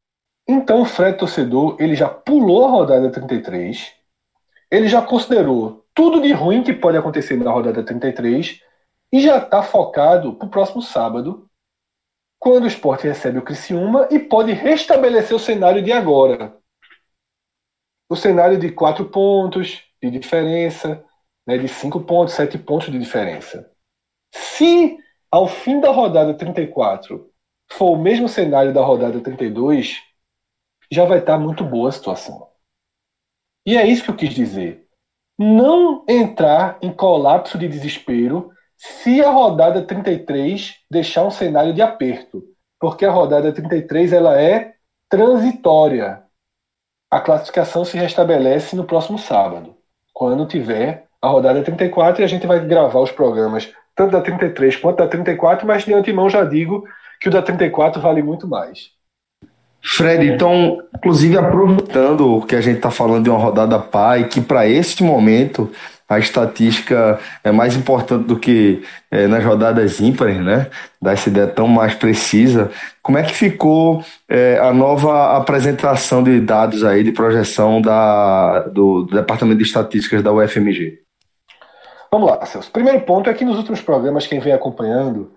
Então 0.47 0.83
o 0.83 0.85
Fred 0.85 1.19
torcedor 1.19 1.77
ele 1.81 1.97
já 1.97 2.09
pulou 2.09 2.67
a 2.67 2.71
rodada 2.71 3.11
33, 3.11 3.96
ele 4.71 4.89
já 4.89 5.03
considerou 5.03 5.85
tudo 5.95 6.21
de 6.21 6.33
ruim 6.33 6.63
que 6.63 6.73
pode 6.73 6.97
acontecer 6.97 7.37
na 7.37 7.51
rodada 7.51 7.83
33 7.83 8.61
e 9.13 9.21
já 9.21 9.39
está 9.39 9.63
focado 9.63 10.35
para 10.35 10.47
o 10.47 10.51
próximo 10.51 10.83
sábado, 10.83 11.49
quando 12.39 12.65
o 12.65 12.69
esporte 12.69 13.07
recebe 13.07 13.39
o 13.39 13.43
Criciúma 13.43 14.09
e 14.11 14.19
pode 14.19 14.53
restabelecer 14.53 15.35
o 15.35 15.41
cenário 15.41 15.83
de 15.83 15.93
agora. 15.93 16.57
O 18.09 18.17
cenário 18.17 18.59
de 18.59 18.71
quatro 18.71 19.07
pontos 19.07 19.83
de 20.03 20.11
diferença, 20.11 21.05
né, 21.47 21.57
de 21.57 21.69
5 21.69 22.01
pontos, 22.01 22.35
7 22.35 22.59
pontos 22.59 22.91
de 22.91 22.99
diferença. 22.99 23.71
Se 24.33 24.99
ao 25.31 25.49
fim 25.49 25.81
da 25.81 25.91
rodada 25.91 26.35
34 26.35 27.31
for 27.73 27.93
o 27.93 28.03
mesmo 28.03 28.29
cenário 28.29 28.73
da 28.73 28.83
rodada 28.83 29.21
32, 29.21 29.97
já 30.91 31.05
vai 31.05 31.19
estar 31.19 31.39
muito 31.39 31.65
boa 31.65 31.89
a 31.89 31.93
situação. 31.93 32.49
E 33.67 33.77
é 33.77 33.85
isso 33.85 34.05
que 34.05 34.11
eu 34.11 34.17
quis 34.17 34.33
dizer. 34.33 34.87
Não 35.37 36.05
entrar 36.09 36.79
em 36.81 36.93
colapso 36.93 37.59
de 37.59 37.69
desespero 37.69 38.51
se 38.77 39.23
a 39.23 39.31
rodada 39.31 39.83
33 39.83 40.77
deixar 40.91 41.25
um 41.25 41.31
cenário 41.31 41.75
de 41.75 41.83
aperto, 41.83 42.45
porque 42.79 43.05
a 43.05 43.11
rodada 43.11 43.53
33 43.53 44.13
ela 44.13 44.41
é 44.41 44.75
transitória. 45.09 46.23
A 47.11 47.21
classificação 47.21 47.85
se 47.85 47.99
restabelece 47.99 48.77
no 48.77 48.85
próximo 48.85 49.19
sábado, 49.19 49.77
quando 50.13 50.47
tiver 50.47 51.07
a 51.21 51.29
rodada 51.29 51.63
34 51.63 52.23
e 52.23 52.25
a 52.25 52.29
gente 52.29 52.47
vai 52.47 52.65
gravar 52.65 53.01
os 53.01 53.11
programas 53.11 53.73
tanto 53.97 54.13
da 54.13 54.21
33 54.21 54.77
quanto 54.77 54.99
da 54.99 55.09
34, 55.09 55.67
mas 55.67 55.85
de 55.85 55.93
antemão 55.93 56.29
já 56.29 56.45
digo 56.45 56.85
que 57.21 57.29
o 57.29 57.33
da 57.33 57.43
34 57.43 58.01
vale 58.01 58.23
muito 58.23 58.47
mais. 58.47 58.96
Fred, 59.89 60.27
então, 60.27 60.83
inclusive 60.97 61.39
aproveitando 61.39 62.45
que 62.45 62.57
a 62.57 62.61
gente 62.61 62.79
está 62.79 62.91
falando 62.91 63.23
de 63.23 63.31
uma 63.31 63.39
rodada 63.39 63.79
pai, 63.79 64.25
que 64.25 64.41
para 64.41 64.67
esse 64.67 65.01
momento 65.05 65.71
a 66.09 66.19
estatística 66.19 67.21
é 67.45 67.53
mais 67.53 67.77
importante 67.77 68.27
do 68.27 68.37
que 68.37 68.83
é, 69.13 69.29
nas 69.29 69.45
rodadas 69.45 70.01
ímpares, 70.01 70.39
né? 70.39 70.69
Dar 71.01 71.13
essa 71.13 71.29
ideia 71.29 71.47
tão 71.47 71.69
mais 71.69 71.95
precisa. 71.95 72.71
Como 73.01 73.17
é 73.17 73.23
que 73.23 73.33
ficou 73.33 74.05
é, 74.29 74.59
a 74.59 74.73
nova 74.73 75.37
apresentação 75.37 76.21
de 76.21 76.41
dados 76.41 76.85
aí 76.85 77.05
de 77.05 77.13
projeção 77.13 77.81
da, 77.81 78.63
do, 78.63 79.05
do 79.05 79.15
Departamento 79.15 79.59
de 79.59 79.65
Estatísticas 79.65 80.21
da 80.21 80.33
UFMG? 80.33 80.99
Vamos 82.11 82.29
lá, 82.29 82.45
Celso. 82.45 82.73
Primeiro 82.73 83.01
ponto 83.03 83.31
é 83.31 83.35
que 83.35 83.45
nos 83.45 83.57
últimos 83.57 83.81
programas, 83.81 84.27
quem 84.27 84.41
vem 84.41 84.53
acompanhando, 84.53 85.33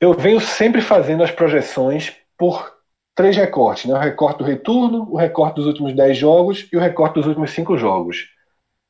eu 0.00 0.14
venho 0.14 0.40
sempre 0.40 0.80
fazendo 0.80 1.24
as 1.24 1.32
projeções 1.32 2.12
por 2.38 2.77
três 3.18 3.36
recortes, 3.36 3.86
né? 3.86 3.94
O 3.94 3.98
recorte 3.98 4.38
do 4.38 4.44
retorno, 4.44 5.08
o 5.10 5.16
recorte 5.16 5.56
dos 5.56 5.66
últimos 5.66 5.92
dez 5.92 6.16
jogos 6.16 6.68
e 6.72 6.76
o 6.76 6.80
recorte 6.80 7.14
dos 7.14 7.26
últimos 7.26 7.50
cinco 7.50 7.76
jogos. 7.76 8.28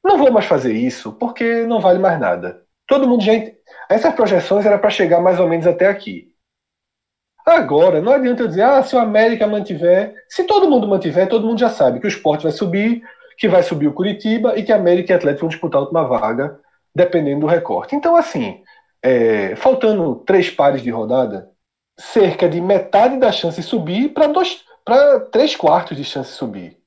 Não 0.04 0.18
vou 0.18 0.30
mais 0.30 0.44
fazer 0.44 0.74
isso 0.74 1.12
porque 1.12 1.64
não 1.64 1.80
vale 1.80 1.98
mais 1.98 2.20
nada. 2.20 2.60
Todo 2.86 3.08
mundo 3.08 3.24
já. 3.24 3.32
Essas 3.88 4.12
projeções 4.12 4.66
era 4.66 4.78
para 4.78 4.90
chegar 4.90 5.22
mais 5.22 5.40
ou 5.40 5.48
menos 5.48 5.66
até 5.66 5.86
aqui. 5.86 6.28
Agora, 7.46 8.02
não 8.02 8.12
adianta 8.12 8.42
eu 8.42 8.48
dizer, 8.48 8.64
ah, 8.64 8.82
se 8.82 8.94
o 8.94 8.98
América 8.98 9.46
mantiver. 9.46 10.14
Se 10.28 10.44
todo 10.44 10.68
mundo 10.68 10.86
mantiver, 10.86 11.26
todo 11.26 11.46
mundo 11.46 11.58
já 11.58 11.70
sabe 11.70 11.98
que 11.98 12.06
o 12.06 12.08
esporte 12.08 12.42
vai 12.42 12.52
subir, 12.52 13.02
que 13.38 13.48
vai 13.48 13.62
subir 13.62 13.88
o 13.88 13.94
Curitiba 13.94 14.58
e 14.58 14.62
que 14.62 14.72
América 14.72 15.14
e 15.14 15.16
Atlético 15.16 15.40
vão 15.40 15.48
disputar 15.48 15.78
a 15.78 15.84
última 15.84 16.04
vaga, 16.04 16.60
dependendo 16.94 17.40
do 17.40 17.46
recorte. 17.46 17.96
Então, 17.96 18.14
assim, 18.14 18.60
é, 19.02 19.56
faltando 19.56 20.16
três 20.16 20.50
pares 20.50 20.82
de 20.82 20.90
rodada, 20.90 21.48
cerca 21.98 22.48
de 22.48 22.60
metade 22.60 23.18
da 23.18 23.32
chance 23.32 23.62
subir 23.62 24.14
para 24.14 25.20
três 25.30 25.56
quartos 25.56 25.96
de 25.96 26.04
chance 26.04 26.32
subir. 26.32 26.78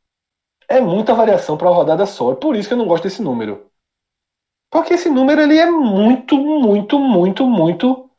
É 0.68 0.80
muita 0.80 1.14
variação 1.14 1.58
para 1.58 1.70
uma 1.70 1.76
rodada 1.76 2.06
só. 2.06 2.32
É 2.32 2.36
por 2.36 2.56
isso 2.56 2.68
que 2.68 2.74
eu 2.74 2.78
não 2.78 2.88
gosto 2.88 3.04
desse 3.04 3.22
número. 3.22 3.70
Porque 4.70 4.94
esse 4.94 5.10
número 5.10 5.42
ele 5.42 5.58
é 5.58 5.70
muito, 5.70 6.38
muito, 6.38 6.98
muito, 6.98 7.46
muito 7.46 8.10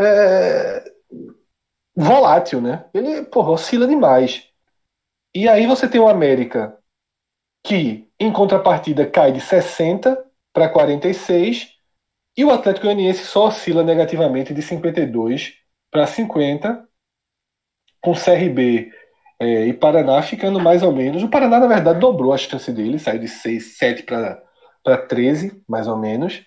é, 0.00 0.84
volátil, 1.96 2.60
né? 2.60 2.88
Ele 2.94 3.24
porra, 3.24 3.50
oscila 3.50 3.86
demais. 3.86 4.48
E 5.34 5.48
aí 5.48 5.66
você 5.66 5.88
tem 5.88 6.00
o 6.00 6.08
América 6.08 6.78
que, 7.64 8.08
em 8.20 8.32
contrapartida, 8.32 9.10
cai 9.10 9.32
de 9.32 9.40
60 9.40 10.24
para 10.52 10.68
46, 10.68 11.72
e 12.36 12.44
o 12.44 12.50
Atlético 12.52 12.86
Goianiense 12.86 13.24
só 13.24 13.48
oscila 13.48 13.82
negativamente 13.82 14.54
de 14.54 14.62
52 14.62 15.63
para 15.94 16.08
50, 16.08 16.88
com 18.02 18.14
CRB 18.14 18.90
é, 19.38 19.66
e 19.66 19.72
Paraná 19.72 20.20
ficando 20.22 20.58
mais 20.58 20.82
ou 20.82 20.90
menos. 20.90 21.22
O 21.22 21.28
Paraná, 21.28 21.60
na 21.60 21.68
verdade, 21.68 22.00
dobrou 22.00 22.32
a 22.32 22.36
chance 22.36 22.72
dele, 22.72 22.98
saiu 22.98 23.20
de 23.20 23.28
6, 23.28 23.78
7 23.78 24.02
para 24.02 24.98
13, 25.06 25.62
mais 25.68 25.86
ou 25.86 25.96
menos. 25.96 26.42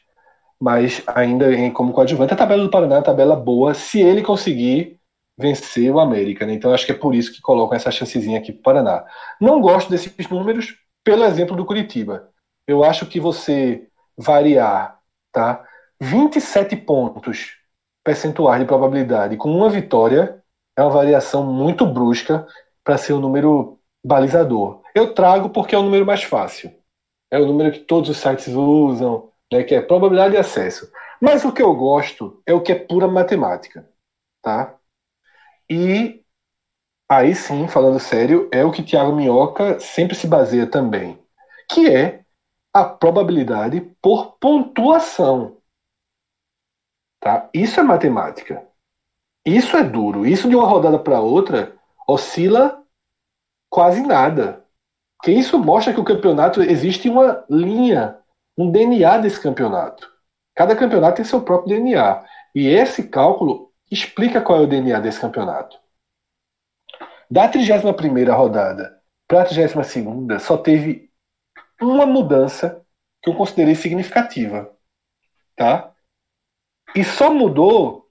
Mas 0.59 1.01
ainda 1.07 1.53
em, 1.53 1.71
como 1.71 1.93
coadjuvante, 1.93 2.33
a 2.33 2.37
tabela 2.37 2.61
do 2.61 2.69
Paraná 2.69 2.95
é 2.95 2.97
uma 2.97 3.03
tabela 3.05 3.37
boa 3.37 3.73
se 3.73 4.01
ele 4.01 4.21
conseguir 4.21 4.99
vencer 5.39 5.89
o 5.93 5.99
América. 6.01 6.45
Né? 6.45 6.53
Então 6.53 6.73
acho 6.73 6.85
que 6.85 6.91
é 6.91 6.95
por 6.95 7.15
isso 7.15 7.31
que 7.31 7.39
colocam 7.39 7.77
essa 7.77 7.89
chancezinha 7.89 8.39
aqui 8.39 8.51
para 8.51 8.59
o 8.59 8.63
Paraná. 8.63 9.05
Não 9.39 9.61
gosto 9.61 9.89
desses 9.89 10.29
números 10.29 10.75
pelo 11.05 11.23
exemplo 11.23 11.55
do 11.55 11.65
Curitiba. 11.65 12.29
Eu 12.67 12.83
acho 12.83 13.05
que 13.05 13.17
você 13.17 13.87
variar 14.17 14.99
tá, 15.31 15.63
27 16.01 16.75
pontos 16.75 17.55
percentuais 18.07 18.61
de 18.61 18.65
probabilidade 18.65 19.35
com 19.35 19.51
uma 19.51 19.69
vitória 19.69 20.41
é 20.77 20.81
uma 20.81 20.89
variação 20.89 21.43
muito 21.43 21.85
brusca 21.85 22.47
para 22.81 22.97
ser 22.97 23.11
um 23.11 23.19
número 23.19 23.81
balizador. 24.01 24.81
Eu 24.95 25.13
trago 25.13 25.49
porque 25.49 25.75
é 25.75 25.77
o 25.77 25.83
número 25.83 26.05
mais 26.05 26.23
fácil. 26.23 26.73
É 27.29 27.37
o 27.37 27.45
número 27.45 27.69
que 27.69 27.79
todos 27.79 28.09
os 28.09 28.15
sites 28.15 28.47
usam, 28.47 29.29
né, 29.51 29.61
que 29.61 29.75
é 29.75 29.81
probabilidade 29.81 30.35
de 30.35 30.37
acesso. 30.37 30.89
Mas 31.21 31.43
o 31.43 31.51
que 31.51 31.61
eu 31.61 31.75
gosto 31.75 32.41
é 32.45 32.53
o 32.53 32.61
que 32.61 32.71
é 32.71 32.75
pura 32.75 33.09
matemática, 33.09 33.85
tá? 34.41 34.77
E 35.69 36.23
aí 37.09 37.35
sim, 37.35 37.67
falando 37.67 37.99
sério, 37.99 38.47
é 38.53 38.63
o 38.63 38.71
que 38.71 38.83
Tiago 38.83 39.13
Minhoca 39.13 39.81
sempre 39.81 40.15
se 40.15 40.27
baseia 40.27 40.65
também, 40.65 41.19
que 41.69 41.89
é 41.89 42.21
a 42.73 42.85
probabilidade 42.85 43.81
por 44.01 44.37
pontuação. 44.39 45.56
Tá? 47.27 47.49
Isso 47.53 47.77
é 47.77 47.83
matemática. 47.83 48.65
Isso 49.45 49.75
é 49.75 49.83
duro. 49.83 50.25
Isso 50.25 50.47
de 50.47 50.55
uma 50.55 50.65
rodada 50.65 50.97
para 50.97 51.19
outra 51.19 51.75
oscila 52.07 52.81
quase 53.69 54.01
nada. 54.01 54.65
Porque 55.17 55.33
isso 55.33 55.59
mostra 55.59 55.93
que 55.93 55.99
o 55.99 56.05
campeonato 56.05 56.61
existe 56.61 57.09
uma 57.09 57.43
linha, 57.49 58.17
um 58.57 58.71
DNA 58.71 59.17
desse 59.17 59.41
campeonato. 59.41 60.09
Cada 60.55 60.73
campeonato 60.73 61.17
tem 61.17 61.25
seu 61.25 61.41
próprio 61.41 61.75
DNA. 61.75 62.23
E 62.55 62.65
esse 62.65 63.09
cálculo 63.09 63.73
explica 63.91 64.39
qual 64.39 64.59
é 64.59 64.61
o 64.61 64.67
DNA 64.67 65.01
desse 65.01 65.19
campeonato. 65.19 65.77
Da 67.29 67.49
31 67.49 68.33
rodada 68.37 69.01
para 69.27 69.41
a 69.41 69.45
32 69.45 70.41
só 70.41 70.55
teve 70.55 71.11
uma 71.81 72.05
mudança 72.05 72.81
que 73.21 73.29
eu 73.29 73.35
considerei 73.35 73.75
significativa. 73.75 74.73
Tá? 75.57 75.93
E 76.97 77.03
só 77.03 77.31
mudou 77.31 78.09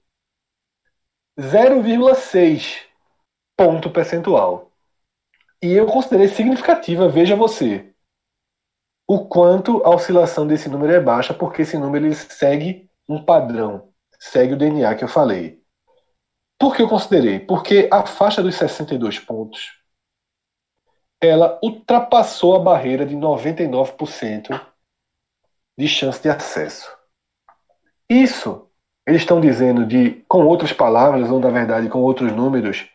0,6 1.37 2.85
ponto 3.57 3.91
percentual. 3.91 4.71
E 5.61 5.73
eu 5.73 5.85
considerei 5.87 6.29
significativa, 6.29 7.09
veja 7.09 7.35
você, 7.35 7.93
o 9.05 9.27
quanto 9.27 9.83
a 9.83 9.89
oscilação 9.89 10.47
desse 10.47 10.69
número 10.69 10.93
é 10.93 11.01
baixa, 11.01 11.33
porque 11.33 11.63
esse 11.63 11.77
número 11.77 12.05
ele 12.05 12.15
segue 12.15 12.89
um 13.09 13.21
padrão, 13.25 13.93
segue 14.17 14.53
o 14.53 14.57
DNA 14.57 14.95
que 14.95 15.03
eu 15.03 15.09
falei. 15.09 15.61
Por 16.57 16.73
que 16.73 16.81
eu 16.81 16.87
considerei? 16.87 17.41
Porque 17.41 17.89
a 17.91 18.05
faixa 18.05 18.41
dos 18.41 18.55
62 18.55 19.19
pontos 19.19 19.81
ela 21.19 21.59
ultrapassou 21.61 22.55
a 22.55 22.59
barreira 22.59 23.05
de 23.05 23.17
99% 23.17 24.65
de 25.77 25.87
chance 25.89 26.21
de 26.21 26.29
acesso. 26.29 26.95
Isso, 28.09 28.66
eles 29.07 29.21
estão 29.21 29.39
dizendo 29.39 29.85
de, 29.85 30.21
com 30.27 30.45
outras 30.45 30.73
palavras, 30.73 31.31
ou 31.31 31.39
na 31.39 31.49
verdade 31.49 31.87
com 31.87 31.99
outros 31.99 32.33
números, 32.33 32.89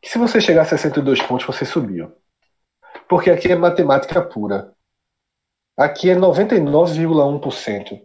que 0.00 0.08
se 0.08 0.16
você 0.16 0.40
chegar 0.40 0.62
a 0.62 0.64
62 0.64 1.20
pontos, 1.22 1.44
você 1.44 1.64
subiu. 1.64 2.12
Porque 3.08 3.30
aqui 3.30 3.50
é 3.50 3.56
matemática 3.56 4.22
pura. 4.22 4.72
Aqui 5.76 6.08
é 6.08 6.14
99,1% 6.14 8.00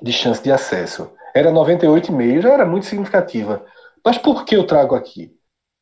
de 0.00 0.12
chance 0.12 0.42
de 0.42 0.50
acesso. 0.50 1.12
Era 1.34 1.52
98,5%, 1.52 2.40
já 2.40 2.52
era 2.54 2.64
muito 2.64 2.86
significativa. 2.86 3.66
Mas 4.02 4.16
por 4.16 4.46
que 4.46 4.56
eu 4.56 4.66
trago 4.66 4.94
aqui? 4.94 5.36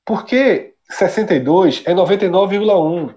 Porque 0.04 0.74
62 0.90 1.84
é 1.86 1.94
99,1%, 1.94 3.14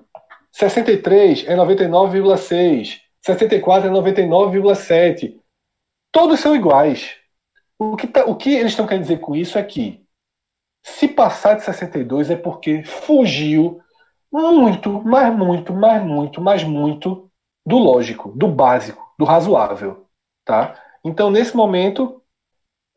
63 0.52 1.46
é 1.48 1.56
99,6%, 1.56 3.00
64 3.26 3.90
é 3.90 3.92
99,7%. 3.92 5.40
Todos 6.12 6.40
são 6.40 6.56
iguais. 6.56 7.23
O 7.92 7.96
que, 7.98 8.08
tá, 8.08 8.26
o 8.26 8.36
que 8.36 8.54
eles 8.54 8.72
estão 8.72 8.86
querendo 8.86 9.04
dizer 9.04 9.20
com 9.20 9.36
isso 9.36 9.58
é 9.58 9.64
que 9.64 10.04
se 10.84 11.08
passar 11.08 11.56
de 11.56 11.64
62 11.64 12.30
é 12.30 12.36
porque 12.36 12.84
fugiu 12.84 13.82
muito, 14.32 15.02
mas 15.04 15.36
muito, 15.36 15.74
mas 15.74 16.04
muito, 16.04 16.42
mas 16.42 16.64
muito 16.64 17.30
do 17.66 17.78
lógico, 17.78 18.32
do 18.32 18.48
básico, 18.48 19.14
do 19.18 19.26
razoável, 19.26 20.08
tá? 20.44 20.80
Então, 21.04 21.30
nesse 21.30 21.56
momento, 21.56 22.22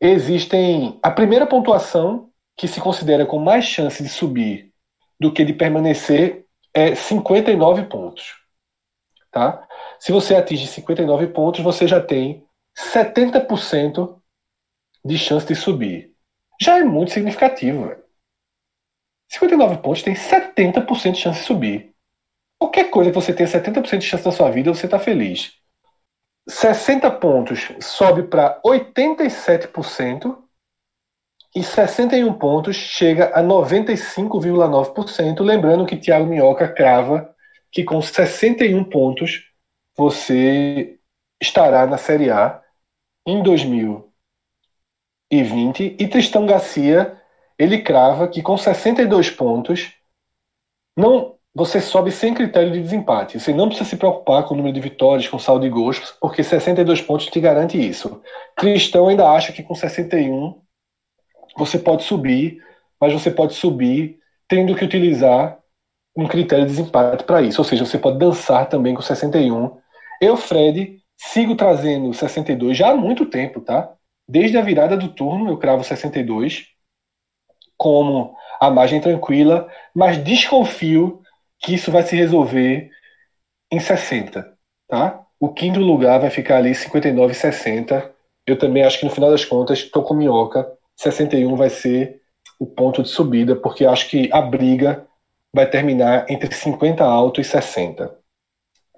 existem 0.01 0.99
a 1.01 1.11
primeira 1.11 1.45
pontuação 1.45 2.29
que 2.55 2.67
se 2.67 2.81
considera 2.81 3.25
com 3.25 3.39
mais 3.39 3.65
chance 3.65 4.01
de 4.01 4.09
subir 4.09 4.73
do 5.19 5.31
que 5.31 5.45
de 5.45 5.53
permanecer 5.53 6.45
é 6.73 6.95
59 6.95 7.83
pontos, 7.83 8.35
tá? 9.31 9.65
Se 9.99 10.11
você 10.11 10.35
atinge 10.35 10.67
59 10.67 11.27
pontos, 11.27 11.61
você 11.61 11.87
já 11.87 12.01
tem 12.01 12.45
70% 12.75 14.19
de 15.07 15.17
chance 15.17 15.47
de 15.47 15.55
subir. 15.55 16.13
Já 16.61 16.77
é 16.79 16.83
muito 16.83 17.11
significativo. 17.11 17.87
Véio. 17.87 18.03
59 19.29 19.77
pontos 19.77 20.03
tem 20.03 20.13
70% 20.13 21.13
de 21.13 21.19
chance 21.19 21.39
de 21.39 21.45
subir. 21.45 21.95
Qualquer 22.59 22.89
coisa 22.89 23.11
que 23.11 23.15
você 23.15 23.33
tenha 23.33 23.47
70% 23.47 23.97
de 23.99 24.05
chance 24.05 24.25
na 24.25 24.31
sua 24.31 24.49
vida, 24.49 24.73
você 24.73 24.85
está 24.85 24.97
feliz. 24.99 25.53
60 26.49 27.11
pontos 27.11 27.71
sobe 27.81 28.23
para 28.23 28.59
87% 28.61 30.37
e 31.55 31.61
61 31.63 32.33
pontos 32.33 32.75
chega 32.75 33.31
a 33.33 33.43
95,9%. 33.43 35.41
Lembrando 35.41 35.85
que 35.85 35.97
Thiago 35.97 36.25
Minhoca 36.25 36.67
crava 36.67 37.33
que 37.71 37.83
com 37.83 38.01
61 38.01 38.83
pontos 38.85 39.51
você 39.95 40.97
estará 41.41 41.85
na 41.85 41.97
Série 41.97 42.31
A 42.31 42.61
em 43.25 43.43
2020 43.43 44.06
e 45.29 46.07
Tristão 46.07 46.45
Garcia 46.45 47.17
ele 47.57 47.81
crava 47.81 48.27
que 48.27 48.41
com 48.41 48.55
62 48.57 49.29
pontos 49.31 49.93
não 50.95 51.35
você 51.53 51.81
sobe 51.81 52.11
sem 52.11 52.35
critério 52.35 52.71
de 52.71 52.79
desempate. 52.79 53.39
Você 53.39 53.51
não 53.51 53.67
precisa 53.67 53.89
se 53.89 53.97
preocupar 53.97 54.43
com 54.43 54.53
o 54.53 54.57
número 54.57 54.75
de 54.75 54.79
vitórias, 54.79 55.27
com 55.27 55.39
saldo 55.39 55.65
de 55.65 55.71
gols, 55.71 55.99
porque 56.21 56.43
62 56.43 57.01
pontos 57.01 57.25
te 57.25 57.39
garante 57.39 57.79
isso. 57.79 58.21
Tristão 58.55 59.07
ainda 59.07 59.27
acha 59.27 59.51
que 59.51 59.63
com 59.63 59.73
61 59.73 60.61
você 61.57 61.79
pode 61.79 62.03
subir, 62.03 62.63
mas 63.01 63.11
você 63.11 63.31
pode 63.31 63.55
subir 63.55 64.19
tendo 64.47 64.75
que 64.75 64.85
utilizar 64.85 65.57
um 66.15 66.27
critério 66.27 66.65
de 66.65 66.71
desempate 66.71 67.23
para 67.23 67.41
isso. 67.41 67.59
Ou 67.59 67.65
seja, 67.65 67.85
você 67.85 67.97
pode 67.97 68.19
dançar 68.19 68.69
também 68.69 68.93
com 68.93 69.01
61. 69.01 69.77
Eu, 70.21 70.37
Fred, 70.37 70.99
sigo 71.17 71.55
trazendo 71.55 72.13
62 72.13 72.77
já 72.77 72.91
há 72.91 72.95
muito 72.95 73.25
tempo, 73.25 73.61
tá? 73.61 73.96
Desde 74.27 74.57
a 74.57 74.61
virada 74.61 74.97
do 74.97 75.09
turno 75.09 75.49
eu 75.49 75.57
cravo 75.57 75.83
62 75.83 76.67
como 77.77 78.35
a 78.59 78.69
margem 78.69 78.99
tranquila, 78.99 79.71
mas 79.93 80.17
desconfio 80.23 81.21
que 81.59 81.75
isso 81.75 81.91
vai 81.91 82.01
se 82.03 82.15
resolver 82.15 82.89
em 83.71 83.79
60, 83.79 84.57
tá? 84.87 85.23
O 85.39 85.53
quinto 85.53 85.79
lugar 85.79 86.19
vai 86.19 86.29
ficar 86.29 86.57
ali 86.57 86.73
59 86.73 87.31
e 87.31 87.35
60. 87.35 88.15
Eu 88.47 88.57
também 88.57 88.83
acho 88.83 88.99
que 88.99 89.05
no 89.05 89.11
final 89.11 89.29
das 89.29 89.45
contas 89.45 89.79
estou 89.79 90.03
com 90.03 90.15
minhoca 90.15 90.77
61 90.97 91.55
vai 91.55 91.69
ser 91.69 92.21
o 92.59 92.65
ponto 92.65 93.03
de 93.03 93.09
subida, 93.09 93.55
porque 93.55 93.85
acho 93.85 94.09
que 94.09 94.29
a 94.33 94.41
briga 94.41 95.07
vai 95.53 95.69
terminar 95.69 96.25
entre 96.29 96.53
50 96.53 97.03
alto 97.03 97.39
e 97.39 97.43
60. 97.43 98.17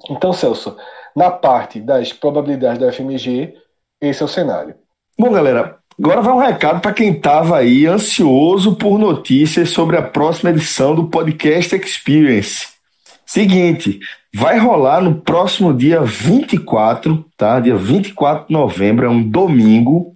Então, 0.10 0.32
Celso, 0.32 0.78
na 1.14 1.30
parte 1.30 1.82
das 1.82 2.14
probabilidades 2.14 2.80
da 2.80 2.92
FMG, 2.92 3.54
esse 4.02 4.22
é 4.22 4.26
o 4.26 4.30
cenário. 4.30 4.76
Bom, 5.20 5.34
galera, 5.34 5.78
agora 6.00 6.22
vai 6.22 6.34
um 6.34 6.38
recado 6.38 6.80
para 6.80 6.94
quem 6.94 7.12
estava 7.12 7.58
aí 7.58 7.86
ansioso 7.86 8.78
por 8.78 8.98
notícias 8.98 9.70
sobre 9.70 9.98
a 9.98 10.02
próxima 10.02 10.50
edição 10.50 10.96
do 10.96 11.10
Podcast 11.10 11.76
Experience. 11.76 12.68
Seguinte, 13.26 14.00
vai 14.34 14.58
rolar 14.58 15.02
no 15.02 15.16
próximo 15.16 15.74
dia 15.74 16.00
24, 16.00 17.26
tá? 17.36 17.60
Dia 17.60 17.76
24 17.76 18.48
de 18.48 18.54
novembro, 18.54 19.08
é 19.08 19.10
um 19.10 19.22
domingo, 19.22 20.16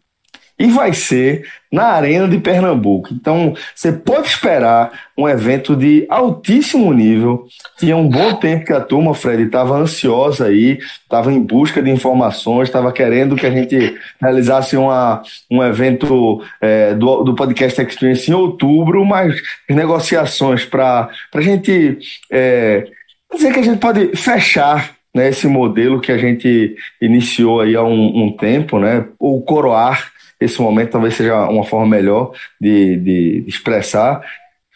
e 0.58 0.68
vai 0.68 0.94
ser 0.94 1.46
na 1.74 1.86
Arena 1.86 2.28
de 2.28 2.38
Pernambuco. 2.38 3.10
Então, 3.12 3.56
você 3.74 3.92
pode 3.92 4.28
esperar 4.28 4.92
um 5.18 5.28
evento 5.28 5.76
de 5.76 6.06
altíssimo 6.08 6.94
nível. 6.94 7.48
Tinha 7.80 7.98
um 7.98 8.08
bom 8.08 8.36
tempo 8.36 8.66
que 8.66 8.74
a 8.74 8.80
turma, 8.80 9.16
Fred, 9.16 9.42
estava 9.42 9.76
ansiosa 9.76 10.46
aí, 10.46 10.78
estava 11.02 11.34
em 11.34 11.42
busca 11.42 11.82
de 11.82 11.90
informações, 11.90 12.70
estava 12.70 12.92
querendo 12.92 13.36
que 13.36 13.48
a 13.48 13.50
gente 13.50 13.98
realizasse 14.22 14.78
uma, 14.78 15.24
um 15.50 15.64
evento 15.64 16.44
é, 16.62 16.94
do, 16.94 17.24
do 17.24 17.34
Podcast 17.34 17.82
Experience 17.82 18.30
em 18.30 18.36
outubro, 18.36 19.04
mas 19.04 19.34
negociações 19.68 20.64
para 20.64 21.10
a 21.34 21.42
gente 21.42 21.98
é, 22.32 22.86
dizer 23.34 23.52
que 23.52 23.60
a 23.60 23.64
gente 23.64 23.80
pode 23.80 24.16
fechar 24.16 24.92
né, 25.12 25.30
esse 25.30 25.48
modelo 25.48 26.00
que 26.00 26.12
a 26.12 26.20
gente 26.20 26.76
iniciou 27.02 27.62
aí 27.62 27.76
há 27.76 27.84
um, 27.84 28.26
um 28.26 28.32
tempo, 28.32 28.78
né, 28.78 29.06
ou 29.18 29.42
coroar 29.42 30.13
esse 30.44 30.62
momento 30.62 30.92
talvez 30.92 31.16
seja 31.16 31.48
uma 31.50 31.64
forma 31.64 31.88
melhor 31.88 32.32
de, 32.60 32.98
de 32.98 33.44
expressar, 33.48 34.22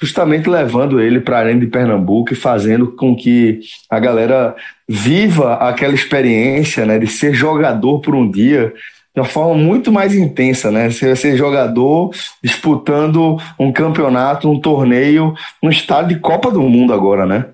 justamente 0.02 0.50
levando 0.50 1.02
ele 1.02 1.20
para 1.20 1.38
a 1.38 1.40
Arena 1.42 1.60
de 1.60 1.68
Pernambuco 1.68 2.34
e 2.34 2.36
fazendo 2.36 2.92
com 2.92 3.16
que 3.16 3.60
a 3.90 4.00
galera 4.00 4.56
viva 4.88 5.56
aquela 5.56 5.94
experiência 5.94 6.86
né, 6.86 7.00
de 7.00 7.08
ser 7.08 7.34
jogador 7.34 8.00
por 8.00 8.16
um 8.16 8.30
dia 8.30 8.74
de 9.18 9.22
uma 9.22 9.28
forma 9.28 9.56
muito 9.56 9.92
mais 9.92 10.14
intensa, 10.14 10.70
né? 10.70 10.92
Você 10.92 11.08
vai 11.08 11.16
ser 11.16 11.36
jogador 11.36 12.12
disputando 12.44 13.38
um 13.60 13.72
campeonato, 13.72 14.48
um 14.48 14.60
torneio, 14.60 15.34
um 15.62 15.72
estádio 15.72 16.16
de 16.16 16.22
Copa 16.22 16.52
do 16.52 16.62
Mundo 16.62 16.94
agora, 16.94 17.26
né? 17.26 17.46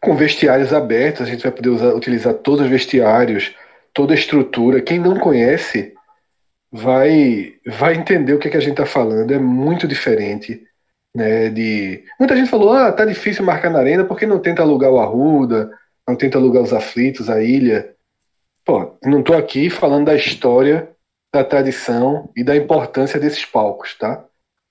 Com 0.00 0.16
vestiários 0.16 0.72
abertos, 0.72 1.22
a 1.22 1.24
gente 1.24 1.44
vai 1.44 1.52
poder 1.52 1.68
usar, 1.68 1.94
utilizar 1.94 2.34
todos 2.34 2.62
os 2.62 2.68
vestiários, 2.68 3.52
toda 3.94 4.12
a 4.12 4.16
estrutura. 4.16 4.82
Quem 4.82 4.98
não 4.98 5.16
conhece 5.20 5.92
vai 6.70 7.54
vai 7.66 7.94
entender 7.94 8.34
o 8.34 8.38
que, 8.38 8.48
é 8.48 8.50
que 8.50 8.56
a 8.56 8.60
gente 8.60 8.72
está 8.72 8.86
falando. 8.86 9.32
É 9.32 9.38
muito 9.38 9.86
diferente. 9.88 10.62
Né, 11.14 11.48
de... 11.48 12.04
Muita 12.18 12.36
gente 12.36 12.50
falou, 12.50 12.72
ah, 12.72 12.92
tá 12.92 13.04
difícil 13.04 13.44
marcar 13.44 13.70
na 13.70 13.78
arena 13.78 14.04
porque 14.04 14.26
não 14.26 14.38
tenta 14.38 14.62
alugar 14.62 14.90
o 14.90 15.00
Arruda, 15.00 15.70
não 16.06 16.14
tenta 16.14 16.38
alugar 16.38 16.62
os 16.62 16.72
aflitos, 16.72 17.28
a 17.30 17.42
ilha. 17.42 17.94
Pô, 18.64 18.96
não 19.04 19.20
estou 19.20 19.36
aqui 19.36 19.70
falando 19.70 20.06
da 20.06 20.14
história, 20.14 20.90
da 21.32 21.42
tradição 21.42 22.30
e 22.36 22.44
da 22.44 22.56
importância 22.56 23.18
desses 23.18 23.44
palcos, 23.44 23.94
tá? 23.94 24.24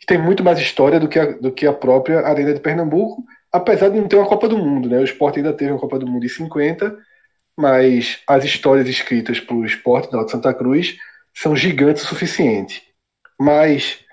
Tem 0.06 0.18
muito 0.18 0.44
mais 0.44 0.60
história 0.60 1.00
do 1.00 1.08
que 1.08 1.20
a, 1.20 1.26
do 1.34 1.52
que 1.52 1.66
a 1.66 1.74
própria 1.74 2.22
Arena 2.22 2.54
de 2.54 2.60
Pernambuco, 2.60 3.24
apesar 3.52 3.90
de 3.90 4.00
não 4.00 4.08
ter 4.08 4.16
uma 4.16 4.28
Copa 4.28 4.48
do 4.48 4.58
Mundo, 4.58 4.88
né? 4.88 5.00
O 5.00 5.04
esporte 5.04 5.40
ainda 5.40 5.54
teve 5.54 5.72
uma 5.72 5.80
Copa 5.80 6.00
do 6.00 6.08
Mundo 6.08 6.26
em 6.26 6.30
50, 6.30 6.96
mas 7.58 8.22
as 8.28 8.46
histórias 8.46 8.88
escritas 8.88 9.40
para 9.40 9.56
o 9.56 9.66
esporte 9.66 10.12
da 10.12 10.28
Santa 10.28 10.54
Cruz 10.54 10.96
são 11.38 11.56
gigantes 11.56 12.04
o 12.04 12.08
suficiente. 12.08 12.84
Mas 13.40 14.04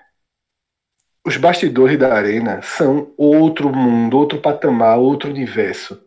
os 1.25 1.37
bastidores 1.37 1.97
da 1.97 2.13
arena 2.13 2.61
são 2.61 3.11
outro 3.17 3.75
mundo, 3.75 4.15
outro 4.15 4.39
patamar, 4.39 4.99
outro 4.99 5.31
universo. 5.31 5.99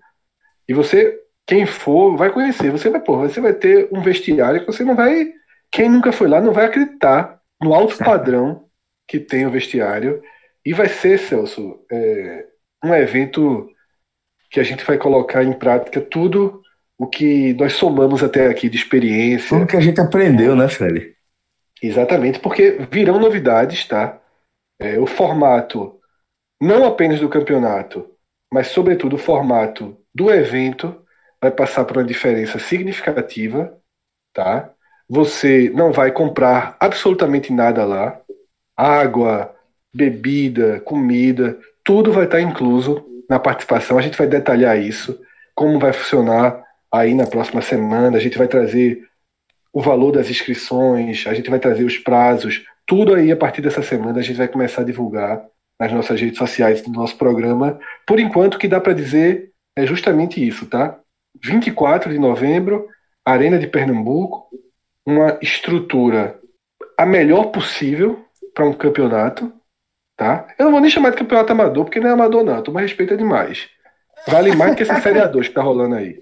E 0.68 0.72
você, 0.72 1.20
quem 1.44 1.66
for, 1.66 2.16
vai 2.16 2.30
conhecer. 2.30 2.70
Você 2.70 2.88
vai, 2.88 3.00
pô, 3.00 3.18
você 3.18 3.40
vai 3.40 3.52
ter 3.52 3.88
um 3.90 4.00
vestiário 4.00 4.60
que 4.60 4.66
você 4.66 4.84
não 4.84 4.94
vai. 4.94 5.32
Quem 5.72 5.90
nunca 5.90 6.12
foi 6.12 6.28
lá 6.28 6.40
não 6.40 6.52
vai 6.52 6.66
acreditar 6.66 7.40
no 7.60 7.74
alto 7.74 7.98
padrão 7.98 8.68
que 9.08 9.18
tem 9.18 9.44
o 9.44 9.50
vestiário. 9.50 10.22
E 10.64 10.72
vai 10.72 10.88
ser, 10.88 11.18
Celso, 11.18 11.84
é, 11.90 12.46
um 12.84 12.94
evento 12.94 13.68
que 14.50 14.60
a 14.60 14.62
gente 14.62 14.84
vai 14.84 14.96
colocar 14.96 15.42
em 15.42 15.52
prática 15.52 16.00
tudo 16.00 16.62
o 16.99 17.07
que 17.07 17.55
nós 17.55 17.74
somamos 17.74 18.24
até 18.24 18.49
aqui 18.49 18.68
de 18.68 18.76
experiência. 18.76 19.51
Tudo 19.51 19.68
que 19.68 19.76
a 19.76 19.80
gente 19.80 20.01
aprendeu, 20.01 20.57
né, 20.57 20.68
Fred? 20.68 21.14
Exatamente, 21.80 22.40
porque 22.40 22.78
virão 22.90 23.20
novidades, 23.20 23.86
tá? 23.86 24.20
É, 24.80 24.99
o 24.99 25.07
formato, 25.07 26.01
não 26.61 26.84
apenas 26.84 27.20
do 27.20 27.28
campeonato, 27.28 28.11
mas 28.53 28.68
sobretudo 28.68 29.14
o 29.14 29.18
formato 29.18 29.96
do 30.12 30.28
evento 30.30 31.05
vai 31.40 31.53
passar 31.53 31.84
por 31.84 31.99
uma 31.99 32.05
diferença 32.05 32.59
significativa, 32.59 33.78
tá? 34.34 34.72
Você 35.09 35.70
não 35.70 35.92
vai 35.92 36.11
comprar 36.11 36.76
absolutamente 36.80 37.53
nada 37.53 37.84
lá. 37.84 38.20
Água, 38.76 39.55
bebida, 39.94 40.80
comida, 40.80 41.59
tudo 41.84 42.12
vai 42.12 42.24
estar 42.24 42.40
incluso 42.40 43.07
na 43.30 43.38
participação. 43.38 43.99
A 43.99 44.03
gente 44.03 44.18
vai 44.18 44.26
detalhar 44.26 44.78
isso, 44.78 45.20
como 45.55 45.78
vai 45.78 45.92
funcionar 45.92 46.67
aí 46.93 47.14
na 47.14 47.26
próxima 47.26 47.61
semana. 47.62 48.16
A 48.16 48.20
gente 48.20 48.39
vai 48.39 48.49
trazer 48.49 49.07
o 49.72 49.80
valor 49.80 50.12
das 50.12 50.30
inscrições, 50.30 51.26
a 51.26 51.34
gente 51.34 51.51
vai 51.51 51.59
trazer 51.59 51.84
os 51.84 51.99
prazos, 51.99 52.64
tudo 52.86 53.14
aí 53.14 53.30
a 53.30 53.36
partir 53.36 53.61
dessa 53.61 53.82
semana 53.82 54.18
a 54.18 54.22
gente 54.22 54.36
vai 54.36 54.49
começar 54.49 54.80
a 54.80 54.84
divulgar 54.84 55.45
nas 55.78 55.93
nossas 55.93 56.20
redes 56.20 56.39
sociais 56.39 56.82
do 56.82 56.91
nosso 56.91 57.16
programa. 57.16 57.78
Por 58.07 58.18
enquanto, 58.18 58.55
o 58.55 58.59
que 58.59 58.66
dá 58.66 58.80
para 58.80 58.95
dizer 58.95 59.53
é 59.76 59.86
justamente 59.86 60.45
isso, 60.45 60.66
tá? 60.66 60.99
24 61.45 62.11
de 62.11 62.18
novembro, 62.18 62.89
Arena 63.24 63.59
de 63.59 63.66
Pernambuco, 63.66 64.49
uma 65.07 65.39
estrutura 65.41 66.41
a 66.97 67.07
melhor 67.07 67.53
possível 67.53 68.24
para 68.55 68.66
um 68.66 68.72
campeonato, 68.72 69.53
tá? 70.16 70.49
Eu 70.59 70.64
não 70.64 70.72
vou 70.72 70.80
nem 70.80 70.91
chamar 70.91 71.11
de 71.11 71.18
campeonato 71.18 71.53
amador, 71.53 71.84
porque 71.84 72.01
não 72.01 72.09
é 72.09 72.12
amador 72.12 72.43
não, 72.43 72.62
tu 72.62 72.72
me 72.72 72.80
respeita 72.80 73.16
demais. 73.16 73.68
Vale 74.26 74.57
mais 74.57 74.74
que 74.74 74.82
esse 74.82 75.01
Série 75.01 75.20
A2 75.20 75.45
que 75.45 75.51
tá 75.51 75.62
rolando 75.62 75.95
aí. 75.95 76.20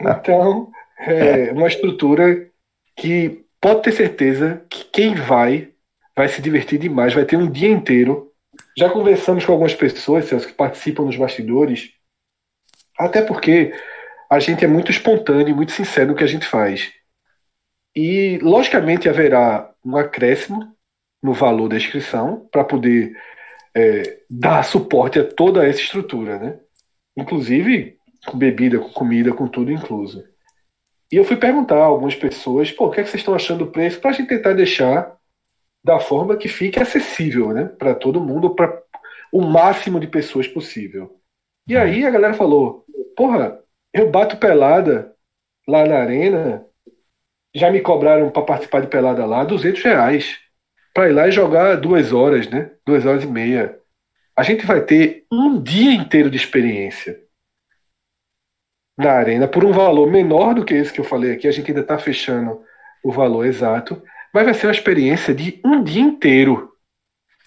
Então, 0.00 0.70
é 0.98 1.52
uma 1.52 1.68
estrutura 1.68 2.50
que 2.96 3.44
pode 3.60 3.82
ter 3.82 3.92
certeza 3.92 4.64
que 4.68 4.84
quem 4.84 5.14
vai 5.14 5.72
vai 6.16 6.28
se 6.28 6.42
divertir 6.42 6.80
demais, 6.80 7.14
vai 7.14 7.24
ter 7.24 7.36
um 7.36 7.48
dia 7.48 7.68
inteiro. 7.68 8.32
Já 8.76 8.90
conversamos 8.90 9.44
com 9.44 9.52
algumas 9.52 9.74
pessoas, 9.74 10.24
Celso, 10.24 10.48
que 10.48 10.52
participam 10.52 11.04
nos 11.04 11.16
bastidores, 11.16 11.92
até 12.98 13.22
porque 13.22 13.72
a 14.28 14.40
gente 14.40 14.64
é 14.64 14.68
muito 14.68 14.90
espontâneo 14.90 15.50
e 15.50 15.54
muito 15.54 15.70
sincero 15.70 16.08
no 16.08 16.16
que 16.16 16.24
a 16.24 16.28
gente 16.28 16.44
faz. 16.44 16.92
E, 17.94 18.38
logicamente, 18.42 19.08
haverá 19.08 19.72
um 19.84 19.96
acréscimo 19.96 20.76
no 21.22 21.32
valor 21.32 21.68
da 21.68 21.76
inscrição 21.76 22.48
para 22.50 22.64
poder 22.64 23.16
é, 23.74 24.20
dar 24.28 24.64
suporte 24.64 25.20
a 25.20 25.24
toda 25.24 25.66
essa 25.66 25.80
estrutura, 25.80 26.38
né? 26.38 26.58
Inclusive 27.16 27.97
com 28.26 28.38
bebida, 28.38 28.78
com 28.78 28.90
comida, 28.90 29.32
com 29.32 29.46
tudo 29.46 29.70
incluso. 29.70 30.24
E 31.10 31.16
eu 31.16 31.24
fui 31.24 31.36
perguntar 31.36 31.78
a 31.78 31.84
algumas 31.84 32.14
pessoas, 32.14 32.70
pô, 32.70 32.86
o 32.86 32.90
que, 32.90 33.00
é 33.00 33.04
que 33.04 33.10
vocês 33.10 33.20
estão 33.20 33.34
achando 33.34 33.64
do 33.64 33.70
preço, 33.70 34.00
para 34.00 34.10
a 34.10 34.12
gente 34.12 34.28
tentar 34.28 34.52
deixar 34.52 35.16
da 35.82 35.98
forma 35.98 36.36
que 36.36 36.48
fique 36.48 36.78
acessível, 36.78 37.52
né, 37.52 37.64
para 37.64 37.94
todo 37.94 38.20
mundo, 38.20 38.54
para 38.54 38.82
o 39.32 39.42
máximo 39.42 39.98
de 39.98 40.06
pessoas 40.06 40.46
possível. 40.46 41.18
E 41.66 41.76
aí 41.76 42.04
a 42.04 42.10
galera 42.10 42.34
falou, 42.34 42.84
porra, 43.16 43.58
eu 43.92 44.10
bato 44.10 44.36
pelada 44.36 45.14
lá 45.66 45.86
na 45.86 45.96
arena, 45.96 46.66
já 47.54 47.70
me 47.70 47.80
cobraram 47.80 48.30
para 48.30 48.42
participar 48.42 48.80
de 48.80 48.88
pelada 48.88 49.24
lá 49.24 49.44
200 49.44 49.82
reais 49.82 50.38
para 50.92 51.08
ir 51.08 51.12
lá 51.12 51.28
e 51.28 51.32
jogar 51.32 51.76
duas 51.76 52.12
horas, 52.12 52.48
né, 52.48 52.72
duas 52.86 53.06
horas 53.06 53.24
e 53.24 53.26
meia. 53.26 53.78
A 54.36 54.42
gente 54.42 54.66
vai 54.66 54.84
ter 54.84 55.24
um 55.32 55.60
dia 55.60 55.92
inteiro 55.92 56.30
de 56.30 56.36
experiência 56.36 57.27
na 58.98 59.12
arena 59.12 59.46
por 59.46 59.64
um 59.64 59.70
valor 59.70 60.10
menor 60.10 60.54
do 60.54 60.64
que 60.64 60.74
esse 60.74 60.92
que 60.92 61.00
eu 61.00 61.04
falei 61.04 61.32
aqui. 61.32 61.46
A 61.46 61.52
gente 61.52 61.70
ainda 61.70 61.82
está 61.82 61.96
fechando 61.96 62.60
o 63.04 63.12
valor 63.12 63.46
exato, 63.46 64.02
mas 64.34 64.44
vai 64.44 64.52
ser 64.52 64.66
uma 64.66 64.72
experiência 64.72 65.32
de 65.32 65.60
um 65.64 65.82
dia 65.82 66.02
inteiro, 66.02 66.70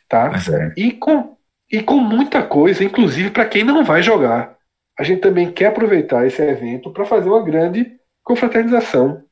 tá? 0.08 0.32
É. 0.50 0.74
E 0.80 0.94
com 0.94 1.36
e 1.70 1.82
com 1.82 1.96
muita 1.96 2.44
coisa, 2.44 2.84
inclusive 2.84 3.30
para 3.30 3.46
quem 3.46 3.64
não 3.64 3.84
vai 3.84 4.02
jogar. 4.02 4.56
A 5.00 5.04
gente 5.04 5.22
também 5.22 5.52
quer 5.52 5.68
aproveitar 5.68 6.26
esse 6.26 6.42
evento 6.42 6.92
para 6.92 7.06
fazer 7.06 7.30
uma 7.30 7.44
grande 7.44 7.94
confraternização. 8.24 9.24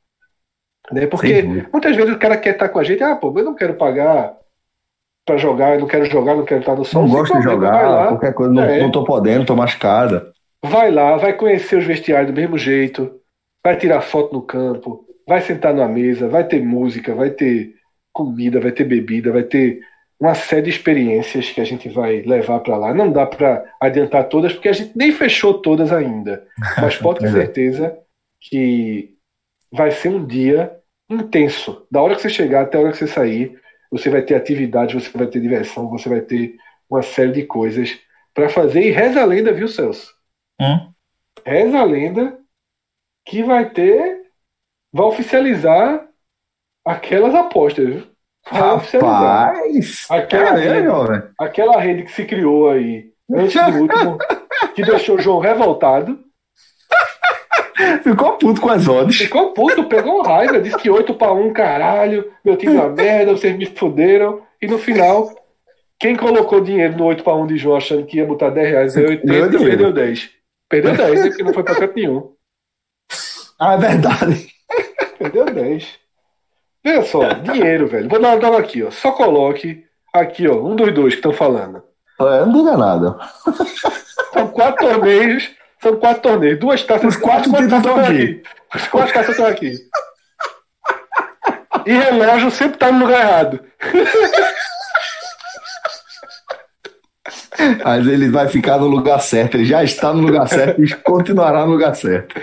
Né? 0.90 1.06
Porque 1.06 1.44
muitas 1.72 1.96
vezes 1.96 2.14
o 2.14 2.18
cara 2.18 2.38
quer 2.38 2.54
estar 2.54 2.70
com 2.70 2.80
a 2.80 2.84
gente, 2.84 3.04
ah, 3.04 3.16
pô, 3.16 3.34
eu 3.38 3.44
não 3.44 3.56
quero 3.56 3.76
pagar 3.76 4.36
para 5.26 5.38
jogar, 5.38 5.74
eu 5.74 5.82
não 5.82 5.88
quero 5.88 6.06
jogar, 6.06 6.36
não 6.36 6.46
quero 6.46 6.62
estar 6.62 6.76
no 6.76 6.86
sol. 6.86 7.04
Não 7.04 7.10
gosto 7.10 7.38
de 7.38 7.44
jogar, 7.44 8.08
qualquer 8.08 8.34
coisa, 8.34 8.54
não, 8.54 8.64
é. 8.64 8.80
não 8.80 8.90
tô 8.90 9.04
podendo, 9.04 9.46
tô 9.46 9.56
machucada. 9.56 10.32
Vai 10.64 10.92
lá, 10.92 11.16
vai 11.18 11.36
conhecer 11.36 11.78
os 11.78 11.86
vestiários 11.86 12.32
do 12.32 12.40
mesmo 12.40 12.58
jeito, 12.58 13.20
vai 13.64 13.78
tirar 13.78 14.02
foto 14.02 14.34
no 14.34 14.42
campo, 14.42 15.06
vai 15.28 15.42
sentar 15.42 15.74
numa 15.74 15.88
mesa, 15.88 16.28
vai 16.28 16.46
ter 16.46 16.62
música, 16.62 17.16
vai 17.16 17.30
ter 17.30 17.76
comida, 18.12 18.60
vai 18.60 18.72
ter 18.72 18.84
bebida, 18.84 19.32
vai 19.32 19.44
ter 19.44 19.82
uma 20.20 20.36
série 20.36 20.64
de 20.64 20.70
experiências 20.70 21.50
que 21.50 21.62
a 21.62 21.64
gente 21.64 21.88
vai 21.88 22.22
levar 22.22 22.60
para 22.60 22.76
lá. 22.76 22.94
Não 22.94 23.12
dá 23.12 23.26
para 23.26 23.64
adiantar 23.80 24.28
todas, 24.28 24.52
porque 24.52 24.68
a 24.68 24.74
gente 24.74 24.92
nem 24.98 25.14
fechou 25.14 25.62
todas 25.62 25.94
ainda. 25.94 26.46
Mas 26.82 26.98
pode 26.98 27.20
ter 27.20 27.28
é. 27.28 27.32
certeza 27.32 27.98
que 28.42 29.16
vai 29.72 29.92
ser 29.92 30.10
um 30.10 30.26
dia 30.26 30.76
intenso. 31.10 31.88
Da 31.90 32.02
hora 32.02 32.16
que 32.16 32.22
você 32.22 32.30
chegar 32.30 32.64
até 32.64 32.78
a 32.78 32.82
hora 32.82 32.92
que 32.92 32.98
você 32.98 33.08
sair, 33.08 33.58
você 33.90 34.10
vai 34.10 34.22
ter 34.22 34.36
atividade, 34.36 34.94
você 34.94 35.18
vai 35.18 35.28
ter 35.28 35.40
diversão, 35.40 35.90
você 35.90 36.10
vai 36.10 36.22
ter 36.22 36.56
uma 36.90 37.02
série 37.02 37.32
de 37.32 37.44
coisas 37.44 37.98
para 38.34 38.50
fazer. 38.50 38.82
E 38.82 38.92
reza 38.92 39.22
a 39.22 39.26
lenda, 39.26 39.54
viu, 39.54 39.68
Celso? 39.68 40.19
Hum? 40.60 40.92
Reza 41.46 41.80
a 41.80 41.84
lenda 41.84 42.38
que 43.26 43.44
vai 43.44 43.70
ter. 43.70 44.20
Vai 44.92 45.06
oficializar 45.06 46.08
aquelas 46.84 47.36
apostas, 47.36 47.86
viu? 47.86 48.08
Vai 48.52 48.72
oficializar. 48.74 49.54
Aquela, 50.10 50.52
rede, 50.56 50.88
aquela 51.38 51.80
rede 51.80 52.04
que 52.04 52.12
se 52.12 52.26
criou 52.26 52.70
aí 52.70 53.12
antes 53.32 53.54
do 53.54 53.78
último, 53.82 54.18
que 54.74 54.84
deixou 54.84 55.16
o 55.18 55.22
João 55.22 55.40
revoltado. 55.40 56.20
Ficou 58.04 58.34
puto 58.38 58.60
com 58.60 58.70
as 58.70 58.88
odds. 58.88 59.18
Ficou 59.18 59.54
puto, 59.54 59.86
pegou 59.86 60.22
raiva, 60.22 60.60
disse 60.60 60.78
que 60.78 60.90
8 60.90 61.14
para 61.14 61.32
1, 61.32 61.54
caralho, 61.54 62.32
meu 62.44 62.58
time 62.58 62.76
é 62.76 62.80
uma 62.82 62.90
merda, 62.90 63.32
vocês 63.32 63.56
me 63.56 63.66
fuderam. 63.68 64.42
E 64.62 64.68
no 64.68 64.78
final, 64.78 65.30
quem 65.98 66.16
colocou 66.16 66.60
dinheiro 66.60 66.98
no 66.98 67.06
8 67.06 67.24
para 67.24 67.36
1 67.36 67.48
de 67.48 67.58
João 67.58 67.78
achando 67.78 68.06
que 68.06 68.18
ia 68.18 68.26
botar 68.26 68.50
10 68.50 68.70
reais 68.70 68.98
em 68.98 69.06
80, 69.06 69.60
perdeu 69.60 69.94
10. 69.94 70.30
Perdeu 70.70 70.96
10, 70.96 71.22
porque 71.28 71.44
não 71.44 71.54
foi 71.54 71.64
pra 71.64 71.76
canto 71.76 71.96
nenhum. 71.96 72.34
Ah, 73.62 73.74
é 73.74 73.78
verdade. 73.78 74.48
Perdeu 75.20 75.44
10. 75.44 76.00
Veja 76.82 77.04
só, 77.04 77.28
dinheiro, 77.34 77.88
velho. 77.88 78.08
Vou 78.08 78.22
dar 78.22 78.38
uma 78.38 78.60
aqui, 78.60 78.82
ó. 78.82 78.90
Só 78.90 79.12
coloque 79.12 79.84
aqui, 80.14 80.48
ó, 80.48 80.54
um 80.54 80.78
dos 80.78 80.94
dois 80.94 81.14
que 81.14 81.20
estão 81.20 81.34
falando. 81.34 81.84
É, 82.22 82.46
não 82.46 82.54
diga 82.54 82.78
nada. 82.78 83.18
São 84.32 84.48
quatro 84.48 84.88
torneios. 84.88 85.52
São 85.82 85.98
quatro 85.98 86.22
torneios. 86.22 86.60
Duas 86.60 86.84
taças. 86.84 87.16
Os 87.16 87.22
quatro 87.22 87.52
títulos 87.52 87.74
estão 87.74 88.00
aqui. 88.00 88.44
Os 88.74 88.88
quatro 88.88 89.14
taças 89.14 89.30
estão 89.32 89.46
aqui. 89.46 89.74
E 91.86 91.92
relógio 91.92 92.52
sempre 92.52 92.78
tá 92.78 92.92
no 92.92 93.06
lugar 93.06 93.22
errado. 93.22 93.60
Mas 97.84 98.08
ele 98.08 98.30
vai 98.30 98.48
ficar 98.48 98.78
no 98.78 98.88
lugar 98.88 99.20
certo. 99.20 99.56
Ele 99.56 99.66
já 99.66 99.84
está 99.84 100.14
no 100.14 100.22
lugar 100.22 100.48
certo 100.48 100.84
e 100.84 100.94
continuará 100.96 101.66
no 101.66 101.74
lugar 101.74 101.96
certo. 101.96 102.40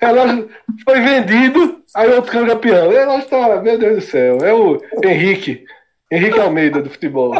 Relógio 0.00 0.48
foi 0.84 1.00
vendido, 1.00 1.80
aí 1.94 2.10
outro 2.12 2.46
campeão. 2.46 2.90
Relógio 2.90 3.28
tá, 3.28 3.60
meu 3.62 3.78
Deus 3.78 3.96
do 3.96 4.00
céu. 4.02 4.38
É 4.42 4.52
o 4.52 4.80
Henrique. 5.02 5.64
Henrique 6.10 6.38
Almeida 6.38 6.82
do 6.82 6.90
futebol. 6.90 7.32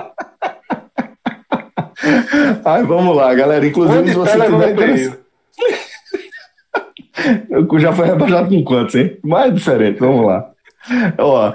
Ai, 2.64 2.82
vamos 2.82 3.16
lá, 3.16 3.34
galera. 3.34 3.66
Inclusive, 3.66 3.98
Onde 3.98 4.10
se 4.10 4.16
você 4.16 4.38
tá 4.38 4.46
tiver 4.46 4.70
interesse... 4.70 5.18
Já 7.78 7.92
foi 7.92 8.06
rebaixado 8.06 8.48
com 8.48 8.62
quantos, 8.62 8.94
hein? 8.94 9.18
Mais 9.24 9.52
diferente, 9.52 9.98
vamos 9.98 10.26
lá. 10.26 10.48
Ó, 11.18 11.52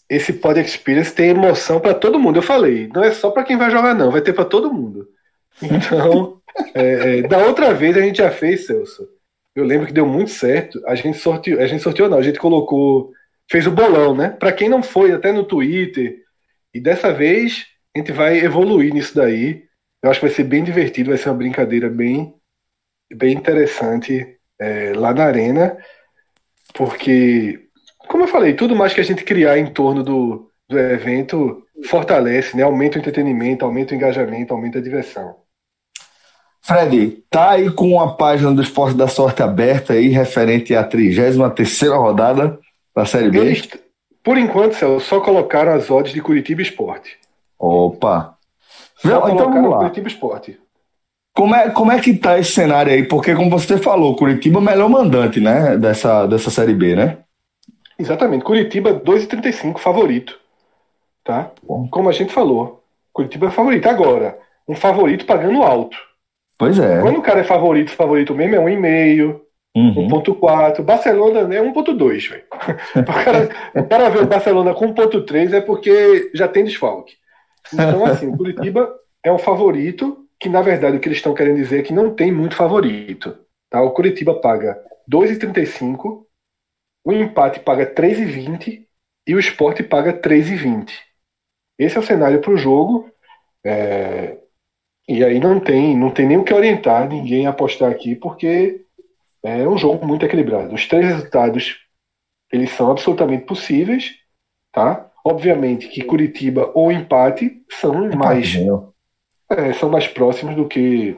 esse 0.09 0.33
Pod 0.33 0.59
Experience 0.59 1.13
tenha 1.13 1.31
emoção 1.31 1.79
para 1.79 1.93
todo 1.93 2.19
mundo. 2.19 2.37
Eu 2.37 2.43
falei, 2.43 2.89
não 2.93 3.03
é 3.03 3.11
só 3.11 3.31
para 3.31 3.43
quem 3.43 3.57
vai 3.57 3.71
jogar, 3.71 3.93
não, 3.95 4.11
vai 4.11 4.21
ter 4.21 4.33
para 4.33 4.45
todo 4.45 4.73
mundo. 4.73 5.07
Então, 5.61 6.41
é, 6.73 7.19
é, 7.19 7.21
da 7.23 7.37
outra 7.39 7.73
vez 7.73 7.97
a 7.97 8.01
gente 8.01 8.17
já 8.17 8.31
fez, 8.31 8.65
Celso. 8.65 9.07
Eu 9.55 9.63
lembro 9.63 9.87
que 9.87 9.93
deu 9.93 10.05
muito 10.05 10.31
certo. 10.31 10.81
A 10.85 10.95
gente 10.95 11.17
sorteou, 11.17 11.59
a 11.61 11.67
gente 11.67 11.81
sorteou 11.81 12.09
não, 12.09 12.17
a 12.17 12.23
gente 12.23 12.39
colocou, 12.39 13.11
fez 13.49 13.65
o 13.65 13.71
bolão, 13.71 14.15
né? 14.15 14.29
Para 14.29 14.51
quem 14.51 14.67
não 14.67 14.83
foi, 14.83 15.11
até 15.11 15.31
no 15.31 15.45
Twitter. 15.45 16.23
E 16.73 16.79
dessa 16.79 17.13
vez 17.13 17.65
a 17.95 17.99
gente 17.99 18.11
vai 18.11 18.39
evoluir 18.39 18.93
nisso 18.93 19.15
daí. 19.15 19.63
Eu 20.03 20.11
acho 20.11 20.19
que 20.19 20.25
vai 20.27 20.35
ser 20.35 20.43
bem 20.43 20.63
divertido, 20.63 21.09
vai 21.09 21.17
ser 21.17 21.29
uma 21.29 21.37
brincadeira 21.37 21.89
bem, 21.89 22.33
bem 23.13 23.33
interessante 23.33 24.37
é, 24.59 24.93
lá 24.93 25.13
na 25.13 25.23
arena, 25.23 25.77
porque, 26.73 27.67
como 28.07 28.23
eu 28.23 28.27
falei, 28.27 28.53
tudo 28.53 28.75
mais 28.75 28.93
que 28.93 29.01
a 29.01 29.03
gente 29.03 29.23
criar 29.23 29.57
em 29.57 29.71
torno 29.73 30.03
do, 30.03 30.51
do 30.69 30.77
evento 30.77 31.65
fortalece, 31.85 32.55
né? 32.55 32.63
Aumenta 32.63 32.97
o 32.97 33.01
entretenimento, 33.01 33.65
aumenta 33.65 33.93
o 33.93 33.95
engajamento, 33.95 34.53
aumenta 34.53 34.79
a 34.79 34.81
diversão. 34.81 35.44
Fred, 36.65 37.23
tá 37.29 37.51
aí 37.51 37.69
com 37.69 37.99
a 38.01 38.13
página 38.13 38.51
do 38.51 38.59
Esporte 38.59 38.97
da 38.97 39.07
Sorte 39.07 39.43
aberta 39.43 39.93
aí, 39.93 40.07
referente 40.07 40.75
à 40.75 40.83
33 40.83 41.37
rodada 41.91 42.59
da 42.95 43.05
Série 43.05 43.29
B? 43.29 43.37
Eles, 43.37 43.69
por 44.23 44.35
enquanto, 44.35 44.73
Celso, 44.73 45.05
só 45.05 45.21
colocaram 45.21 45.73
as 45.73 45.91
odds 45.91 46.11
de 46.11 46.21
Curitiba 46.23 46.63
Esporte. 46.63 47.19
Opa! 47.59 48.35
Só 48.95 49.29
então 49.29 49.51
vamos 49.53 49.69
lá. 49.69 49.77
Curitiba 49.77 50.07
Esporte. 50.07 50.59
Como 51.35 51.53
é, 51.53 51.69
como 51.69 51.91
é 51.91 51.99
que 51.99 52.15
tá 52.15 52.39
esse 52.39 52.53
cenário 52.53 52.91
aí? 52.91 53.03
Porque, 53.03 53.35
como 53.35 53.51
você 53.51 53.77
falou, 53.77 54.15
Curitiba 54.15 54.57
é 54.57 54.61
o 54.61 54.63
melhor 54.63 54.89
mandante, 54.89 55.39
né? 55.39 55.77
Dessa, 55.77 56.25
dessa 56.25 56.49
Série 56.49 56.73
B, 56.73 56.95
né? 56.95 57.19
Exatamente. 57.99 58.43
Curitiba 58.43 58.91
2,35 58.91 59.77
favorito. 59.77 60.39
Tá? 61.23 61.51
Bom. 61.61 61.87
Como 61.91 62.09
a 62.09 62.11
gente 62.11 62.33
falou. 62.33 62.83
Curitiba 63.13 63.47
é 63.47 63.51
favorito. 63.51 63.87
Agora, 63.87 64.39
um 64.67 64.75
favorito 64.75 65.27
pagando 65.27 65.61
alto. 65.61 65.95
Pois 66.57 66.79
é. 66.79 67.01
Quando 67.01 67.19
o 67.19 67.21
cara 67.21 67.41
é 67.41 67.43
favorito, 67.43 67.91
favorito 67.91 68.33
mesmo 68.33 68.55
é 68.55 68.59
1,5, 68.59 69.41
uhum. 69.75 70.07
1,4. 70.07 70.81
Barcelona 70.81 71.39
é 71.53 71.61
1,2, 71.61 72.29
velho. 72.29 72.43
o, 72.95 73.23
cara, 73.23 73.49
o 73.75 73.83
cara 73.83 74.09
ver 74.09 74.23
o 74.23 74.27
Barcelona 74.27 74.73
com 74.73 74.93
1,3 74.93 75.53
é 75.53 75.61
porque 75.61 76.31
já 76.33 76.47
tem 76.47 76.63
desfalque. 76.63 77.15
Então, 77.73 78.05
assim, 78.05 78.27
o 78.27 78.37
Curitiba 78.37 78.93
é 79.23 79.31
um 79.31 79.37
favorito 79.37 80.25
que, 80.39 80.47
na 80.47 80.61
verdade, 80.61 80.97
o 80.97 80.99
que 80.99 81.07
eles 81.07 81.17
estão 81.17 81.33
querendo 81.33 81.57
dizer 81.57 81.79
é 81.79 81.83
que 81.83 81.93
não 81.93 82.13
tem 82.13 82.31
muito 82.31 82.55
favorito. 82.55 83.37
Tá? 83.69 83.81
O 83.81 83.91
Curitiba 83.91 84.39
paga 84.39 84.79
2,35, 85.11 86.25
o 87.03 87.11
empate 87.11 87.59
paga 87.59 87.85
3,20 87.85 88.85
e 89.27 89.35
o 89.35 89.39
esporte 89.39 89.83
paga 89.83 90.13
3,20. 90.13 90.91
Esse 91.77 91.97
é 91.97 91.99
o 91.99 92.03
cenário 92.03 92.39
para 92.39 92.51
o 92.51 92.57
jogo. 92.57 93.09
É, 93.65 94.37
e 95.07 95.23
aí 95.23 95.39
não 95.39 95.59
tem, 95.59 95.95
não 95.95 96.09
tem 96.09 96.25
nem 96.27 96.37
o 96.37 96.43
que 96.43 96.53
orientar 96.53 97.07
ninguém 97.07 97.45
a 97.45 97.51
apostar 97.51 97.91
aqui, 97.91 98.15
porque 98.15 98.81
é 99.43 99.67
um 99.67 99.77
jogo 99.77 100.05
muito 100.05 100.25
equilibrado. 100.25 100.73
Os 100.73 100.87
três 100.87 101.05
resultados 101.05 101.79
eles 102.51 102.71
são 102.71 102.89
absolutamente 102.89 103.45
possíveis, 103.45 104.15
tá? 104.71 105.11
Obviamente 105.23 105.87
que 105.87 106.03
Curitiba 106.03 106.71
ou 106.73 106.91
empate 106.91 107.63
são 107.69 108.09
mais 108.15 108.55
é, 109.49 109.73
são 109.73 109.89
mais 109.89 110.07
próximos 110.07 110.55
do 110.55 110.67
que 110.67 111.15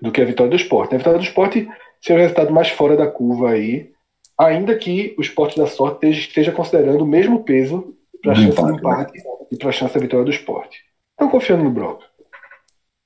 do 0.00 0.12
que 0.12 0.20
a 0.20 0.24
vitória 0.24 0.50
do 0.50 0.56
esporte. 0.56 0.94
A 0.94 0.98
vitória 0.98 1.18
do 1.18 1.24
esporte 1.24 1.68
seria 2.00 2.20
o 2.20 2.22
resultado 2.22 2.52
mais 2.52 2.68
fora 2.68 2.96
da 2.96 3.08
curva 3.08 3.50
aí, 3.50 3.90
ainda 4.38 4.76
que 4.76 5.16
o 5.18 5.20
esporte 5.20 5.58
da 5.58 5.66
sorte 5.66 6.08
esteja 6.08 6.52
considerando 6.52 7.02
o 7.02 7.06
mesmo 7.06 7.42
peso 7.42 7.96
para 8.22 8.32
a 8.32 8.34
chance 8.36 8.62
do 8.62 8.70
empate 8.70 9.18
né? 9.18 9.24
e 9.50 9.56
para 9.56 9.68
a 9.68 9.72
chance 9.72 9.94
da 9.94 10.00
vitória 10.00 10.24
do 10.24 10.30
esporte. 10.30 10.78
Estão 11.10 11.28
confiando 11.28 11.64
no 11.64 11.70
Broca. 11.70 12.06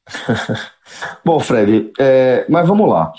Bom, 1.24 1.40
Fred, 1.40 1.90
é, 1.98 2.44
mas 2.48 2.66
vamos 2.66 2.88
lá. 2.88 3.12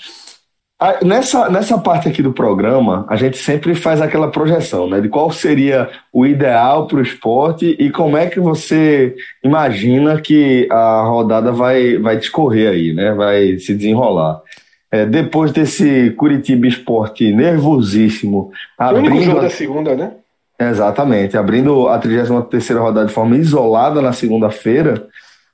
Nessa, 1.02 1.48
nessa 1.48 1.78
parte 1.78 2.08
aqui 2.08 2.22
do 2.22 2.32
programa, 2.32 3.06
a 3.08 3.16
gente 3.16 3.38
sempre 3.38 3.74
faz 3.74 4.02
aquela 4.02 4.30
projeção, 4.30 4.88
né? 4.88 5.00
De 5.00 5.08
qual 5.08 5.30
seria 5.30 5.88
o 6.12 6.26
ideal 6.26 6.86
para 6.86 6.98
o 6.98 7.02
esporte 7.02 7.74
e 7.78 7.90
como 7.90 8.18
é 8.18 8.26
que 8.26 8.38
você 8.38 9.14
imagina 9.42 10.20
que 10.20 10.68
a 10.70 11.02
rodada 11.02 11.52
vai, 11.52 11.96
vai 11.96 12.18
discorrer 12.18 12.70
aí, 12.70 12.92
né? 12.92 13.14
Vai 13.14 13.56
se 13.58 13.72
desenrolar. 13.72 14.42
É, 14.90 15.06
depois 15.06 15.52
desse 15.52 16.10
Curitiba 16.10 16.66
Esporte 16.66 17.32
nervosíssimo. 17.32 18.52
Abrindo 18.76 19.06
o 19.06 19.10
único 19.10 19.24
jogo 19.24 19.38
a... 19.38 19.42
da 19.42 19.50
segunda, 19.50 19.96
né? 19.96 20.12
Exatamente. 20.60 21.36
Abrindo 21.36 21.88
a 21.88 21.98
33 21.98 22.78
rodada 22.78 23.06
de 23.06 23.12
forma 23.12 23.36
isolada 23.36 24.02
na 24.02 24.12
segunda-feira, 24.12 25.06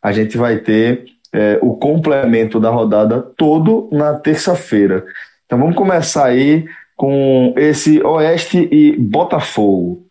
a 0.03 0.13
gente 0.13 0.37
vai 0.37 0.57
ter 0.59 1.05
é, 1.33 1.59
o 1.63 1.77
complemento 1.77 2.59
da 2.59 2.71
rodada 2.71 3.21
todo 3.21 3.89
na 3.93 4.19
terça-feira. 4.19 5.05
Então 5.47 5.59
vamos 5.59 5.77
começar 5.77 6.27
aí 6.27 6.65
com 6.97 7.55
esse 7.57 8.03
Oeste 8.03 8.69
e 8.71 8.97
Botafogo. 8.97 10.07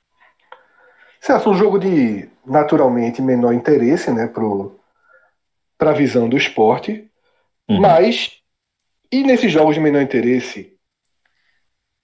Certo, 1.22 1.50
um 1.50 1.54
jogo 1.54 1.78
de 1.78 2.28
naturalmente 2.46 3.22
menor 3.22 3.54
interesse 3.54 4.12
né, 4.12 4.32
para 5.78 5.92
a 5.92 5.94
visão 5.94 6.28
do 6.28 6.38
esporte, 6.38 7.08
uhum. 7.70 7.80
mas 7.80 8.40
e 9.12 9.24
nesses 9.24 9.52
jogos 9.52 9.76
de 9.76 9.82
menor 9.82 10.02
interesse, 10.02 10.74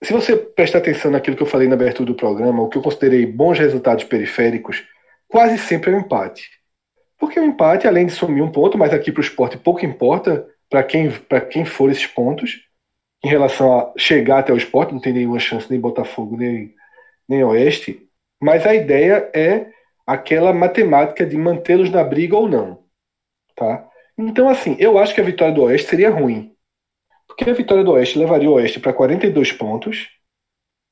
se 0.03 0.11
você 0.11 0.35
prestar 0.35 0.79
atenção 0.79 1.11
naquilo 1.11 1.37
que 1.37 1.43
eu 1.43 1.47
falei 1.47 1.67
na 1.67 1.75
abertura 1.75 2.05
do 2.05 2.15
programa, 2.15 2.61
o 2.61 2.69
que 2.69 2.77
eu 2.77 2.81
considerei 2.81 3.25
bons 3.25 3.57
resultados 3.57 4.03
periféricos, 4.03 4.83
quase 5.27 5.57
sempre 5.57 5.91
é 5.91 5.95
um 5.95 5.99
empate. 5.99 6.49
Porque 7.25 7.39
o 7.39 7.43
empate, 7.43 7.87
além 7.87 8.05
de 8.05 8.11
sumir 8.11 8.43
um 8.43 8.51
ponto, 8.51 8.77
mas 8.77 8.93
aqui 8.93 9.11
para 9.11 9.19
o 9.19 9.23
esporte 9.23 9.57
pouco 9.57 9.83
importa 9.83 10.47
para 10.69 10.83
quem, 10.83 11.09
quem 11.49 11.65
for 11.65 11.89
esses 11.89 12.05
pontos, 12.05 12.61
em 13.23 13.27
relação 13.27 13.79
a 13.79 13.93
chegar 13.97 14.37
até 14.37 14.53
o 14.53 14.57
esporte, 14.57 14.93
não 14.93 15.01
tem 15.01 15.11
nenhuma 15.11 15.39
chance 15.39 15.67
nem 15.67 15.79
Botafogo, 15.79 16.37
nem, 16.37 16.75
nem 17.27 17.43
Oeste. 17.43 18.07
Mas 18.39 18.63
a 18.63 18.75
ideia 18.75 19.27
é 19.33 19.71
aquela 20.05 20.53
matemática 20.53 21.25
de 21.25 21.35
mantê-los 21.35 21.89
na 21.89 22.03
briga 22.03 22.37
ou 22.37 22.47
não. 22.47 22.83
Tá? 23.55 23.89
Então, 24.15 24.47
assim, 24.47 24.77
eu 24.77 24.99
acho 24.99 25.15
que 25.15 25.21
a 25.21 25.23
vitória 25.23 25.51
do 25.51 25.63
Oeste 25.63 25.89
seria 25.89 26.11
ruim. 26.11 26.55
Porque 27.27 27.49
a 27.49 27.53
vitória 27.53 27.83
do 27.83 27.93
Oeste 27.93 28.19
levaria 28.19 28.51
o 28.51 28.53
Oeste 28.53 28.79
para 28.79 28.93
42 28.93 29.51
pontos. 29.51 30.11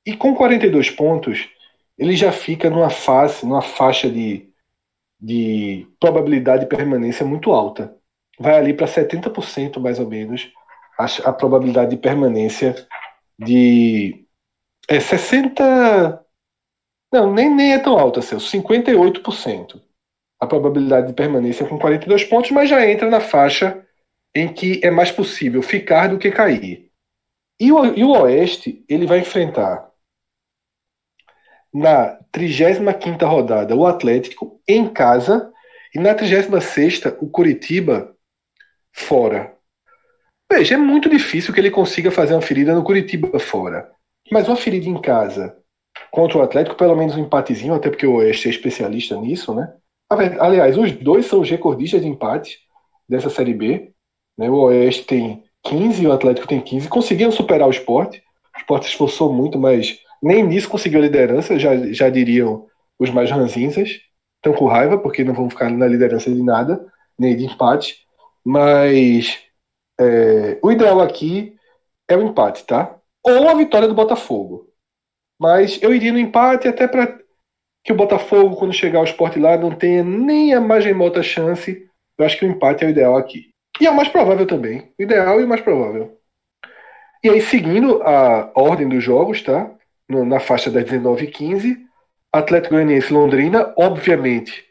E 0.04 0.18
com 0.18 0.34
42 0.34 0.90
pontos, 0.90 1.48
ele 1.96 2.16
já 2.16 2.32
fica 2.32 2.72
numa 2.72 2.90
fase, 2.90 3.46
numa 3.46 3.62
faixa 3.62 4.10
de, 4.10 4.52
de 5.24 5.88
probabilidade 6.02 6.64
de 6.64 6.70
permanência 6.70 7.26
muito 7.26 7.54
alta. 7.54 7.96
Vai 8.38 8.58
ali 8.58 8.74
para 8.74 8.88
70% 8.88 9.80
mais 9.80 9.98
ou 10.00 10.08
menos 10.08 10.52
a, 11.00 11.06
a, 11.30 11.34
probabilidade 11.34 11.92
de 11.92 11.98
permanência 11.98 12.76
de 13.40 14.26
é 14.90 15.00
60 15.00 16.20
não, 17.12 17.32
nem, 17.32 17.50
nem 17.50 17.74
é 17.74 17.80
tão 17.80 17.98
alta, 17.98 18.22
Celso, 18.22 18.52
58% 18.58 19.82
a 20.44 20.48
probabilidade 20.48 21.08
de 21.08 21.14
permanência 21.14 21.66
com 21.66 21.80
42 21.80 22.26
pontos, 22.26 22.52
mas 22.52 22.70
já 22.70 22.86
entra 22.86 23.10
na 23.10 23.22
faixa 23.22 23.86
em 24.36 24.54
que 24.54 24.82
é 24.84 24.92
mais 24.92 25.12
possível 25.12 25.62
ficar 25.62 26.08
do 26.08 26.18
que 26.18 26.32
cair. 26.32 26.92
E 27.60 27.72
o, 27.72 27.86
e 27.86 28.04
o 28.04 28.12
Oeste, 28.12 28.84
ele 28.90 29.06
vai 29.06 29.20
enfrentar 29.20 29.90
na 31.74 32.18
35 32.32 33.26
rodada 33.26 33.76
o 33.76 33.86
Atlético 33.86 34.60
em 34.68 34.88
casa 34.88 35.52
e 35.96 36.00
na 36.00 36.14
36 36.14 37.02
o 37.20 37.28
Curitiba 37.28 38.14
fora. 38.92 39.54
Veja, 40.52 40.76
é 40.76 40.78
muito 40.78 41.10
difícil 41.10 41.54
que 41.54 41.60
ele 41.60 41.72
consiga 41.72 42.12
fazer 42.12 42.34
uma 42.34 42.42
ferida 42.42 42.74
no 42.76 42.84
Curitiba 42.84 43.40
fora. 43.40 43.90
Mas 44.32 44.48
uma 44.48 44.56
ferida 44.56 44.88
em 44.88 45.02
casa 45.02 45.58
contra 46.12 46.38
o 46.38 46.42
Atlético, 46.42 46.76
pelo 46.76 46.96
menos 46.96 47.16
um 47.16 47.22
empatezinho, 47.22 47.74
até 47.74 47.90
porque 47.90 48.06
o 48.06 48.16
Oeste 48.16 48.48
é 48.48 48.52
especialista 48.52 49.16
nisso, 49.18 49.54
né? 49.54 49.74
Aliás, 50.40 50.78
os 50.78 50.92
dois 50.92 51.26
são 51.26 51.42
os 51.42 51.50
recordistas 51.50 52.02
de 52.02 52.08
empate 52.08 52.60
dessa 53.10 53.30
Série 53.30 53.54
B. 53.54 53.92
Né? 54.38 54.50
O 54.50 54.66
Oeste 54.66 55.06
tem 55.06 55.44
15 55.64 56.04
e 56.04 56.08
o 56.08 56.12
Atlético 56.12 56.48
tem 56.48 56.62
15. 56.62 56.88
Conseguiram 56.88 57.32
superar 57.32 57.68
o 57.68 57.72
esporte. 57.72 58.22
O 58.56 58.60
esporte 58.60 58.86
se 58.86 58.92
esforçou 58.92 59.34
muito, 59.34 59.58
mas 59.58 59.98
nem 60.24 60.42
nisso 60.42 60.70
conseguiu 60.70 61.00
a 61.00 61.04
liderança, 61.04 61.60
já, 61.60 61.76
já 61.92 62.10
diriam 62.10 62.66
os 62.98 63.10
mais 63.10 63.30
ranzinzas. 63.30 64.00
Estão 64.38 64.54
com 64.54 64.68
raiva, 64.68 64.98
porque 64.98 65.24
não 65.24 65.34
vão 65.34 65.50
ficar 65.50 65.70
na 65.70 65.86
liderança 65.86 66.34
de 66.34 66.42
nada, 66.42 66.86
nem 67.20 67.36
de 67.36 67.46
empate. 67.46 67.98
Mas 68.46 69.40
é, 70.00 70.58
o 70.64 70.72
ideal 70.72 71.02
aqui 71.02 71.56
é 72.08 72.16
o 72.16 72.22
empate, 72.22 72.66
tá? 72.66 72.98
Ou 73.22 73.50
a 73.50 73.54
vitória 73.54 73.88
do 73.88 73.94
Botafogo. 73.94 74.70
Mas 75.40 75.82
eu 75.82 75.94
iria 75.94 76.14
no 76.14 76.20
empate 76.20 76.70
até 76.70 76.88
para 76.88 77.20
que 77.84 77.92
o 77.92 77.96
Botafogo, 77.96 78.56
quando 78.56 78.74
chegar 78.74 79.00
ao 79.00 79.06
esporte 79.06 79.40
lá, 79.40 79.58
não 79.58 79.76
tenha 79.76 80.04
nem 80.04 80.54
a 80.54 80.62
mais 80.62 80.86
remota 80.86 81.22
chance. 81.22 81.86
Eu 82.18 82.26
acho 82.26 82.40
que 82.40 82.46
o 82.46 82.50
empate 82.50 82.86
é 82.86 82.88
o 82.88 82.90
ideal 82.90 83.18
aqui. 83.18 83.52
E 83.82 83.86
é 83.86 83.92
o 83.92 83.96
mais 83.96 84.08
provável 84.08 84.48
também. 84.48 84.94
O 84.98 85.04
ideal 85.04 85.42
e 85.42 85.44
o 85.44 85.48
mais 85.48 85.62
provável. 85.62 86.18
E 87.22 87.30
aí, 87.30 87.42
seguindo 87.42 88.02
a 88.04 88.52
ordem 88.56 88.88
dos 88.88 89.04
jogos, 89.04 89.42
tá? 89.42 89.74
Na 90.10 90.40
faixa 90.40 90.70
das 90.70 90.84
19 90.84 91.26
e 91.26 91.32
15, 91.32 91.78
Atlético 92.32 92.76
Goianiense 92.76 93.14
Londrina, 93.14 93.74
obviamente 93.78 94.66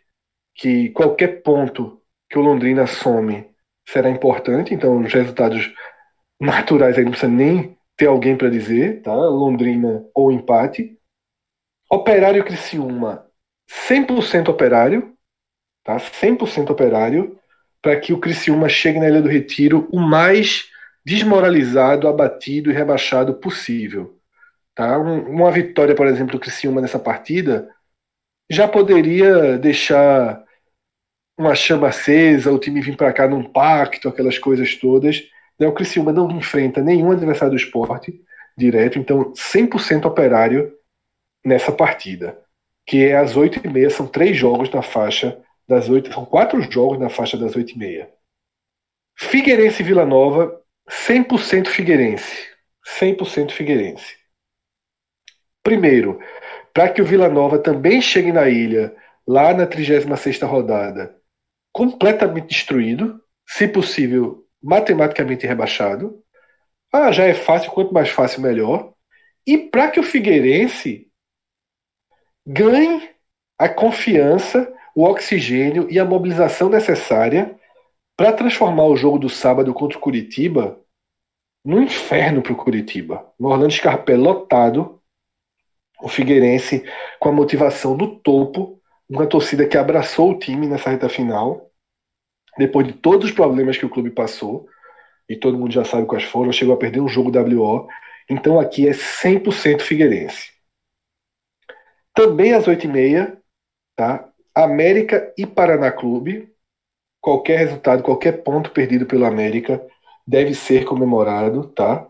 que 0.55 0.91
qualquer 0.91 1.43
ponto 1.43 2.01
que 2.29 2.39
o 2.39 2.43
Londrina 2.43 2.87
some 2.87 3.49
será 3.89 4.11
importante, 4.11 4.75
então 4.75 5.01
os 5.01 5.13
resultados 5.13 5.73
naturais 6.41 6.99
aí 6.99 7.05
não 7.05 7.13
precisa 7.13 7.31
nem 7.31 7.77
ter 7.97 8.07
alguém 8.07 8.37
para 8.37 8.51
dizer, 8.51 9.03
tá? 9.03 9.15
Londrina 9.15 10.05
ou 10.15 10.33
empate. 10.33 10.99
Operário 11.91 12.45
Criciúma, 12.45 13.27
100% 13.89 14.49
operário, 14.49 15.15
tá? 15.85 15.99
100% 15.99 16.71
operário, 16.71 17.39
para 17.81 17.99
que 17.99 18.13
o 18.13 18.19
Criciúma 18.19 18.69
chegue 18.69 18.99
na 18.99 19.09
Ilha 19.09 19.23
do 19.23 19.29
Retiro 19.29 19.89
o 19.93 20.01
mais 20.01 20.71
desmoralizado, 21.05 22.07
abatido 22.07 22.71
e 22.71 22.75
rebaixado 22.75 23.35
possível. 23.35 24.19
Tá? 24.75 24.99
Um, 24.99 25.31
uma 25.31 25.51
vitória, 25.51 25.95
por 25.95 26.07
exemplo, 26.07 26.33
do 26.33 26.41
Criciúma 26.41 26.81
nessa 26.81 26.99
partida 26.99 27.69
já 28.51 28.69
poderia 28.69 29.59
deixar 29.59 30.45
uma 31.39 31.55
chama 31.55 31.89
acesa, 31.89 32.53
o 32.53 32.59
time 32.59 32.81
vir 32.81 32.97
para 32.97 33.13
cá 33.13 33.27
num 33.27 33.45
pacto, 33.45 34.09
aquelas 34.09 34.39
coisas 34.39 34.77
todas. 34.77 35.23
Né? 35.59 35.67
O 35.67 35.73
Criciúma 35.73 36.13
não 36.13 36.31
enfrenta 36.31 36.83
nenhum 36.83 37.11
adversário 37.11 37.57
do 37.57 37.61
esporte 37.61 38.21
direto, 38.57 38.99
então 38.99 39.33
100% 39.33 40.05
operário 40.05 40.73
nessa 41.45 41.73
partida, 41.73 42.39
que 42.87 43.07
é 43.07 43.17
às 43.17 43.35
8h30, 43.35 43.91
são 43.91 44.07
três 44.07 44.37
jogos 44.37 44.71
na 44.71 44.83
faixa 44.83 45.43
das 45.67 45.89
8 45.89 46.13
são 46.13 46.25
quatro 46.25 46.61
jogos 46.71 46.99
na 46.99 47.09
faixa 47.09 47.37
das 47.37 47.55
8h30. 47.55 48.09
Figueirense 49.17 49.83
e 49.83 49.87
Vila 49.87 50.05
Nova, 50.05 50.61
100% 50.89 51.69
Figueirense. 51.69 52.49
100% 53.01 53.53
Figueirense. 53.53 54.17
Primeiro, 55.63 56.19
para 56.73 56.89
que 56.89 57.01
o 57.01 57.05
Vila 57.05 57.29
Nova 57.29 57.59
também 57.59 58.01
chegue 58.01 58.33
na 58.33 58.49
ilha, 58.49 58.95
lá 59.27 59.55
na 59.55 59.67
36 59.67 60.41
rodada, 60.43 61.17
completamente 61.73 62.49
destruído, 62.49 63.21
se 63.47 63.69
possível, 63.69 64.45
matematicamente 64.63 65.47
rebaixado. 65.47 66.23
Ah, 66.93 67.13
já 67.13 67.25
é 67.25 67.35
fácil, 67.35 67.71
quanto 67.73 67.95
mais 67.95 68.09
fácil, 68.09 68.43
melhor. 68.43 68.93
E 69.47 69.59
para 69.59 69.91
que 69.91 70.01
o 70.01 70.03
Figueirense 70.03 71.09
ganhe 72.47 73.11
a 73.59 73.69
confiança, 73.69 74.73
o 74.95 75.05
oxigênio 75.05 75.87
e 75.91 75.99
a 75.99 76.05
mobilização 76.05 76.69
necessária 76.69 77.59
para 78.17 78.33
transformar 78.33 78.87
o 78.87 78.97
jogo 78.97 79.19
do 79.19 79.29
sábado 79.29 79.73
contra 79.73 79.99
o 79.99 80.01
Curitiba 80.01 80.79
no 81.65 81.81
inferno 81.81 82.43
para 82.43 82.53
o 82.53 82.57
Curitiba. 82.57 83.33
No 83.39 83.49
Orlando 83.49 83.73
Scarpé 83.73 84.17
lotado, 84.17 85.02
o 86.03 86.09
Figueirense 86.09 86.85
com 87.19 87.29
a 87.29 87.33
motivação 87.33 87.97
do 87.97 88.17
topo, 88.17 88.81
uma 89.09 89.27
torcida 89.27 89.67
que 89.67 89.79
abraçou 89.79 90.33
o 90.33 90.39
time 90.39 90.67
nessa 90.67 90.91
reta 90.91 91.09
final, 91.09 91.71
depois 92.59 92.87
de 92.87 92.93
todos 92.93 93.31
os 93.31 93.35
problemas 93.35 93.79
que 93.79 93.87
o 93.87 93.91
clube 93.91 94.11
passou, 94.11 94.69
e 95.29 95.37
todo 95.37 95.57
mundo 95.57 95.73
já 95.73 95.85
sabe 95.85 96.07
quais 96.07 96.25
foram, 96.25 96.53
chegou 96.53 96.75
a 96.75 96.79
perder 96.79 97.01
um 97.01 97.09
jogo 97.09 97.31
WO. 97.31 97.89
Então 98.29 98.59
aqui 98.59 98.89
é 98.89 98.93
100% 98.93 99.81
Figueirense. 99.81 100.51
Também 102.15 102.53
às 102.53 102.67
8h30, 102.67 103.39
tá? 103.97 104.29
América 104.55 105.33
e 105.39 105.47
Paraná 105.47 105.91
Clube. 105.91 106.53
Qualquer 107.21 107.59
resultado, 107.59 108.03
qualquer 108.03 108.43
ponto 108.43 108.71
perdido 108.73 109.07
pelo 109.07 109.25
América 109.25 109.81
deve 110.27 110.55
ser 110.55 110.85
comemorado, 110.85 111.69
tá? 111.69 112.07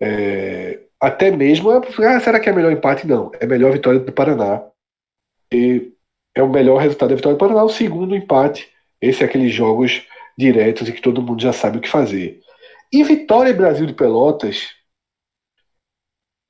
É, 0.00 0.85
até 1.06 1.30
mesmo, 1.30 1.70
ah, 1.70 2.20
será 2.20 2.40
que 2.40 2.48
é 2.48 2.52
melhor 2.52 2.72
empate? 2.72 3.06
Não, 3.06 3.30
é 3.38 3.46
melhor 3.46 3.70
vitória 3.70 4.00
do 4.00 4.10
Paraná. 4.10 4.66
E 5.52 5.92
é 6.34 6.42
o 6.42 6.48
melhor 6.48 6.78
resultado 6.78 7.10
da 7.10 7.14
vitória 7.14 7.36
do 7.36 7.38
Paraná. 7.38 7.62
O 7.62 7.68
segundo 7.68 8.16
empate, 8.16 8.68
esse 9.00 9.22
é 9.22 9.26
aqueles 9.26 9.52
jogos 9.52 10.04
diretos 10.36 10.88
e 10.88 10.92
que 10.92 11.00
todo 11.00 11.22
mundo 11.22 11.40
já 11.40 11.52
sabe 11.52 11.78
o 11.78 11.80
que 11.80 11.88
fazer. 11.88 12.40
E 12.92 13.04
Vitória 13.04 13.50
e 13.50 13.54
Brasil 13.54 13.86
de 13.86 13.94
Pelotas 13.94 14.70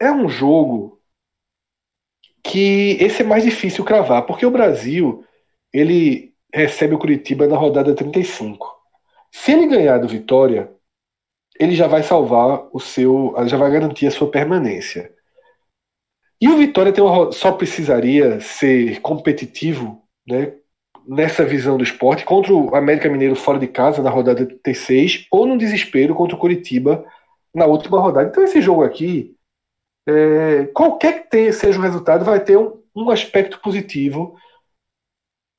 é 0.00 0.10
um 0.10 0.26
jogo 0.26 1.02
que 2.42 2.96
esse 2.98 3.20
é 3.20 3.26
mais 3.26 3.44
difícil 3.44 3.84
cravar, 3.84 4.24
porque 4.24 4.46
o 4.46 4.50
Brasil 4.50 5.22
ele 5.70 6.34
recebe 6.52 6.94
o 6.94 6.98
Curitiba 6.98 7.46
na 7.46 7.58
rodada 7.58 7.94
35. 7.94 8.74
Se 9.30 9.52
ele 9.52 9.66
ganhar 9.66 9.98
do 9.98 10.08
Vitória, 10.08 10.74
ele 11.58 11.74
já 11.74 11.86
vai 11.86 12.02
salvar 12.02 12.68
o 12.72 12.80
seu, 12.80 13.34
já 13.46 13.56
vai 13.56 13.70
garantir 13.70 14.06
a 14.06 14.10
sua 14.10 14.30
permanência. 14.30 15.12
E 16.40 16.48
o 16.48 16.56
Vitória 16.56 16.92
uma, 17.02 17.32
só 17.32 17.52
precisaria 17.52 18.40
ser 18.40 19.00
competitivo, 19.00 20.02
né, 20.28 20.54
nessa 21.06 21.44
visão 21.44 21.76
do 21.78 21.84
esporte 21.84 22.24
contra 22.24 22.52
o 22.52 22.74
América 22.74 23.08
Mineiro 23.08 23.36
fora 23.36 23.58
de 23.58 23.68
casa 23.68 24.02
na 24.02 24.10
rodada 24.10 24.44
36 24.44 25.26
ou 25.30 25.46
no 25.46 25.56
desespero 25.56 26.14
contra 26.14 26.36
o 26.36 26.38
Curitiba 26.38 27.04
na 27.54 27.64
última 27.64 28.00
rodada. 28.00 28.28
Então 28.28 28.42
esse 28.42 28.60
jogo 28.60 28.82
aqui 28.82 29.36
é, 30.08 30.66
qualquer 30.66 31.24
que 31.24 31.30
tenha, 31.30 31.52
seja 31.52 31.78
o 31.78 31.82
resultado, 31.82 32.24
vai 32.24 32.42
ter 32.42 32.56
um, 32.56 32.80
um, 32.94 33.10
aspecto 33.10 33.60
positivo. 33.60 34.36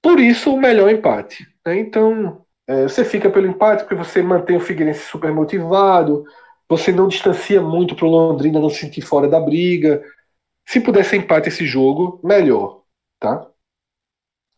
Por 0.01 0.19
isso, 0.19 0.53
o 0.53 0.59
melhor 0.59 0.89
empate. 0.89 1.45
Né? 1.65 1.79
Então, 1.79 2.45
é, 2.67 2.83
você 2.83 3.05
fica 3.05 3.29
pelo 3.29 3.47
empate 3.47 3.83
porque 3.83 3.95
você 3.95 4.21
mantém 4.21 4.57
o 4.57 4.59
Figueirense 4.59 5.05
super 5.05 5.31
motivado, 5.31 6.25
você 6.67 6.91
não 6.91 7.07
distancia 7.07 7.61
muito 7.61 7.95
para 7.95 8.05
o 8.05 8.09
Londrina 8.09 8.59
não 8.59 8.69
se 8.69 8.79
sentir 8.81 9.01
fora 9.01 9.27
da 9.27 9.39
briga. 9.39 10.03
Se 10.67 10.81
pudesse 10.81 11.15
empate 11.15 11.47
esse 11.47 11.65
jogo, 11.65 12.19
melhor. 12.23 12.83
Tá? 13.19 13.49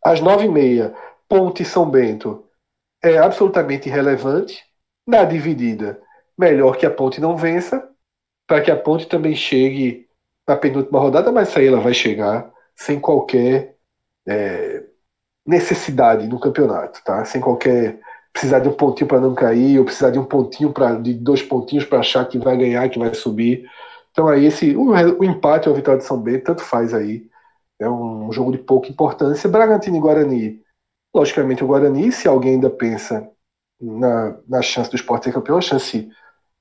Às 0.03 0.20
nove 0.22 0.45
e 0.45 0.49
meia, 0.49 0.95
Ponte 1.28 1.62
e 1.64 1.66
São 1.66 1.89
Bento 1.89 2.45
é 3.03 3.18
absolutamente 3.18 3.88
irrelevante. 3.89 4.64
Na 5.05 5.24
dividida, 5.24 6.01
melhor 6.38 6.78
que 6.78 6.86
a 6.86 6.91
Ponte 6.91 7.22
não 7.22 7.38
vença 7.38 7.88
para 8.47 8.62
que 8.62 8.72
a 8.72 8.76
Ponte 8.76 9.07
também 9.07 9.36
chegue 9.36 10.07
na 10.47 10.55
penúltima 10.55 10.99
rodada, 10.99 11.32
mas 11.32 11.55
aí 11.55 11.68
ela 11.68 11.80
vai 11.80 11.93
chegar 11.93 12.51
sem 12.76 12.99
qualquer 12.99 13.76
é, 14.28 14.68
necessidade 15.50 16.28
no 16.28 16.39
campeonato, 16.39 17.02
tá? 17.04 17.26
Sem 17.26 17.41
qualquer 17.41 18.00
precisar 18.32 18.60
de 18.60 18.70
um 18.70 18.74
pontinho 18.74 19.08
para 19.08 19.20
não 19.20 19.34
cair, 19.34 19.80
ou 19.80 19.86
precisar 19.86 20.12
de 20.12 20.20
um 20.20 20.26
pontinho 20.26 20.72
para 20.72 20.95
de 20.95 21.14
dois 21.14 21.41
pontinhos 21.41 21.86
para 21.86 22.00
achar 22.00 22.26
que 22.26 22.38
vai 22.38 22.56
ganhar, 22.56 22.88
que 22.89 23.00
vai 23.00 23.14
subir. 23.14 23.66
Então 24.12 24.28
aí 24.28 24.45
esse 24.45 24.76
o, 24.76 24.91
o 24.91 25.24
empate 25.24 25.68
ou 25.68 25.74
a 25.74 25.78
vitória 25.78 26.00
de 26.00 26.06
São 26.06 26.22
Bento 26.22 26.45
tanto 26.45 26.64
faz 26.64 26.93
aí 26.93 27.28
é 27.80 27.89
um 27.89 28.32
jogo 28.32 28.52
de 28.52 28.58
pouca 28.58 28.89
importância. 28.89 29.50
Bragantino 29.50 29.97
e 29.97 30.00
Guarani, 30.00 30.62
logicamente 31.16 31.64
o 31.64 31.68
Guarani, 31.68 32.12
se 32.12 32.28
alguém 32.28 32.54
ainda 32.54 32.70
pensa 32.70 33.30
na, 33.80 34.38
na 34.47 34.62
chance 34.62 34.89
do 34.89 34.95
esporte 34.95 35.26
ser 35.26 35.34
campeão, 35.34 35.58
a 35.58 35.62
chance 35.62 36.10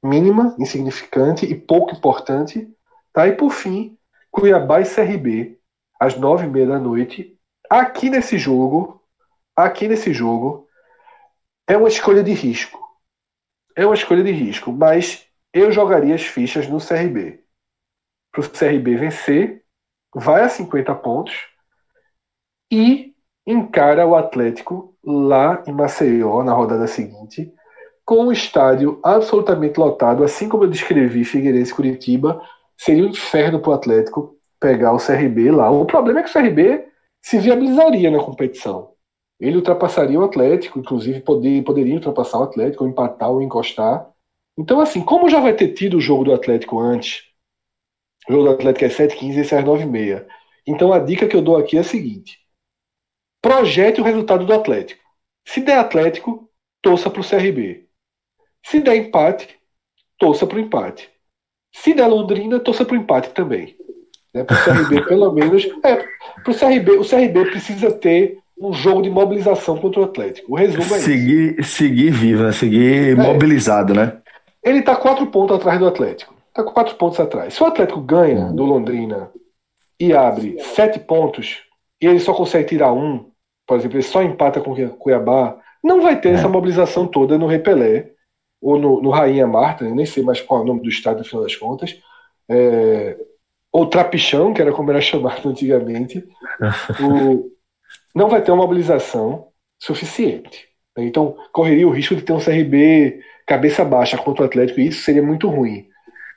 mínima, 0.03 0.55
insignificante 0.59 1.45
e 1.45 1.55
pouco 1.55 1.93
importante. 1.93 2.69
Tá? 3.13 3.27
E 3.27 3.33
por 3.33 3.51
fim, 3.51 3.99
Cuiabá 4.31 4.81
e 4.81 4.85
CRB, 4.85 5.59
às 5.99 6.17
nove 6.17 6.47
e 6.47 6.51
meia 6.51 6.67
da 6.69 6.79
noite. 6.79 7.38
Aqui 7.71 8.09
nesse 8.09 8.39
jogo, 8.39 9.03
aqui 9.55 9.89
nesse 9.89 10.13
jogo, 10.13 10.67
é 11.67 11.77
uma 11.77 11.89
escolha 11.89 12.23
de 12.23 12.33
risco. 12.33 12.79
É 13.77 13.85
uma 13.85 13.95
escolha 13.95 14.25
de 14.25 14.33
risco, 14.33 14.73
mas 14.73 15.27
eu 15.53 15.71
jogaria 15.71 16.15
as 16.15 16.23
fichas 16.23 16.67
no 16.67 16.79
CRB. 16.79 17.45
Para 18.33 18.41
o 18.41 18.51
CRB 18.51 18.97
vencer, 18.97 19.65
vai 20.15 20.43
a 20.43 20.49
50 20.49 20.95
pontos 20.97 21.35
e 22.73 23.15
encara 23.47 24.07
o 24.07 24.15
Atlético 24.15 24.97
lá 25.05 25.63
em 25.67 25.73
Maceió 25.73 26.43
na 26.43 26.53
rodada 26.53 26.87
seguinte, 26.87 27.53
com 28.05 28.27
o 28.27 28.33
estádio 28.33 28.99
absolutamente 29.03 29.79
lotado, 29.79 30.25
assim 30.25 30.49
como 30.49 30.65
eu 30.65 30.71
descrevi 30.71 31.25
Figueirense 31.25 31.75
Curitiba, 31.75 32.43
seria 32.77 33.05
um 33.05 33.09
inferno 33.09 33.61
para 33.61 33.71
o 33.71 33.75
Atlético 33.75 34.37
pegar 34.59 34.93
o 34.93 34.99
CRB 34.99 35.51
lá. 35.51 35.71
O 35.71 35.85
problema 35.85 36.21
é 36.21 36.23
que 36.23 36.31
o 36.31 36.33
CRB 36.33 36.88
se 37.21 37.39
viabilizaria 37.39 38.11
na 38.11 38.23
competição. 38.23 38.93
Ele 39.41 39.57
ultrapassaria 39.57 40.19
o 40.19 40.25
Atlético, 40.25 40.79
inclusive 40.79 41.21
poder, 41.21 41.63
poderia 41.63 41.95
ultrapassar 41.95 42.41
o 42.41 42.43
Atlético, 42.43 42.85
ou 42.85 42.91
empatar 42.91 43.31
ou 43.31 43.43
encostar. 43.43 44.11
Então, 44.57 44.81
assim, 44.81 45.01
como 45.01 45.29
já 45.29 45.41
vai 45.41 45.55
ter 45.55 45.73
tido 45.75 45.99
o 45.99 46.01
jogo 46.01 46.25
do 46.25 46.35
Atlético 46.35 46.81
antes, 46.81 47.23
o 48.29 48.33
jogo 48.33 48.45
do 48.45 48.51
Atlético 48.51 48.85
é 48.85 48.89
7h15 48.89 49.37
e 49.37 49.41
esse 49.41 49.55
é 49.55 49.59
às 49.59 49.65
9h30. 49.65 50.27
Então 50.67 50.93
a 50.93 50.99
dica 50.99 51.27
que 51.27 51.35
eu 51.35 51.41
dou 51.41 51.57
aqui 51.57 51.79
é 51.79 51.81
a 51.81 51.85
seguinte: 51.85 52.39
projete 53.41 54.01
o 54.01 54.05
resultado 54.05 54.45
do 54.45 54.53
Atlético. 54.53 55.03
Se 55.47 55.63
der 55.63 55.79
Atlético, 55.79 56.51
torça 56.83 57.09
para 57.09 57.23
o 57.23 57.27
CRB. 57.27 57.89
Se 58.67 58.81
der 58.81 58.97
empate, 58.97 59.59
torça 60.19 60.47
para 60.47 60.59
o 60.59 60.61
empate. 60.61 61.11
Se 61.75 61.95
der 61.95 62.07
Londrina, 62.07 62.61
torça 62.61 62.85
para 62.85 62.95
o 62.95 63.01
empate 63.01 63.31
também. 63.31 63.79
Né? 64.35 64.45
Para 64.45 64.57
o 64.57 64.65
CRB, 64.65 65.03
pelo 65.09 65.33
menos. 65.33 65.69
É, 65.85 65.97
para 66.43 66.51
o 66.51 66.55
CRB, 66.55 66.93
o 66.93 67.09
CRB 67.09 67.51
precisa 67.51 67.91
ter 67.91 68.39
um 68.61 68.73
jogo 68.73 69.03
de 69.03 69.11
mobilização 69.11 69.77
contra 69.79 70.01
o 70.01 70.05
Atlético. 70.05 70.53
O 70.53 70.57
resumo 70.57 70.83
é 70.83 70.99
seguir, 70.99 71.61
isso. 71.61 71.77
Seguir 71.77 72.11
vivo, 72.11 72.43
né? 72.43 72.53
Seguir 72.53 73.13
é. 73.13 73.15
mobilizado, 73.15 73.95
né? 73.95 74.19
Ele 74.63 74.79
está 74.79 74.97
quatro 74.97 75.27
pontos 75.27 75.57
atrás 75.57 75.79
do 75.79 75.87
Atlético. 75.87 76.35
Está 76.49 76.65
quatro 76.65 76.97
pontos 76.97 77.21
atrás. 77.21 77.55
Se 77.55 77.63
o 77.63 77.67
Atlético 77.67 78.01
ganha 78.01 78.53
do 78.53 78.65
Londrina 78.65 79.31
e 80.01 80.13
abre 80.13 80.57
sete 80.61 80.99
pontos, 80.99 81.63
e 82.01 82.07
ele 82.07 82.19
só 82.19 82.33
consegue 82.35 82.69
tirar 82.69 82.93
um, 82.93 83.31
por 83.67 83.79
exemplo, 83.79 83.97
ele 83.97 84.03
só 84.03 84.23
empata 84.23 84.61
com 84.61 84.73
o 84.73 84.89
Cuiabá, 84.91 85.57
não 85.83 86.01
vai 86.01 86.21
ter 86.21 86.31
é. 86.31 86.33
essa 86.33 86.49
mobilização 86.49 87.07
toda 87.07 87.39
no 87.39 87.47
Repelé 87.47 88.11
ou 88.61 88.79
no, 88.79 89.01
no 89.01 89.11
Rainha 89.11 89.47
Marta, 89.47 89.89
nem 89.89 90.05
sei 90.05 90.23
mais 90.23 90.41
qual 90.41 90.61
é 90.61 90.63
o 90.65 90.67
nome 90.67 90.81
do 90.81 90.89
estádio 90.89 91.21
no 91.21 91.25
final 91.25 91.43
das 91.45 91.55
contas, 91.55 92.01
é, 92.49 93.17
ou 93.79 93.87
Trapichão, 93.87 94.53
que 94.53 94.61
era 94.61 94.73
como 94.73 94.91
era 94.91 95.01
chamado 95.01 95.47
antigamente, 95.49 96.27
o, 97.01 97.49
não 98.13 98.29
vai 98.29 98.43
ter 98.43 98.51
uma 98.51 98.63
mobilização 98.63 99.49
suficiente. 99.81 100.67
Então, 100.99 101.37
correria 101.53 101.87
o 101.87 101.93
risco 101.93 102.17
de 102.17 102.23
ter 102.23 102.33
um 102.33 102.41
CRB 102.41 103.23
cabeça 103.47 103.85
baixa 103.85 104.19
contra 104.19 104.43
o 104.43 104.47
Atlético, 104.47 104.81
e 104.81 104.89
isso 104.89 105.03
seria 105.03 105.23
muito 105.23 105.49
ruim. 105.49 105.87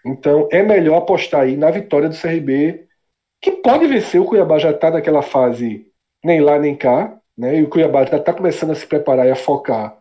Então, 0.05 0.47
é 0.51 0.61
melhor 0.61 0.97
apostar 0.97 1.41
aí 1.41 1.57
na 1.57 1.71
vitória 1.71 2.07
do 2.07 2.15
CRB, 2.15 2.85
que 3.41 3.51
pode 3.53 3.87
vencer. 3.87 4.21
O 4.21 4.25
Cuiabá 4.25 4.59
já 4.59 4.69
está 4.69 4.91
naquela 4.91 5.23
fase 5.23 5.87
nem 6.23 6.39
lá 6.39 6.59
nem 6.59 6.75
cá, 6.75 7.17
né? 7.35 7.57
e 7.59 7.63
o 7.63 7.69
Cuiabá 7.69 8.05
já 8.05 8.17
está 8.17 8.33
começando 8.33 8.71
a 8.71 8.75
se 8.75 8.85
preparar 8.85 9.25
e 9.25 9.31
a 9.31 9.35
focar 9.35 9.97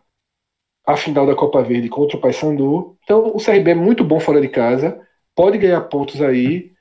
a 0.85 0.95
final 0.95 1.25
da 1.25 1.35
Copa 1.35 1.61
Verde 1.63 1.89
contra 1.89 2.17
o 2.17 2.21
Paysandu. 2.21 2.97
Então, 3.03 3.35
o 3.35 3.43
CRB 3.43 3.71
é 3.71 3.75
muito 3.75 4.03
bom 4.03 4.19
fora 4.19 4.39
de 4.39 4.47
casa, 4.47 4.99
pode 5.35 5.57
ganhar 5.57 5.81
pontos 5.81 6.21
aí 6.21 6.71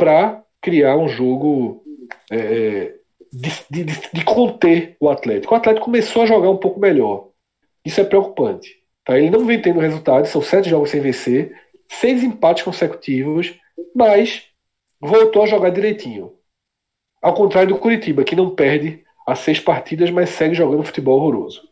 para 0.00 0.42
criar 0.62 0.96
um 0.96 1.06
jogo 1.06 1.84
é, 2.30 2.94
de, 3.30 3.50
de, 3.70 3.84
de, 3.84 4.24
conter 4.24 4.96
o 4.98 5.10
Atlético. 5.10 5.52
O 5.52 5.56
Atlético 5.58 5.84
começou 5.84 6.22
a 6.22 6.26
jogar 6.26 6.48
um 6.48 6.56
pouco 6.56 6.80
melhor. 6.80 7.28
Isso 7.84 8.00
é 8.00 8.04
preocupante. 8.04 8.78
Tá? 9.04 9.18
Ele 9.18 9.28
não 9.28 9.44
vem 9.44 9.60
tendo 9.60 9.78
resultados, 9.78 10.30
são 10.30 10.40
sete 10.40 10.70
jogos 10.70 10.88
sem 10.88 11.02
vencer, 11.02 11.54
seis 11.86 12.24
empates 12.24 12.64
consecutivos, 12.64 13.54
mas 13.94 14.46
voltou 14.98 15.42
a 15.42 15.46
jogar 15.46 15.68
direitinho. 15.68 16.32
Ao 17.20 17.34
contrário 17.34 17.74
do 17.74 17.78
Curitiba, 17.78 18.24
que 18.24 18.34
não 18.34 18.54
perde 18.54 19.04
as 19.26 19.40
seis 19.40 19.60
partidas, 19.60 20.10
mas 20.10 20.30
segue 20.30 20.54
jogando 20.54 20.82
futebol 20.82 21.18
horroroso. 21.18 21.68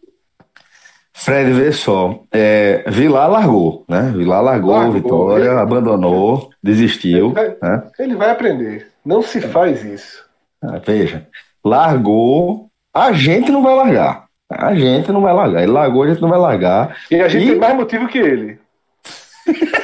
Fred, 1.19 1.53
vê 1.53 1.73
só. 1.73 2.21
É, 2.31 2.85
Vilar 2.87 3.29
largou, 3.29 3.85
né? 3.89 4.12
Vilar 4.14 4.41
largou, 4.41 4.71
largou 4.71 4.93
Vitória, 4.93 5.51
ele, 5.51 5.59
abandonou, 5.59 6.49
desistiu. 6.62 7.27
Ele 7.27 7.35
vai, 7.35 7.57
né? 7.61 7.83
ele 7.99 8.14
vai 8.14 8.31
aprender. 8.31 8.87
Não 9.05 9.21
se 9.21 9.41
faz 9.41 9.85
isso. 9.85 10.25
Ah, 10.62 10.81
veja, 10.85 11.27
largou, 11.64 12.71
a 12.95 13.11
gente 13.12 13.51
não 13.51 13.64
vai 13.64 13.75
largar. 13.75 14.27
A 14.49 14.73
gente 14.77 15.11
não 15.11 15.21
vai 15.21 15.35
largar. 15.35 15.64
Ele 15.64 15.73
largou, 15.73 16.05
a 16.05 16.09
gente 16.09 16.23
não 16.23 16.29
vai 16.29 16.39
largar. 16.39 16.97
E 17.11 17.21
a 17.21 17.27
gente 17.27 17.47
e... 17.47 17.49
tem 17.49 17.59
mais 17.59 17.75
motivo 17.75 18.07
que 18.07 18.19
ele. 18.19 18.61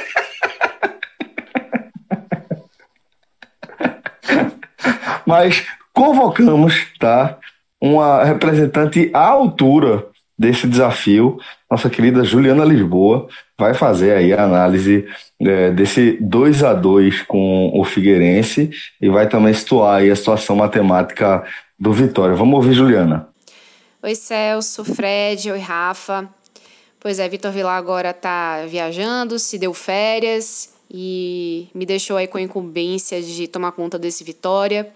Mas 5.25 5.67
convocamos, 5.93 6.87
tá? 6.97 7.37
Uma 7.81 8.23
representante 8.23 9.11
à 9.13 9.27
altura 9.27 10.14
desse 10.37 10.67
desafio. 10.67 11.39
Nossa 11.69 11.89
querida 11.89 12.23
Juliana 12.23 12.65
Lisboa 12.65 13.27
vai 13.57 13.73
fazer 13.73 14.15
aí 14.15 14.33
a 14.33 14.43
análise 14.43 15.07
é, 15.39 15.71
desse 15.71 16.17
2 16.21 16.63
a 16.63 16.73
2 16.73 17.23
com 17.23 17.71
o 17.73 17.83
Figueirense 17.83 18.69
e 19.01 19.09
vai 19.09 19.27
também 19.27 19.53
situar 19.53 19.99
aí 19.99 20.11
a 20.11 20.15
situação 20.15 20.55
matemática 20.55 21.43
do 21.79 21.91
Vitória. 21.91 22.35
Vamos 22.35 22.55
ouvir, 22.55 22.73
Juliana. 22.73 23.27
Oi, 24.03 24.13
Celso, 24.13 24.85
Fred, 24.85 25.51
oi, 25.51 25.59
Rafa. 25.59 26.29
Pois 26.99 27.19
é, 27.19 27.29
Vitor 27.29 27.51
Vilar 27.51 27.77
agora 27.77 28.09
está 28.09 28.65
viajando, 28.65 29.37
se 29.37 29.59
deu 29.59 29.73
férias 29.73 30.73
e 30.89 31.67
me 31.73 31.85
deixou 31.85 32.17
aí 32.17 32.27
com 32.27 32.37
a 32.37 32.41
incumbência 32.41 33.21
de 33.21 33.47
tomar 33.47 33.71
conta 33.71 33.97
desse 33.97 34.23
Vitória. 34.23 34.91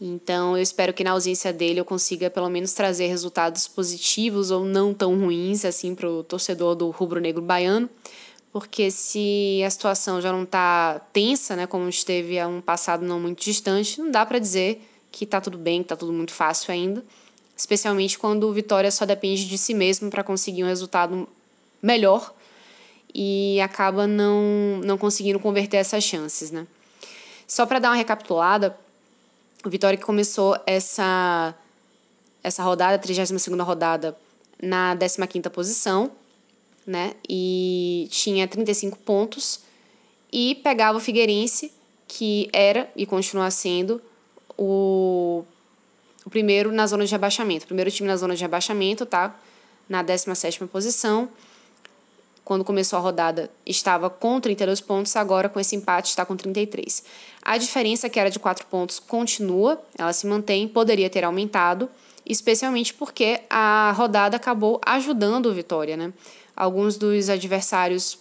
Então, 0.00 0.56
eu 0.56 0.62
espero 0.62 0.92
que 0.92 1.02
na 1.02 1.10
ausência 1.10 1.52
dele 1.52 1.80
eu 1.80 1.84
consiga 1.84 2.30
pelo 2.30 2.48
menos 2.48 2.72
trazer 2.72 3.08
resultados 3.08 3.66
positivos 3.66 4.50
ou 4.52 4.64
não 4.64 4.94
tão 4.94 5.18
ruins 5.18 5.64
assim 5.64 5.94
para 5.94 6.08
o 6.08 6.22
torcedor 6.22 6.76
do 6.76 6.88
rubro-negro 6.90 7.42
baiano, 7.42 7.90
porque 8.52 8.92
se 8.92 9.60
a 9.66 9.70
situação 9.70 10.20
já 10.20 10.30
não 10.30 10.44
está 10.44 11.00
tensa, 11.12 11.56
né, 11.56 11.66
como 11.66 11.88
esteve 11.88 12.38
há 12.38 12.46
um 12.46 12.60
passado 12.60 13.04
não 13.04 13.18
muito 13.18 13.42
distante, 13.42 14.00
não 14.00 14.10
dá 14.10 14.24
para 14.24 14.38
dizer 14.38 14.80
que 15.10 15.24
está 15.24 15.40
tudo 15.40 15.58
bem, 15.58 15.80
que 15.80 15.86
está 15.86 15.96
tudo 15.96 16.12
muito 16.12 16.32
fácil 16.32 16.72
ainda, 16.72 17.04
especialmente 17.56 18.16
quando 18.16 18.44
o 18.44 18.52
Vitória 18.52 18.90
só 18.92 19.04
depende 19.04 19.46
de 19.46 19.58
si 19.58 19.74
mesmo 19.74 20.10
para 20.10 20.22
conseguir 20.22 20.62
um 20.62 20.68
resultado 20.68 21.28
melhor 21.82 22.32
e 23.12 23.60
acaba 23.60 24.06
não, 24.06 24.80
não 24.84 24.96
conseguindo 24.96 25.40
converter 25.40 25.78
essas 25.78 26.04
chances, 26.04 26.52
né? 26.52 26.66
Só 27.48 27.64
para 27.66 27.78
dar 27.78 27.88
uma 27.88 27.96
recapitulada, 27.96 28.78
o 29.68 29.70
Vitória 29.70 29.98
que 29.98 30.04
começou 30.04 30.58
essa, 30.66 31.54
essa 32.42 32.62
rodada, 32.62 32.94
a 32.94 32.98
32 32.98 33.46
rodada, 33.60 34.16
na 34.60 34.96
15 34.96 35.50
posição, 35.50 36.10
né? 36.86 37.12
E 37.28 38.08
tinha 38.10 38.48
35 38.48 38.98
pontos. 38.98 39.60
E 40.32 40.56
pegava 40.56 40.96
o 40.96 41.00
Figueirense, 41.00 41.72
que 42.06 42.48
era 42.52 42.90
e 42.96 43.04
continua 43.04 43.50
sendo 43.50 44.00
o, 44.56 45.44
o 46.24 46.30
primeiro 46.30 46.72
na 46.72 46.86
zona 46.86 47.04
de 47.04 47.12
rebaixamento. 47.12 47.64
O 47.64 47.68
primeiro 47.68 47.90
time 47.90 48.08
na 48.08 48.16
zona 48.16 48.34
de 48.34 48.40
rebaixamento, 48.40 49.04
tá? 49.04 49.38
Na 49.86 50.02
17 50.02 50.64
posição 50.66 51.28
quando 52.48 52.64
começou 52.64 52.98
a 52.98 53.02
rodada, 53.02 53.50
estava 53.66 54.08
com 54.08 54.40
32 54.40 54.80
pontos, 54.80 55.14
agora 55.16 55.50
com 55.50 55.60
esse 55.60 55.76
empate 55.76 56.08
está 56.08 56.24
com 56.24 56.34
33. 56.34 57.04
A 57.42 57.58
diferença, 57.58 58.08
que 58.08 58.18
era 58.18 58.30
de 58.30 58.38
4 58.38 58.64
pontos, 58.68 58.98
continua, 58.98 59.78
ela 59.98 60.14
se 60.14 60.26
mantém, 60.26 60.66
poderia 60.66 61.10
ter 61.10 61.24
aumentado, 61.24 61.90
especialmente 62.24 62.94
porque 62.94 63.42
a 63.50 63.92
rodada 63.94 64.38
acabou 64.38 64.80
ajudando 64.86 65.44
o 65.44 65.52
Vitória. 65.52 65.94
Né? 65.94 66.10
Alguns 66.56 66.96
dos 66.96 67.28
adversários 67.28 68.18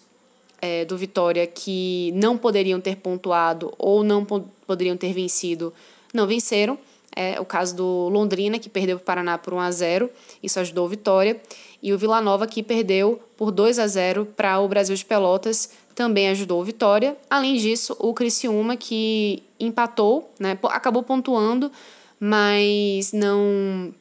é, 0.62 0.84
do 0.84 0.98
Vitória 0.98 1.48
que 1.48 2.12
não 2.14 2.38
poderiam 2.38 2.82
ter 2.82 2.98
pontuado 2.98 3.74
ou 3.78 4.04
não 4.04 4.26
poderiam 4.26 4.98
ter 4.98 5.14
vencido, 5.14 5.74
não 6.14 6.28
venceram. 6.28 6.78
É 7.20 7.42
o 7.42 7.46
caso 7.46 7.76
do 7.76 8.10
Londrina, 8.10 8.60
que 8.60 8.70
perdeu 8.70 8.98
para 8.98 9.02
o 9.02 9.06
Paraná 9.06 9.40
por 9.40 9.52
1 9.52 9.60
a 9.60 9.72
0 9.72 10.10
isso 10.44 10.60
ajudou 10.60 10.86
o 10.86 10.88
Vitória 10.88 11.42
e 11.82 11.92
o 11.92 11.98
Vila 11.98 12.22
Nova 12.22 12.46
que 12.46 12.62
perdeu 12.62 13.20
por 13.36 13.50
2 13.50 13.80
a 13.80 13.88
0 13.88 14.28
para 14.38 14.60
o 14.60 14.68
Brasil 14.68 14.96
de 14.96 15.04
Pelotas, 15.04 15.72
também 15.96 16.30
ajudou 16.30 16.62
o 16.62 16.64
Vitória. 16.64 17.18
Além 17.28 17.56
disso, 17.56 17.96
o 17.98 18.14
Criciúma 18.14 18.78
que 18.78 19.42
empatou, 19.60 20.32
né, 20.40 20.60
acabou 20.66 21.02
pontuando, 21.02 21.72
mas 22.20 23.12
não 23.12 23.92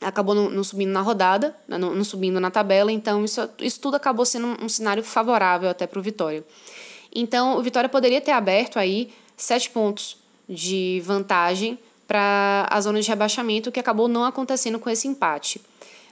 acabou 0.00 0.34
não, 0.34 0.64
subindo 0.64 0.90
na 0.90 1.02
rodada, 1.02 1.56
né, 1.68 1.78
não, 1.78 2.02
subindo 2.02 2.40
na 2.40 2.50
tabela, 2.50 2.90
então 2.90 3.24
isso, 3.24 3.48
isso 3.60 3.78
tudo 3.78 3.94
acabou 3.94 4.26
sendo 4.26 4.60
um 4.60 4.68
cenário 4.68 5.04
favorável 5.04 5.70
até 5.70 5.86
para 5.86 6.00
o 6.00 6.02
Vitória. 6.02 6.44
Então, 7.14 7.56
o 7.56 7.62
Vitória 7.62 7.88
poderia 7.88 8.20
ter 8.20 8.32
aberto 8.32 8.76
aí 8.76 9.12
sete 9.36 9.70
pontos 9.70 10.16
de 10.48 11.00
vantagem 11.04 11.78
para 12.06 12.66
a 12.70 12.80
zona 12.80 13.00
de 13.00 13.08
rebaixamento, 13.08 13.72
que 13.72 13.80
acabou 13.80 14.08
não 14.08 14.24
acontecendo 14.24 14.78
com 14.78 14.90
esse 14.90 15.08
empate. 15.08 15.60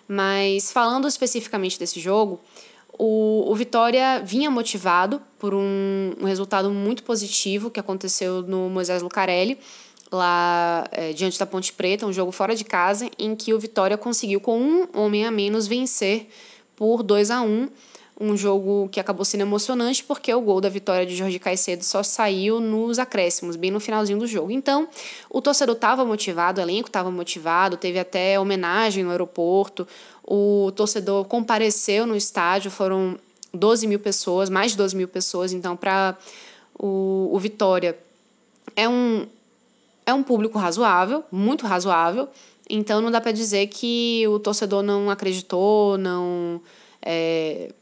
Mas 0.09 0.73
falando 0.73 1.07
especificamente 1.07 1.79
desse 1.79 2.01
jogo, 2.01 2.41
o, 2.99 3.51
o 3.51 3.55
Vitória 3.55 4.23
vinha 4.25 4.51
motivado 4.51 5.23
por 5.39 5.55
um, 5.55 6.15
um 6.21 6.25
resultado 6.25 6.71
muito 6.71 7.03
positivo 7.03 7.71
que 7.71 7.81
aconteceu 7.81 8.43
no 8.43 8.69
Moisés 8.69 9.03
Lucarelli, 9.03 9.59
lá 10.11 10.87
é, 10.93 11.13
diante 11.13 11.39
da 11.39 11.47
Ponte 11.47 11.73
Preta, 11.73 12.07
um 12.07 12.13
jogo 12.13 12.31
fora 12.31 12.55
de 12.55 12.65
casa, 12.65 13.09
em 13.19 13.35
que 13.35 13.55
o 13.55 13.59
Vitória 13.59 13.97
conseguiu, 13.97 14.41
com 14.41 14.61
um 14.61 14.87
homem 14.95 15.25
a 15.25 15.31
menos, 15.31 15.67
vencer 15.67 16.29
por 16.77 17.03
2 17.03 17.31
a 17.31 17.41
1 17.41 17.69
um 18.21 18.37
jogo 18.37 18.89
que 18.91 19.01
acabou 19.01 19.25
sendo 19.25 19.41
emocionante 19.41 20.05
porque 20.05 20.33
o 20.33 20.41
gol 20.41 20.61
da 20.61 20.69
vitória 20.69 21.05
de 21.07 21.17
Jorge 21.17 21.39
Caicedo 21.39 21.85
só 21.85 22.03
saiu 22.03 22.61
nos 22.61 22.99
acréscimos, 22.99 23.57
bem 23.57 23.71
no 23.71 23.81
finalzinho 23.81 24.19
do 24.19 24.27
jogo. 24.27 24.51
Então, 24.51 24.89
o 25.31 25.41
torcedor 25.41 25.75
estava 25.75 26.05
motivado, 26.05 26.61
o 26.61 26.65
elenco 26.65 26.89
estava 26.89 27.11
motivado, 27.11 27.77
teve 27.77 27.99
até 27.99 28.39
homenagem 28.39 29.03
no 29.03 29.11
aeroporto, 29.11 29.87
o 30.25 30.73
torcedor 30.77 31.25
compareceu 31.25 32.07
no 32.07 32.15
estádio, 32.15 32.71
foram 32.71 33.19
12 33.53 33.87
mil 33.87 33.99
pessoas, 33.99 34.49
mais 34.49 34.73
de 34.73 34.79
12 34.79 34.97
mil 34.97 35.09
pessoas, 35.09 35.53
então, 35.53 35.77
para 35.77 36.17
o, 36.79 37.31
o 37.33 37.39
Vitória 37.39 37.99
é 38.77 38.89
um, 38.89 39.27
é 40.07 40.15
um 40.15 40.23
público 40.23 40.59
razoável, 40.59 41.25
muito 41.31 41.67
razoável, 41.67 42.29
então 42.69 43.01
não 43.01 43.11
dá 43.11 43.21
para 43.21 43.33
dizer 43.33 43.67
que 43.67 44.27
o 44.29 44.39
torcedor 44.39 44.83
não 44.83 45.11
acreditou, 45.11 45.99
não. 45.99 46.61
É, 47.05 47.73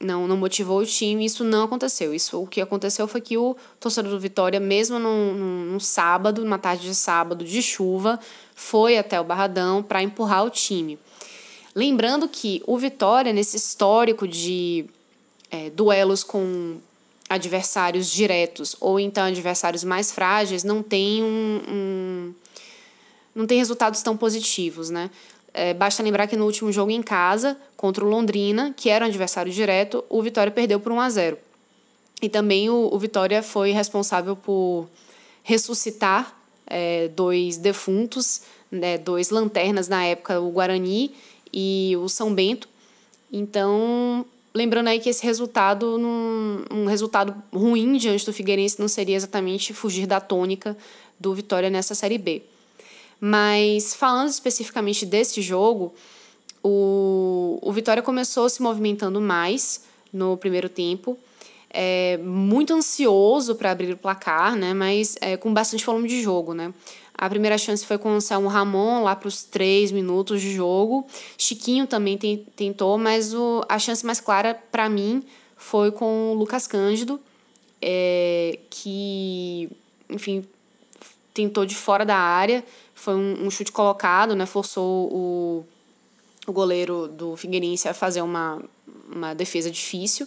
não, 0.00 0.26
não 0.26 0.36
motivou 0.36 0.80
o 0.80 0.86
time, 0.86 1.24
isso 1.24 1.44
não 1.44 1.64
aconteceu. 1.64 2.14
Isso, 2.14 2.40
o 2.40 2.46
que 2.46 2.60
aconteceu 2.60 3.06
foi 3.06 3.20
que 3.20 3.36
o 3.36 3.54
torcedor 3.78 4.10
do 4.10 4.18
Vitória, 4.18 4.58
mesmo 4.58 4.98
num, 4.98 5.34
num, 5.34 5.64
num 5.72 5.80
sábado, 5.80 6.42
numa 6.42 6.58
tarde 6.58 6.84
de 6.84 6.94
sábado 6.94 7.44
de 7.44 7.62
chuva, 7.62 8.18
foi 8.54 8.96
até 8.96 9.20
o 9.20 9.24
Barradão 9.24 9.82
para 9.82 10.02
empurrar 10.02 10.44
o 10.44 10.50
time. 10.50 10.98
Lembrando 11.74 12.28
que 12.28 12.62
o 12.66 12.78
Vitória, 12.78 13.32
nesse 13.32 13.56
histórico 13.56 14.26
de 14.26 14.86
é, 15.50 15.70
duelos 15.70 16.24
com 16.24 16.78
adversários 17.28 18.10
diretos 18.10 18.74
ou 18.80 18.98
então 18.98 19.24
adversários 19.24 19.84
mais 19.84 20.10
frágeis, 20.10 20.64
não 20.64 20.82
tem 20.82 21.22
um, 21.22 21.60
um 21.68 22.34
não 23.32 23.46
tem 23.46 23.58
resultados 23.58 24.02
tão 24.02 24.16
positivos, 24.16 24.90
né? 24.90 25.08
É, 25.52 25.74
basta 25.74 26.02
lembrar 26.02 26.26
que 26.26 26.36
no 26.36 26.44
último 26.44 26.70
jogo 26.70 26.90
em 26.90 27.02
casa, 27.02 27.56
contra 27.76 28.04
o 28.04 28.08
Londrina, 28.08 28.72
que 28.76 28.88
era 28.88 29.04
um 29.04 29.08
adversário 29.08 29.52
direto, 29.52 30.04
o 30.08 30.22
Vitória 30.22 30.52
perdeu 30.52 30.78
por 30.78 30.92
1 30.92 31.00
a 31.00 31.10
0 31.10 31.38
E 32.22 32.28
também 32.28 32.70
o, 32.70 32.88
o 32.92 32.98
Vitória 32.98 33.42
foi 33.42 33.72
responsável 33.72 34.36
por 34.36 34.88
ressuscitar 35.42 36.36
é, 36.66 37.08
dois 37.08 37.56
defuntos, 37.56 38.42
né, 38.70 38.96
dois 38.96 39.30
lanternas 39.30 39.88
na 39.88 40.04
época, 40.04 40.40
o 40.40 40.50
Guarani 40.50 41.12
e 41.52 41.96
o 42.00 42.08
São 42.08 42.32
Bento. 42.32 42.68
Então, 43.32 44.24
lembrando 44.54 44.88
aí 44.88 45.00
que 45.00 45.08
esse 45.08 45.24
resultado, 45.24 45.98
num, 45.98 46.64
um 46.70 46.86
resultado 46.86 47.34
ruim 47.52 47.96
diante 47.96 48.24
do 48.24 48.32
Figueirense, 48.32 48.78
não 48.78 48.88
seria 48.88 49.16
exatamente 49.16 49.74
fugir 49.74 50.06
da 50.06 50.20
tônica 50.20 50.76
do 51.18 51.34
Vitória 51.34 51.68
nessa 51.68 51.94
Série 51.94 52.18
B. 52.18 52.42
Mas 53.20 53.94
falando 53.94 54.28
especificamente 54.28 55.04
desse 55.04 55.42
jogo, 55.42 55.92
o, 56.62 57.58
o 57.60 57.72
Vitória 57.72 58.02
começou 58.02 58.48
se 58.48 58.62
movimentando 58.62 59.20
mais 59.20 59.84
no 60.12 60.36
primeiro 60.36 60.68
tempo. 60.68 61.18
É, 61.72 62.16
muito 62.18 62.72
ansioso 62.72 63.54
para 63.54 63.70
abrir 63.70 63.92
o 63.92 63.96
placar, 63.96 64.56
né? 64.56 64.74
Mas 64.74 65.16
é, 65.20 65.36
com 65.36 65.52
bastante 65.52 65.84
volume 65.84 66.08
de 66.08 66.22
jogo, 66.22 66.54
né? 66.54 66.72
A 67.14 67.28
primeira 67.28 67.58
chance 67.58 67.84
foi 67.84 67.98
com 67.98 68.08
o 68.08 68.12
Anselmo 68.14 68.48
Ramon, 68.48 69.02
lá 69.02 69.14
para 69.14 69.28
os 69.28 69.42
três 69.42 69.92
minutos 69.92 70.40
de 70.40 70.52
jogo. 70.52 71.06
Chiquinho 71.36 71.86
também 71.86 72.16
tentou, 72.56 72.96
mas 72.96 73.34
o, 73.34 73.62
a 73.68 73.78
chance 73.78 74.04
mais 74.06 74.20
clara 74.20 74.54
para 74.72 74.88
mim 74.88 75.22
foi 75.54 75.92
com 75.92 76.32
o 76.32 76.34
Lucas 76.34 76.66
Cândido, 76.66 77.20
é, 77.82 78.58
que, 78.70 79.68
enfim, 80.08 80.42
tentou 81.34 81.66
de 81.66 81.74
fora 81.74 82.06
da 82.06 82.16
área, 82.16 82.64
foi 83.00 83.14
um, 83.14 83.46
um 83.46 83.50
chute 83.50 83.72
colocado, 83.72 84.36
né? 84.36 84.44
Forçou 84.44 85.08
o, 85.10 85.66
o 86.46 86.52
goleiro 86.52 87.08
do 87.08 87.34
Figueirense 87.34 87.88
a 87.88 87.94
fazer 87.94 88.20
uma, 88.20 88.62
uma 89.10 89.34
defesa 89.34 89.70
difícil. 89.70 90.26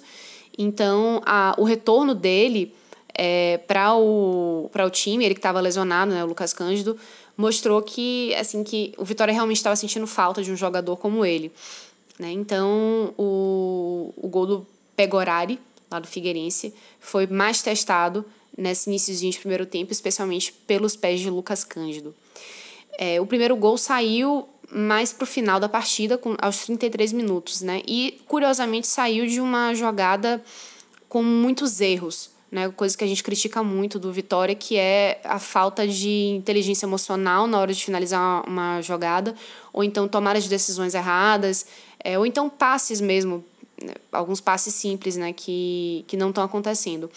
Então, 0.57 1.21
a, 1.25 1.55
o 1.57 1.63
retorno 1.63 2.15
dele 2.15 2.73
é, 3.13 3.59
para 3.59 3.95
o, 3.95 4.69
o 4.73 4.89
time, 4.89 5.23
ele 5.23 5.35
que 5.35 5.39
estava 5.39 5.61
lesionado, 5.61 6.11
né, 6.11 6.23
o 6.23 6.27
Lucas 6.27 6.51
Cândido, 6.51 6.97
mostrou 7.37 7.81
que 7.81 8.33
assim 8.35 8.63
que 8.63 8.93
o 8.97 9.05
Vitória 9.05 9.33
realmente 9.33 9.57
estava 9.57 9.75
sentindo 9.75 10.07
falta 10.07 10.41
de 10.41 10.51
um 10.51 10.55
jogador 10.55 10.97
como 10.97 11.23
ele. 11.23 11.51
Né? 12.17 12.31
Então, 12.31 13.13
o, 13.17 14.13
o 14.17 14.27
gol 14.27 14.45
do 14.45 14.67
Pegorari, 14.95 15.59
lá 15.91 15.99
do 15.99 16.07
Figueirense, 16.07 16.73
foi 16.99 17.27
mais 17.27 17.61
testado 17.61 18.25
nesse 18.57 18.89
iníciozinho 18.89 19.31
de 19.31 19.39
primeiro 19.39 19.65
tempo, 19.65 19.91
especialmente 19.91 20.53
pelos 20.65 20.95
pés 20.95 21.19
de 21.19 21.29
Lucas 21.29 21.63
Cândido. 21.63 22.15
É, 22.97 23.19
o 23.19 23.25
primeiro 23.25 23.55
gol 23.55 23.77
saiu 23.77 24.47
mais 24.71 25.13
para 25.13 25.23
o 25.23 25.27
final 25.27 25.59
da 25.59 25.69
partida, 25.69 26.17
com, 26.17 26.35
aos 26.41 26.65
33 26.65 27.13
minutos, 27.13 27.61
né? 27.61 27.81
E, 27.87 28.19
curiosamente, 28.27 28.87
saiu 28.87 29.25
de 29.27 29.39
uma 29.39 29.73
jogada 29.73 30.43
com 31.07 31.21
muitos 31.21 31.79
erros, 31.79 32.31
né? 32.51 32.69
Coisa 32.69 32.97
que 32.97 33.03
a 33.03 33.07
gente 33.07 33.23
critica 33.23 33.61
muito 33.63 33.99
do 33.99 34.11
Vitória, 34.11 34.55
que 34.55 34.77
é 34.77 35.21
a 35.23 35.37
falta 35.37 35.87
de 35.87 36.35
inteligência 36.35 36.85
emocional 36.85 37.45
na 37.45 37.59
hora 37.59 37.73
de 37.73 37.83
finalizar 37.83 38.47
uma 38.47 38.81
jogada, 38.81 39.35
ou 39.71 39.83
então 39.83 40.07
tomar 40.07 40.35
as 40.35 40.47
decisões 40.47 40.95
erradas, 40.95 41.65
é, 41.99 42.17
ou 42.17 42.25
então 42.25 42.49
passes 42.49 42.99
mesmo, 42.99 43.43
né? 43.81 43.93
alguns 44.11 44.41
passes 44.41 44.73
simples, 44.73 45.15
né? 45.15 45.33
Que, 45.33 46.03
que 46.07 46.17
não 46.17 46.29
estão 46.29 46.43
acontecendo. 46.43 47.11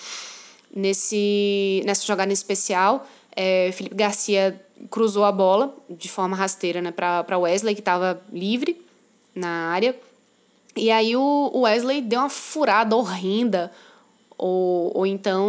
Nesse, 0.74 1.82
nessa 1.86 2.04
jogada 2.04 2.32
especial, 2.32 3.06
é, 3.34 3.70
Felipe 3.72 3.94
Garcia 3.94 4.60
cruzou 4.90 5.24
a 5.24 5.32
bola 5.32 5.74
de 5.88 6.08
forma 6.08 6.36
rasteira 6.36 6.80
né, 6.80 6.90
para 6.90 7.38
Wesley, 7.38 7.74
que 7.74 7.80
estava 7.80 8.20
livre 8.32 8.80
na 9.34 9.70
área. 9.70 9.96
E 10.76 10.90
aí 10.90 11.16
o 11.16 11.60
Wesley 11.60 12.00
deu 12.00 12.20
uma 12.20 12.28
furada 12.28 12.94
horrenda, 12.94 13.72
ou, 14.36 14.92
ou 14.94 15.06
então 15.06 15.48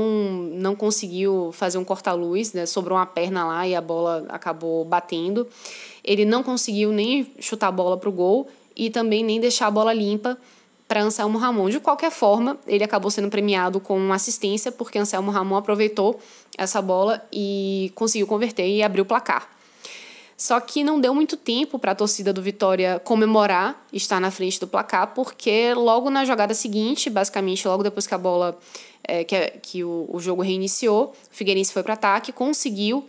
não 0.53 0.75
conseguiu 0.75 1.51
fazer 1.51 1.77
um 1.77 1.83
corta-luz, 1.83 2.53
né, 2.53 2.65
sobrou 2.65 2.97
uma 2.97 3.05
perna 3.05 3.45
lá 3.45 3.67
e 3.67 3.75
a 3.75 3.81
bola 3.81 4.25
acabou 4.29 4.85
batendo. 4.85 5.47
Ele 6.03 6.23
não 6.23 6.41
conseguiu 6.41 6.91
nem 6.91 7.29
chutar 7.39 7.67
a 7.67 7.71
bola 7.71 7.97
para 7.97 8.07
o 8.07 8.13
gol 8.13 8.47
e 8.75 8.89
também 8.89 9.23
nem 9.23 9.39
deixar 9.39 9.67
a 9.67 9.71
bola 9.71 9.93
limpa 9.93 10.37
para 10.87 11.03
Anselmo 11.03 11.37
Ramon. 11.37 11.69
De 11.69 11.79
qualquer 11.79 12.11
forma, 12.11 12.57
ele 12.65 12.83
acabou 12.83 13.11
sendo 13.11 13.29
premiado 13.29 13.79
com 13.79 14.11
assistência, 14.13 14.71
porque 14.71 14.97
Anselmo 14.97 15.31
Ramon 15.31 15.57
aproveitou 15.57 16.19
essa 16.57 16.81
bola 16.81 17.25
e 17.31 17.91
conseguiu 17.95 18.25
converter 18.25 18.67
e 18.67 18.81
abrir 18.81 19.01
o 19.01 19.05
placar. 19.05 19.49
Só 20.37 20.59
que 20.59 20.83
não 20.83 21.01
deu 21.01 21.15
muito 21.15 21.35
tempo 21.35 21.79
para 21.79 21.93
a 21.93 21.95
torcida 21.95 22.31
do 22.31 22.41
Vitória 22.41 23.01
comemorar 23.03 23.83
estar 23.91 24.19
na 24.21 24.29
frente 24.29 24.59
do 24.59 24.67
placar, 24.67 25.13
porque 25.15 25.73
logo 25.73 26.11
na 26.11 26.25
jogada 26.25 26.53
seguinte, 26.53 27.09
basicamente 27.09 27.67
logo 27.67 27.81
depois 27.81 28.05
que 28.05 28.13
a 28.13 28.19
bola, 28.19 28.57
é, 29.03 29.23
que, 29.23 29.49
que 29.63 29.83
o, 29.83 30.07
o 30.07 30.19
jogo 30.19 30.43
reiniciou, 30.43 31.05
o 31.05 31.35
Figueirense 31.35 31.73
foi 31.73 31.81
para 31.81 31.95
ataque, 31.95 32.31
conseguiu 32.31 33.03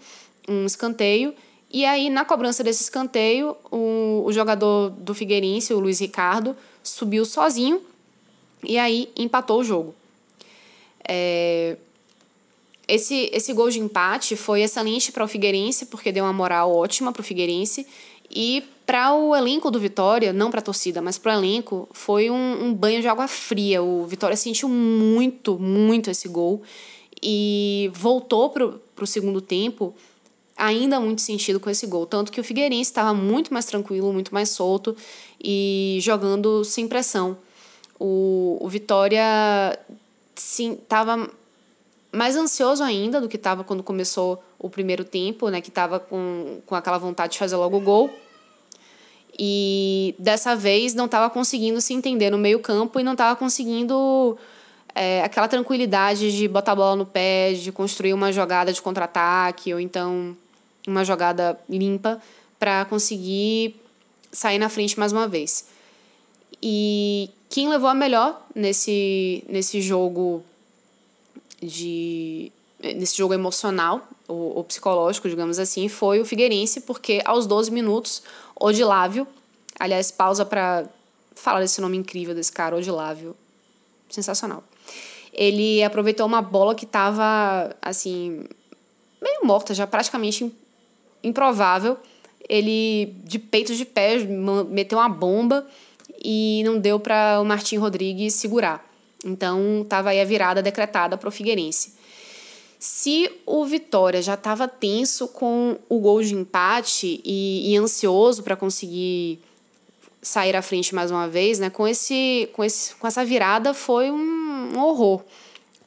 um 0.49 0.65
escanteio 0.65 1.35
e 1.71 1.85
aí, 1.85 2.09
na 2.09 2.25
cobrança 2.25 2.65
desse 2.65 2.83
escanteio, 2.83 3.55
o, 3.71 4.23
o 4.25 4.33
jogador 4.33 4.89
do 4.91 5.15
Figueirense, 5.15 5.75
o 5.75 5.79
Luiz 5.79 6.01
Ricardo, 6.01 6.57
subiu 6.91 7.25
sozinho 7.25 7.83
e 8.63 8.79
aí 8.79 9.11
empatou 9.17 9.61
o 9.61 9.65
jogo. 9.65 9.95
É... 11.07 11.77
Esse, 12.87 13.29
esse 13.35 13.53
gol 13.53 13.69
de 13.69 13.79
empate 13.79 14.35
foi 14.35 14.63
excelente 14.63 15.13
para 15.13 15.23
o 15.23 15.29
Figueirense, 15.29 15.87
porque 15.87 16.11
deu 16.11 16.25
uma 16.25 16.33
moral 16.33 16.75
ótima 16.75 17.13
para 17.13 17.21
o 17.21 17.25
Figueirense. 17.25 17.87
E 18.31 18.65
para 18.87 19.15
o 19.15 19.37
elenco 19.37 19.71
do 19.71 19.79
Vitória, 19.79 20.33
não 20.33 20.51
para 20.51 20.61
a 20.61 20.63
torcida, 20.63 21.03
mas 21.03 21.19
para 21.19 21.35
o 21.35 21.39
elenco, 21.39 21.89
foi 21.93 22.31
um, 22.31 22.65
um 22.65 22.75
banho 22.75 23.03
de 23.03 23.09
água 23.09 23.29
fria. 23.29 23.83
O 23.83 24.07
Vitória 24.07 24.37
sentiu 24.37 24.69
muito, 24.69 25.59
muito 25.59 26.11
esse 26.11 26.29
gol 26.29 26.63
e 27.23 27.91
voltou 27.93 28.49
para 28.49 28.65
o 29.05 29.07
segundo 29.07 29.41
tempo 29.41 29.95
ainda 30.57 30.99
muito 30.99 31.23
sentido 31.23 31.61
com 31.61 31.71
esse 31.71 31.87
gol. 31.87 32.05
Tanto 32.05 32.33
que 32.33 32.41
o 32.41 32.45
Figueirense 32.45 32.91
estava 32.91 33.15
muito 33.15 33.53
mais 33.53 33.65
tranquilo, 33.65 34.13
muito 34.13 34.35
mais 34.35 34.49
solto 34.51 34.97
e 35.43 35.99
jogando 36.01 36.65
sem 36.65 36.89
pressão. 36.89 37.37
O, 37.99 38.59
o 38.61 38.69
Vitória 38.69 39.79
sim, 40.35 40.77
tava 40.89 41.31
mais 42.13 42.37
ansioso 42.37 42.83
ainda 42.83 43.21
do 43.21 43.29
que 43.29 43.37
estava 43.37 43.63
quando 43.63 43.83
começou 43.83 44.43
o 44.59 44.71
primeiro 44.71 45.05
tempo, 45.05 45.49
né? 45.49 45.61
Que 45.61 45.69
estava 45.69 46.01
com, 46.01 46.61
com 46.67 46.75
aquela 46.75 46.99
vontade 46.99 47.33
de 47.33 47.39
fazer 47.39 47.57
logo 47.57 47.77
o 47.77 47.81
gol. 47.81 48.11
E 49.39 50.15
dessa 50.19 50.57
vez 50.57 50.95
não 50.95 51.05
estava 51.05 51.31
conseguindo 51.31 51.81
se 51.81 51.95
entender 51.95 52.31
no 52.31 52.39
meio 52.39 52.59
campo 52.59 52.99
e 52.99 53.05
não 53.05 53.13
estava 53.13 53.37
conseguindo 53.37 54.37
é, 54.95 55.23
aquela 55.23 55.47
tranquilidade 55.47 56.37
de 56.37 56.49
botar 56.49 56.73
a 56.73 56.77
bola 56.77 56.97
no 56.97 57.07
pé, 57.07 57.53
de 57.53 57.71
construir 57.71 58.13
uma 58.15 58.33
jogada 58.33 58.73
de 58.73 58.83
contra-ataque 58.83 59.73
ou 59.73 59.79
então 59.79 60.37
uma 60.87 61.05
jogada 61.05 61.59
limpa 61.69 62.21
para 62.59 62.85
conseguir 62.87 63.77
sair 64.33 64.59
na 64.59 64.69
frente 64.69 64.99
mais 64.99 65.13
uma 65.13 65.27
vez. 65.29 65.67
E 66.63 67.31
quem 67.49 67.69
levou 67.69 67.89
a 67.89 67.95
melhor 67.95 68.47
nesse, 68.55 69.45
nesse 69.49 69.81
jogo 69.81 70.43
de 71.63 72.53
nesse 72.81 73.17
jogo 73.17 73.35
emocional 73.35 74.07
ou, 74.29 74.57
ou, 74.57 74.65
psicológico, 74.65 75.29
digamos 75.29 75.59
assim, 75.59 75.89
foi 75.89 76.21
o 76.21 76.25
Figueirense, 76.25 76.83
porque 76.83 77.21
aos 77.25 77.45
12 77.45 77.73
minutos, 77.73 78.23
Odilávio, 78.55 79.27
aliás, 79.81 80.13
pausa 80.13 80.45
para 80.45 80.87
falar 81.35 81.61
desse 81.61 81.81
nome 81.81 81.97
incrível 81.97 82.35
desse 82.35 82.53
cara, 82.53 82.77
Odilávio, 82.77 83.35
sensacional. 84.09 84.63
Ele 85.33 85.83
aproveitou 85.83 86.27
uma 86.27 86.43
bola 86.43 86.75
que 86.75 86.85
estava 86.85 87.75
assim 87.83 88.45
meio 89.21 89.45
morta, 89.45 89.75
já 89.75 89.87
praticamente 89.87 90.53
improvável. 91.23 91.97
Ele 92.49 93.15
de 93.25 93.39
peito 93.39 93.75
de 93.75 93.85
pé 93.85 94.19
meteu 94.69 94.99
uma 94.99 95.09
bomba 95.09 95.67
e 96.23 96.63
não 96.65 96.79
deu 96.79 96.99
para 97.01 97.41
o 97.41 97.45
Martim 97.45 97.77
Rodrigues 97.77 98.35
segurar. 98.35 98.85
Então, 99.25 99.83
estava 99.83 100.11
aí 100.11 100.21
a 100.21 100.25
virada 100.25 100.63
decretada 100.63 101.17
para 101.17 101.29
o 101.29 101.33
Figueirense. 101.33 101.95
Se 102.79 103.31
o 103.45 103.65
Vitória 103.65 104.23
já 104.23 104.35
estava 104.35 104.69
tenso 104.69 105.27
com 105.29 105.77
o 105.89 105.99
gol 105.99 106.23
de 106.23 106.35
empate 106.35 107.21
e, 107.25 107.73
e 107.73 107.77
ansioso 107.77 108.43
para 108.43 108.55
conseguir 108.55 109.41
sair 110.23 110.55
à 110.55 110.63
frente 110.63 110.95
mais 110.95 111.11
uma 111.11 111.29
vez, 111.29 111.59
né? 111.59 111.71
Com, 111.71 111.87
esse, 111.89 112.49
com, 112.53 112.63
esse, 112.63 112.95
com 112.95 113.07
essa 113.07 113.25
virada 113.25 113.75
foi 113.75 114.11
um, 114.11 114.73
um 114.75 114.79
horror. 114.79 115.23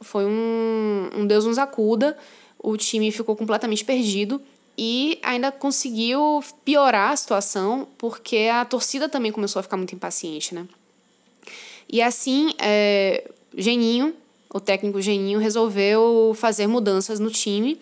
Foi 0.02 0.26
um, 0.26 1.10
um 1.16 1.26
Deus 1.26 1.46
nos 1.46 1.58
acuda. 1.58 2.18
O 2.60 2.76
time 2.76 3.12
ficou 3.12 3.36
completamente 3.36 3.86
perdido 3.86 4.42
e 4.84 5.20
ainda 5.22 5.52
conseguiu 5.52 6.44
piorar 6.66 7.12
a 7.12 7.16
situação 7.16 7.88
porque 8.00 8.50
a 8.52 8.66
torcida 8.66 9.08
também 9.08 9.32
começou 9.32 9.60
a 9.60 9.64
ficar 9.64 9.78
muito 9.78 9.94
impaciente, 9.94 10.56
né? 10.56 10.68
E 11.88 12.02
assim, 12.02 12.56
é, 12.58 13.30
Geninho, 13.56 14.12
o 14.52 14.60
técnico 14.60 15.00
Geninho, 15.00 15.38
resolveu 15.38 16.34
fazer 16.36 16.66
mudanças 16.66 17.20
no 17.20 17.30
time. 17.30 17.80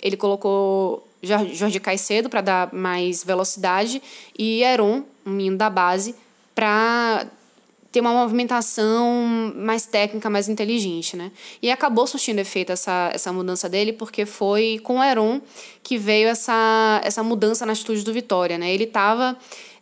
Ele 0.00 0.16
colocou 0.16 1.06
Jorge 1.22 1.78
Caicedo 1.80 2.30
para 2.30 2.40
dar 2.40 2.72
mais 2.72 3.22
velocidade 3.22 4.00
e 4.38 4.62
Heron, 4.62 5.04
um 5.26 5.30
menino 5.30 5.58
da 5.58 5.68
base, 5.68 6.14
para 6.54 7.26
ter 7.98 8.00
uma 8.00 8.12
movimentação 8.12 9.52
mais 9.56 9.84
técnica, 9.84 10.30
mais 10.30 10.48
inteligente, 10.48 11.16
né? 11.16 11.32
E 11.60 11.68
acabou 11.68 12.06
surtindo 12.06 12.40
efeito 12.40 12.70
essa, 12.70 13.10
essa 13.12 13.32
mudança 13.32 13.68
dele, 13.68 13.92
porque 13.92 14.24
foi 14.24 14.80
com 14.84 14.98
o 14.98 15.02
Heron 15.02 15.40
que 15.82 15.98
veio 15.98 16.28
essa, 16.28 17.00
essa 17.02 17.24
mudança 17.24 17.66
na 17.66 17.72
atitude 17.72 18.04
do 18.04 18.12
Vitória, 18.12 18.56
né? 18.56 18.72
Ele 18.72 18.84
estava 18.84 19.36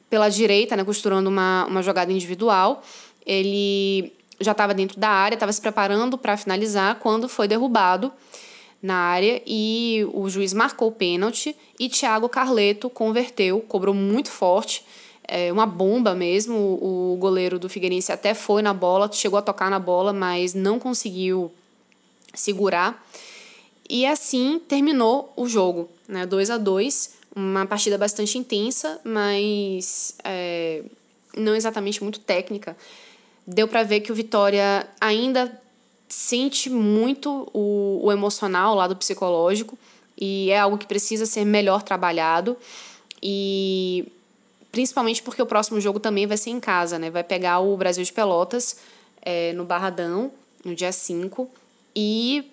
pela 0.09 0.31
direita, 0.31 0.75
né, 0.77 0.85
costurando 0.85 1.29
uma, 1.29 1.67
uma 1.67 1.83
jogada 1.83 2.11
individual, 2.11 2.83
ele 3.27 4.13
já 4.41 4.53
estava 4.53 4.73
dentro 4.73 4.99
da 4.99 5.09
área, 5.09 5.35
estava 5.35 5.53
se 5.53 5.61
preparando 5.61 6.17
para 6.17 6.37
finalizar 6.37 6.95
quando 7.01 7.29
foi 7.29 7.47
derrubado 7.49 8.11
na 8.81 8.95
área 8.95 9.43
e 9.45 10.07
o 10.15 10.29
juiz 10.29 10.55
marcou 10.55 10.89
o 10.89 10.93
pênalti 10.93 11.57
e 11.79 11.89
Thiago 11.89 12.29
Carleto 12.29 12.89
converteu, 12.89 13.61
cobrou 13.61 13.95
muito 13.95 14.31
forte, 14.31 14.85
é, 15.27 15.53
uma 15.53 15.67
bomba 15.67 16.15
mesmo. 16.15 16.57
O 16.57 17.17
goleiro 17.19 17.59
do 17.59 17.69
Figueirense 17.69 18.13
até 18.13 18.35
foi 18.35 18.63
na 18.63 18.73
bola, 18.73 19.11
chegou 19.13 19.39
a 19.39 19.43
tocar 19.43 19.71
na 19.71 19.79
bola, 19.79 20.13
mas 20.13 20.55
não 20.55 20.79
conseguiu 20.79 21.51
segurar. 22.35 23.05
E 23.89 24.05
assim 24.05 24.61
terminou 24.69 25.33
o 25.37 25.49
jogo, 25.49 25.89
né? 26.09 26.27
2 26.27 26.51
a 26.51 26.59
2 26.59 27.17
uma 27.35 27.67
partida 27.67 27.99
bastante 27.99 28.39
intensa, 28.39 28.99
mas 29.05 30.17
é, 30.25 30.83
não 31.37 31.55
exatamente 31.55 32.03
muito 32.03 32.19
técnica 32.19 32.75
deu 33.47 33.69
para 33.69 33.83
ver 33.85 34.01
que 34.01 34.11
o 34.11 34.15
Vitória 34.15 34.89
ainda 35.01 35.61
sente 36.09 36.69
muito 36.69 37.49
o, 37.53 38.01
o 38.03 38.13
emocional, 38.13 38.73
o 38.73 38.77
lado 38.77 38.97
psicológico, 38.97 39.79
e 40.19 40.51
é 40.51 40.59
algo 40.59 40.79
que 40.79 40.87
precisa 40.87 41.27
ser 41.27 41.45
melhor 41.45 41.83
trabalhado. 41.83 42.57
E 43.23 44.09
principalmente 44.77 45.23
porque 45.23 45.41
o 45.41 45.47
próximo 45.47 45.81
jogo 45.81 45.99
também 45.99 46.27
vai 46.27 46.37
ser 46.37 46.51
em 46.51 46.61
casa, 46.61 46.99
né? 46.99 47.09
Vai 47.09 47.25
pegar 47.25 47.61
o 47.61 47.75
Brasil 47.79 48.05
de 48.05 48.13
Pelotas 48.13 48.77
é, 49.23 49.55
no 49.55 49.65
Barradão, 49.65 50.31
no 50.63 50.75
dia 50.75 50.93
5, 50.93 51.49
e 51.97 52.53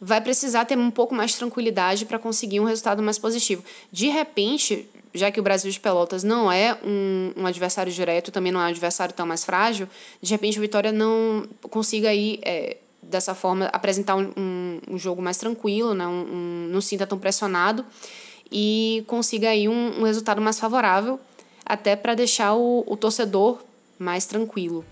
vai 0.00 0.18
precisar 0.18 0.64
ter 0.64 0.78
um 0.78 0.90
pouco 0.90 1.14
mais 1.14 1.32
de 1.32 1.36
tranquilidade 1.36 2.06
para 2.06 2.18
conseguir 2.18 2.58
um 2.58 2.64
resultado 2.64 3.02
mais 3.02 3.18
positivo. 3.18 3.62
De 3.92 4.08
repente, 4.08 4.88
já 5.12 5.30
que 5.30 5.38
o 5.38 5.42
Brasil 5.42 5.70
de 5.70 5.78
Pelotas 5.78 6.24
não 6.24 6.50
é 6.50 6.74
um, 6.82 7.34
um, 7.36 7.46
adversário 7.46 7.92
direto, 7.92 8.30
também 8.30 8.50
não 8.50 8.60
é 8.62 8.64
um 8.64 8.68
adversário 8.68 9.14
tão 9.14 9.26
mais 9.26 9.44
frágil, 9.44 9.86
de 10.22 10.30
repente 10.30 10.56
o 10.56 10.62
Vitória 10.62 10.90
não 10.90 11.46
consiga 11.68 12.08
aí, 12.08 12.40
é, 12.46 12.78
dessa 13.02 13.34
forma, 13.34 13.66
apresentar 13.66 14.16
um, 14.16 14.32
um, 14.38 14.80
um, 14.92 14.98
jogo 14.98 15.20
mais 15.20 15.36
tranquilo, 15.36 15.92
né? 15.92 16.06
um, 16.06 16.68
não 16.70 16.80
sinta 16.80 17.06
tão 17.06 17.18
pressionado 17.18 17.84
e 18.50 19.04
consiga 19.06 19.48
aí 19.50 19.68
um, 19.68 20.02
resultado 20.02 20.40
mais 20.40 20.58
favorável, 20.58 21.18
até 21.64 21.96
para 21.96 22.14
deixar 22.14 22.54
o, 22.54 22.84
o 22.86 22.96
torcedor 22.96 23.58
mais 23.98 24.26
tranquilo. 24.26 24.84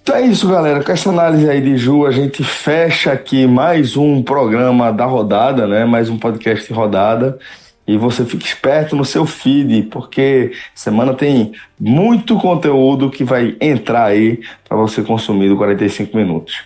Então 0.00 0.16
é 0.16 0.22
isso, 0.22 0.48
galera. 0.48 0.82
Com 0.82 0.92
essa 0.92 1.10
análise 1.10 1.48
aí 1.48 1.60
de 1.60 1.76
Ju, 1.76 2.06
a 2.06 2.10
gente 2.10 2.42
fecha 2.42 3.12
aqui 3.12 3.46
mais 3.46 3.96
um 3.96 4.22
programa 4.22 4.92
da 4.92 5.04
rodada, 5.04 5.66
né? 5.66 5.84
Mais 5.84 6.08
um 6.08 6.18
podcast 6.18 6.72
rodada. 6.72 7.38
E 7.86 7.96
você 7.96 8.24
fica 8.24 8.44
esperto 8.44 8.94
no 8.94 9.04
seu 9.04 9.26
feed, 9.26 9.82
porque 9.90 10.52
semana 10.74 11.14
tem 11.14 11.52
muito 11.78 12.38
conteúdo 12.38 13.10
que 13.10 13.24
vai 13.24 13.56
entrar 13.60 14.04
aí 14.04 14.40
para 14.68 14.76
você 14.76 15.02
consumir 15.02 15.48
do 15.48 15.56
45 15.56 16.16
minutos. 16.16 16.62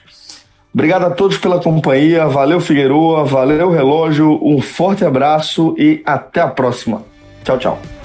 Obrigado 0.76 1.06
a 1.06 1.10
todos 1.10 1.38
pela 1.38 1.58
companhia. 1.58 2.26
Valeu, 2.26 2.60
Figueroa. 2.60 3.24
Valeu, 3.24 3.70
relógio. 3.70 4.38
Um 4.42 4.60
forte 4.60 5.06
abraço 5.06 5.74
e 5.78 6.02
até 6.04 6.42
a 6.42 6.48
próxima. 6.48 7.02
Tchau, 7.42 7.58
tchau. 7.58 7.95